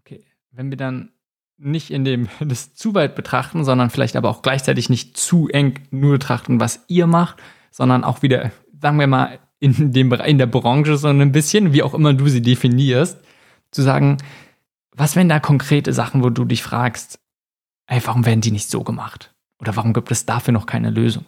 [0.00, 1.12] Okay, wenn wir dann
[1.56, 5.80] nicht in dem das zu weit betrachten, sondern vielleicht aber auch gleichzeitig nicht zu eng
[5.90, 8.50] nur betrachten, was ihr macht, sondern auch wieder,
[8.80, 12.26] sagen wir mal, in dem in der Branche so ein bisschen, wie auch immer du
[12.26, 13.16] sie definierst,
[13.72, 14.18] zu sagen,
[14.94, 17.18] was wären da konkrete Sachen, wo du dich fragst,
[17.88, 19.34] ey, warum werden die nicht so gemacht?
[19.58, 21.24] Oder warum gibt es dafür noch keine Lösung?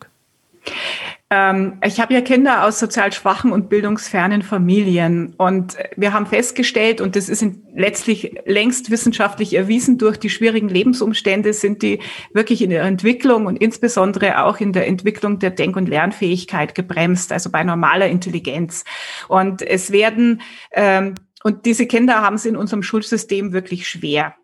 [1.30, 7.00] Ähm, ich habe ja Kinder aus sozial schwachen und bildungsfernen Familien und wir haben festgestellt,
[7.00, 7.44] und das ist
[7.74, 12.00] letztlich längst wissenschaftlich erwiesen, durch die schwierigen Lebensumstände sind die
[12.32, 17.32] wirklich in ihrer Entwicklung und insbesondere auch in der Entwicklung der Denk- und Lernfähigkeit gebremst,
[17.32, 18.84] also bei normaler Intelligenz.
[19.28, 20.42] Und es werden
[20.72, 21.14] ähm,
[21.44, 24.34] und diese Kinder haben es in unserem Schulsystem wirklich schwer.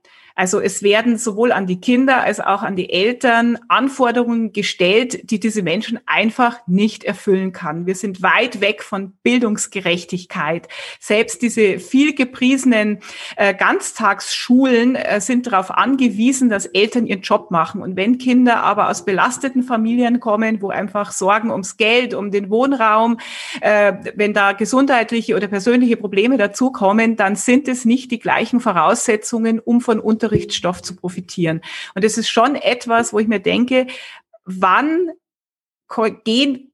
[0.40, 5.38] Also es werden sowohl an die Kinder als auch an die Eltern Anforderungen gestellt, die
[5.38, 7.84] diese Menschen einfach nicht erfüllen kann.
[7.84, 10.66] Wir sind weit weg von Bildungsgerechtigkeit.
[10.98, 13.00] Selbst diese viel gepriesenen
[13.36, 17.82] äh, Ganztagsschulen äh, sind darauf angewiesen, dass Eltern ihren Job machen.
[17.82, 22.48] Und wenn Kinder aber aus belasteten Familien kommen, wo einfach Sorgen ums Geld, um den
[22.48, 23.18] Wohnraum,
[23.60, 29.60] äh, wenn da gesundheitliche oder persönliche Probleme dazukommen, dann sind es nicht die gleichen Voraussetzungen,
[29.60, 31.60] um von Unter Unterrichtsstoff zu profitieren.
[31.94, 33.86] Und das ist schon etwas, wo ich mir denke,
[34.44, 35.10] wann
[36.24, 36.72] gehen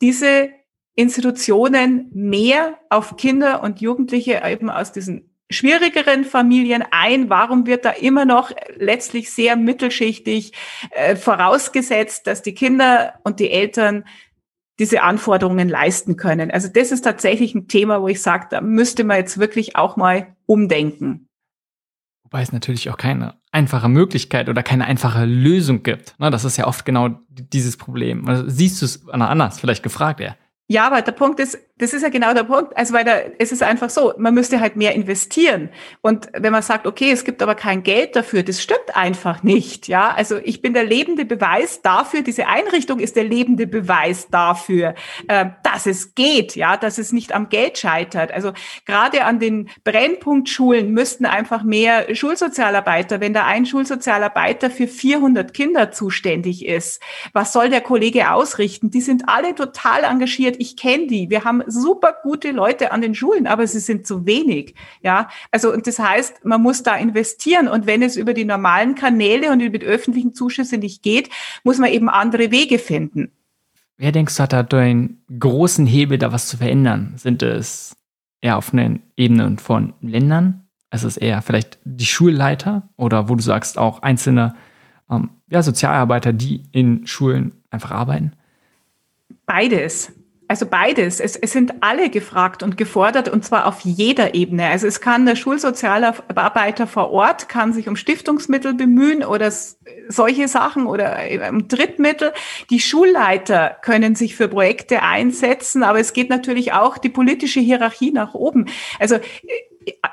[0.00, 0.50] diese
[0.94, 7.30] Institutionen mehr auf Kinder und Jugendliche eben aus diesen schwierigeren Familien ein?
[7.30, 10.52] Warum wird da immer noch letztlich sehr mittelschichtig
[10.90, 14.04] äh, vorausgesetzt, dass die Kinder und die Eltern
[14.80, 16.50] diese Anforderungen leisten können?
[16.50, 19.96] Also das ist tatsächlich ein Thema, wo ich sage, da müsste man jetzt wirklich auch
[19.96, 21.25] mal umdenken.
[22.36, 26.14] Wobei es natürlich auch keine einfache Möglichkeit oder keine einfache Lösung gibt.
[26.18, 28.28] Das ist ja oft genau dieses Problem.
[28.28, 30.36] Also siehst du es anders, vielleicht gefragt, ja.
[30.68, 32.74] Ja, aber der Punkt ist, das ist ja genau der Punkt.
[32.76, 35.68] Also, weil da, es ist einfach so, man müsste halt mehr investieren.
[36.00, 39.86] Und wenn man sagt, okay, es gibt aber kein Geld dafür, das stimmt einfach nicht.
[39.86, 44.94] Ja, also ich bin der lebende Beweis dafür, diese Einrichtung ist der lebende Beweis dafür,
[45.28, 48.32] äh, dass es geht, ja, dass es nicht am Geld scheitert.
[48.32, 48.52] Also
[48.86, 55.92] gerade an den Brennpunktschulen müssten einfach mehr Schulsozialarbeiter, wenn da ein Schulsozialarbeiter für 400 Kinder
[55.92, 57.02] zuständig ist,
[57.34, 58.90] was soll der Kollege ausrichten?
[58.90, 60.56] Die sind alle total engagiert.
[60.58, 61.28] Ich kenne die.
[61.28, 64.74] Wir haben super gute Leute an den Schulen, aber sie sind zu wenig.
[65.02, 68.94] Ja, also und das heißt, man muss da investieren und wenn es über die normalen
[68.94, 71.30] Kanäle und über die öffentlichen Zuschüsse nicht geht,
[71.64, 73.32] muss man eben andere Wege finden.
[73.98, 77.14] Wer denkst du hat da den großen Hebel, da was zu verändern?
[77.16, 77.96] Sind es
[78.40, 80.66] eher auf einer Ebene von Ländern?
[80.90, 84.54] Ist es eher vielleicht die Schulleiter oder wo du sagst auch einzelne
[85.10, 88.32] ähm, ja, Sozialarbeiter, die in Schulen einfach arbeiten?
[89.46, 90.12] Beides.
[90.48, 91.18] Also beides.
[91.18, 94.68] Es, es sind alle gefragt und gefordert und zwar auf jeder Ebene.
[94.68, 99.52] Also es kann der Schulsozialarbeiter vor Ort kann sich um Stiftungsmittel bemühen oder
[100.08, 101.18] solche Sachen oder
[101.50, 102.32] um Drittmittel.
[102.70, 108.12] Die Schulleiter können sich für Projekte einsetzen, aber es geht natürlich auch die politische Hierarchie
[108.12, 108.66] nach oben.
[109.00, 109.18] Also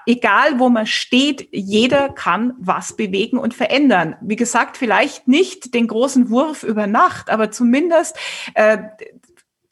[0.05, 4.15] egal wo man steht, jeder kann was bewegen und verändern.
[4.21, 8.15] Wie gesagt, vielleicht nicht den großen Wurf über Nacht, aber zumindest
[8.53, 8.77] äh,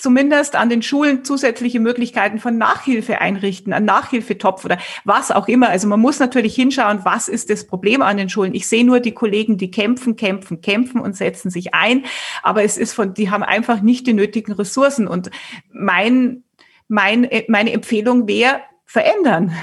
[0.02, 5.70] zumindest an den Schulen zusätzliche Möglichkeiten von Nachhilfe einrichten, ein Nachhilfetopf oder was auch immer.
[5.70, 8.56] Also man muss natürlich hinschauen, was ist das Problem an den Schulen.
[8.56, 12.04] Ich sehe nur die Kollegen, die kämpfen, kämpfen, kämpfen und setzen sich ein,
[12.42, 15.30] aber es ist von, die haben einfach nicht die nötigen Ressourcen und
[15.72, 16.44] mein,
[16.88, 19.54] mein, meine Empfehlung wäre, verändern.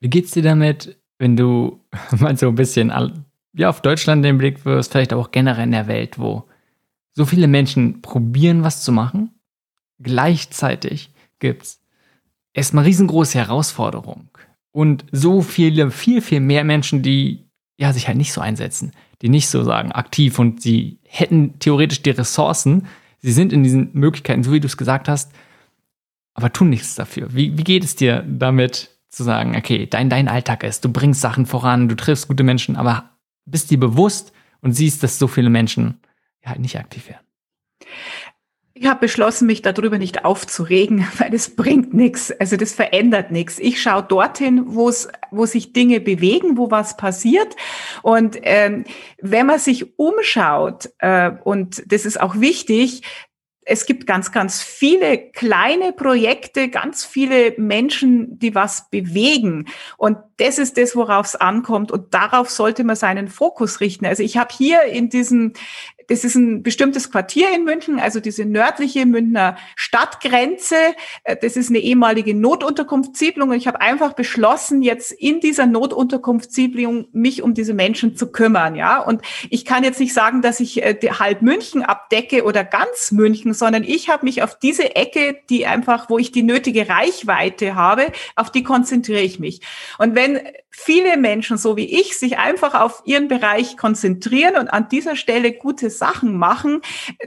[0.00, 1.80] Wie geht's dir damit, wenn du
[2.18, 2.92] mal so ein bisschen
[3.54, 6.47] ja, auf Deutschland den Blick wirst, vielleicht auch generell in der Welt, wo
[7.18, 9.32] so viele Menschen probieren, was zu machen.
[10.00, 11.80] Gleichzeitig gibt es
[12.54, 14.28] erstmal riesengroße Herausforderung.
[14.70, 19.30] Und so viele, viel, viel mehr Menschen, die ja, sich halt nicht so einsetzen, die
[19.30, 22.86] nicht so sagen, aktiv und sie hätten theoretisch die Ressourcen,
[23.18, 25.32] sie sind in diesen Möglichkeiten, so wie du es gesagt hast,
[26.34, 27.34] aber tun nichts dafür.
[27.34, 31.20] Wie, wie geht es dir damit zu sagen, okay, dein, dein Alltag ist, du bringst
[31.20, 33.10] Sachen voran, du triffst gute Menschen, aber
[33.44, 35.98] bist dir bewusst und siehst, dass so viele Menschen
[36.48, 37.26] halt nicht aktiv werden.
[38.80, 42.30] Ich habe beschlossen, mich darüber nicht aufzuregen, weil es bringt nichts.
[42.30, 43.58] Also das verändert nichts.
[43.58, 44.92] Ich schaue dorthin, wo
[45.30, 47.56] wo sich Dinge bewegen, wo was passiert.
[48.02, 48.84] Und ähm,
[49.20, 53.02] wenn man sich umschaut, äh, und das ist auch wichtig,
[53.70, 59.66] es gibt ganz, ganz viele kleine Projekte, ganz viele Menschen, die was bewegen.
[59.98, 61.92] Und das ist das, worauf es ankommt.
[61.92, 64.06] Und darauf sollte man seinen Fokus richten.
[64.06, 65.52] Also ich habe hier in diesem
[66.08, 70.76] das ist ein bestimmtes Quartier in München, also diese nördliche Münchner Stadtgrenze.
[71.24, 77.08] Äh, das ist eine ehemalige Notunterkunftssiedlung und ich habe einfach beschlossen, jetzt in dieser Notunterkunftssiedlung
[77.12, 79.00] mich um diese Menschen zu kümmern, ja.
[79.00, 83.52] Und ich kann jetzt nicht sagen, dass ich äh, halb München abdecke oder ganz München,
[83.54, 88.06] sondern ich habe mich auf diese Ecke, die einfach, wo ich die nötige Reichweite habe,
[88.34, 89.60] auf die konzentriere ich mich.
[89.98, 90.40] Und wenn
[90.78, 95.52] viele Menschen, so wie ich, sich einfach auf ihren Bereich konzentrieren und an dieser Stelle
[95.52, 96.80] gute Sachen machen,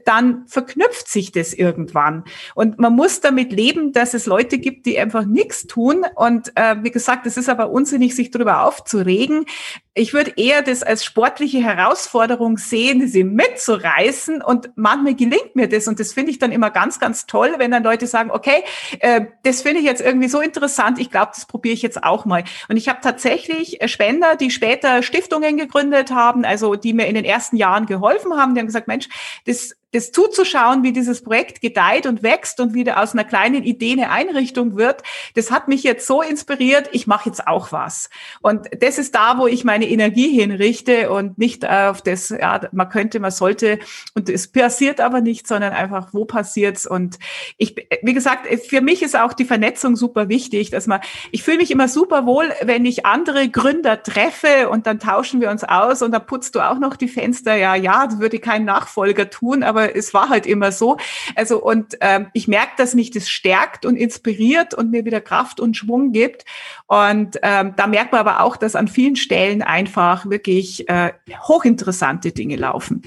[0.06, 2.24] dann verknüpft sich das irgendwann.
[2.56, 6.06] Und man muss damit leben, dass es Leute gibt, die einfach nichts tun.
[6.16, 9.46] Und äh, wie gesagt, es ist aber unsinnig, sich darüber aufzuregen.
[9.94, 14.42] Ich würde eher das als sportliche Herausforderung sehen, sie mitzureißen.
[14.42, 15.88] Und manchmal gelingt mir das.
[15.88, 18.64] Und das finde ich dann immer ganz, ganz toll, wenn dann Leute sagen, okay,
[19.00, 21.00] äh, das finde ich jetzt irgendwie so interessant.
[21.00, 22.44] Ich glaube, das probiere ich jetzt auch mal.
[22.70, 27.26] Und ich habe tatsächlich Spender, die später Stiftungen gegründet haben, also die mir in den
[27.26, 28.56] ersten Jahren geholfen haben.
[28.62, 29.10] Haben gesagt, Mensch,
[29.46, 33.94] das das zuzuschauen, wie dieses Projekt gedeiht und wächst und wieder aus einer kleinen Idee
[33.94, 35.04] eine Einrichtung wird,
[35.36, 38.10] das hat mich jetzt so inspiriert, ich mache jetzt auch was.
[38.42, 42.90] Und das ist da, wo ich meine Energie hinrichte und nicht auf das, ja, man
[42.90, 43.80] könnte, man sollte,
[44.14, 46.88] und es passiert aber nicht, sondern einfach, wo passiert's?
[46.88, 47.20] Und
[47.58, 51.02] ich, wie gesagt, für mich ist auch die Vernetzung super wichtig, dass man,
[51.32, 55.50] ich fühle mich immer super wohl, wenn ich andere Gründer treffe und dann tauschen wir
[55.50, 57.56] uns aus und dann putzt du auch noch die Fenster.
[57.56, 60.98] Ja, ja, würde kein Nachfolger tun, aber aber es war halt immer so.
[61.36, 65.60] Also und ähm, ich merke, dass mich das stärkt und inspiriert und mir wieder Kraft
[65.60, 66.46] und Schwung gibt.
[66.88, 71.14] Und ähm, da merkt man aber auch, dass an vielen Stellen einfach wirklich äh,
[71.48, 73.04] hochinteressante Dinge laufen.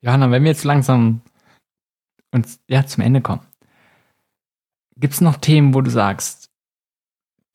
[0.00, 1.20] Johanna, wenn wir jetzt langsam
[2.30, 3.42] uns ja zum Ende kommen,
[4.96, 6.50] gibt es noch Themen, wo du sagst,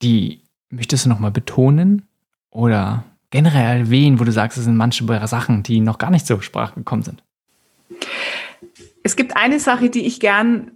[0.02, 2.08] die möchtest du noch mal betonen
[2.50, 6.42] oder generell erwähnen, wo du sagst, es sind manche Sachen, die noch gar nicht zur
[6.42, 7.24] Sprache gekommen sind?
[9.04, 10.72] Es gibt eine Sache, die ich gern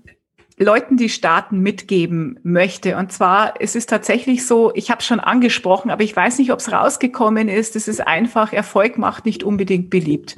[0.60, 2.98] Leuten, die starten, mitgeben möchte.
[2.98, 6.52] Und zwar, es ist tatsächlich so, ich habe es schon angesprochen, aber ich weiß nicht,
[6.52, 7.76] ob es rausgekommen ist.
[7.76, 10.38] Es ist einfach, Erfolg macht nicht unbedingt beliebt.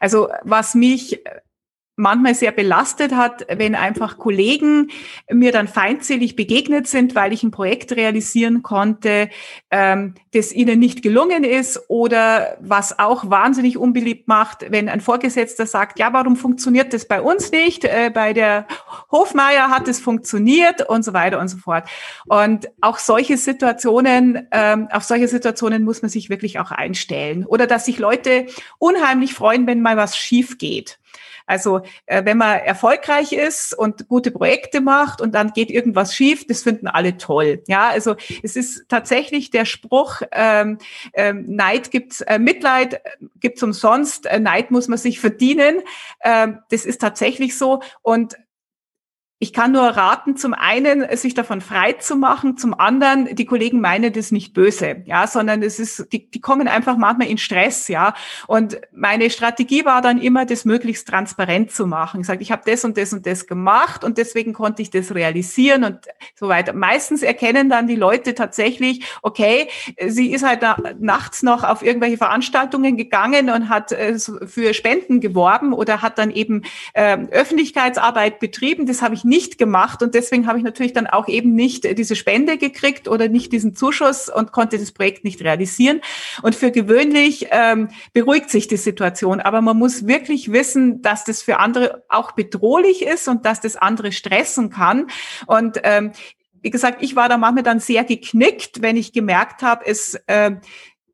[0.00, 1.20] Also was mich
[1.98, 4.90] manchmal sehr belastet hat, wenn einfach Kollegen
[5.30, 9.28] mir dann feindselig begegnet sind, weil ich ein Projekt realisieren konnte,
[9.70, 15.66] ähm, das ihnen nicht gelungen ist oder was auch wahnsinnig unbeliebt macht, wenn ein Vorgesetzter
[15.66, 17.84] sagt, ja, warum funktioniert das bei uns nicht?
[17.84, 18.66] Äh, bei der
[19.10, 21.88] Hofmeier hat es funktioniert und so weiter und so fort.
[22.26, 27.44] Und auch solche Situationen, ähm, auf solche Situationen muss man sich wirklich auch einstellen.
[27.44, 28.46] Oder dass sich Leute
[28.78, 30.98] unheimlich freuen, wenn mal was schief geht.
[31.48, 36.46] Also äh, wenn man erfolgreich ist und gute Projekte macht und dann geht irgendwas schief,
[36.46, 37.62] das finden alle toll.
[37.66, 40.78] Ja, also es ist tatsächlich der Spruch, ähm,
[41.14, 43.00] ähm, Neid gibt's, äh, Mitleid
[43.40, 45.80] gibt's umsonst, äh, Neid muss man sich verdienen.
[46.22, 48.36] Ähm, das ist tatsächlich so und
[49.40, 53.80] ich kann nur raten, zum einen, sich davon frei zu machen, zum anderen, die Kollegen
[53.80, 57.86] meinen das nicht böse, ja, sondern es ist, die, die kommen einfach manchmal in Stress,
[57.86, 58.14] ja.
[58.48, 62.20] Und meine Strategie war dann immer, das möglichst transparent zu machen.
[62.22, 65.14] Ich sage, ich habe das und das und das gemacht und deswegen konnte ich das
[65.14, 66.00] realisieren und
[66.34, 66.72] so weiter.
[66.72, 69.68] Meistens erkennen dann die Leute tatsächlich, okay,
[70.08, 70.64] sie ist halt
[70.98, 76.32] nachts noch auf irgendwelche Veranstaltungen gegangen und hat äh, für Spenden geworben oder hat dann
[76.32, 76.62] eben
[76.94, 78.86] äh, Öffentlichkeitsarbeit betrieben.
[78.86, 82.16] Das habe ich nicht gemacht und deswegen habe ich natürlich dann auch eben nicht diese
[82.16, 86.00] Spende gekriegt oder nicht diesen Zuschuss und konnte das Projekt nicht realisieren.
[86.42, 91.42] Und für gewöhnlich ähm, beruhigt sich die Situation, aber man muss wirklich wissen, dass das
[91.42, 95.06] für andere auch bedrohlich ist und dass das andere stressen kann.
[95.46, 96.12] Und ähm,
[96.60, 100.52] wie gesagt, ich war da manchmal dann sehr geknickt, wenn ich gemerkt habe, es äh,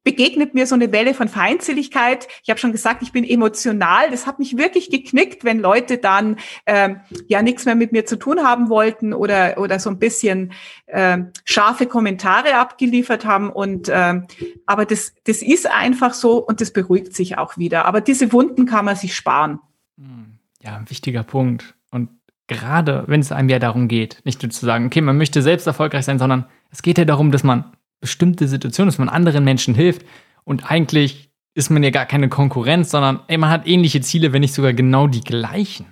[0.05, 2.28] begegnet mir so eine Welle von Feindseligkeit.
[2.43, 4.10] Ich habe schon gesagt, ich bin emotional.
[4.10, 6.36] Das hat mich wirklich geknickt, wenn Leute dann
[6.66, 10.52] ähm, ja nichts mehr mit mir zu tun haben wollten oder oder so ein bisschen
[10.86, 13.51] äh, scharfe Kommentare abgeliefert haben.
[13.51, 14.20] Und äh,
[14.66, 17.86] aber das das ist einfach so und das beruhigt sich auch wieder.
[17.86, 19.59] Aber diese Wunden kann man sich sparen.
[19.98, 20.39] Hm.
[20.62, 21.74] Ja, ein wichtiger Punkt.
[21.90, 22.10] Und
[22.47, 25.66] gerade wenn es einem ja darum geht, nicht nur zu sagen, okay, man möchte selbst
[25.66, 27.72] erfolgreich sein, sondern es geht ja darum, dass man
[28.05, 30.05] bestimmte Situationen, dass man anderen Menschen hilft.
[30.44, 34.43] Und eigentlich ist man ja gar keine Konkurrenz, sondern ey, man hat ähnliche Ziele, wenn
[34.43, 35.86] nicht sogar genau die gleichen.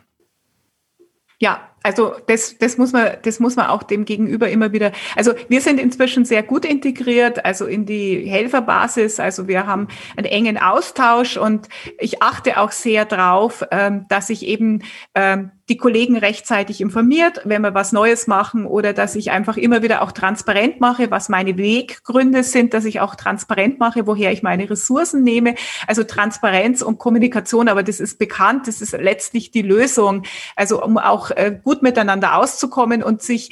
[1.40, 4.93] Ja, also das, das muss man, das muss man auch dem Gegenüber immer wieder.
[5.17, 9.21] Also wir sind inzwischen sehr gut integriert, also in die Helferbasis.
[9.21, 11.69] Also wir haben einen engen Austausch und
[11.99, 14.83] ich achte auch sehr drauf, ähm, dass ich eben
[15.15, 19.83] ähm, die Kollegen rechtzeitig informiert, wenn wir was Neues machen oder dass ich einfach immer
[19.83, 24.43] wieder auch transparent mache, was meine Weggründe sind, dass ich auch transparent mache, woher ich
[24.43, 25.55] meine Ressourcen nehme.
[25.87, 30.25] Also Transparenz und Kommunikation, aber das ist bekannt, das ist letztlich die Lösung.
[30.57, 33.51] Also um auch äh, gut miteinander auszukommen und sich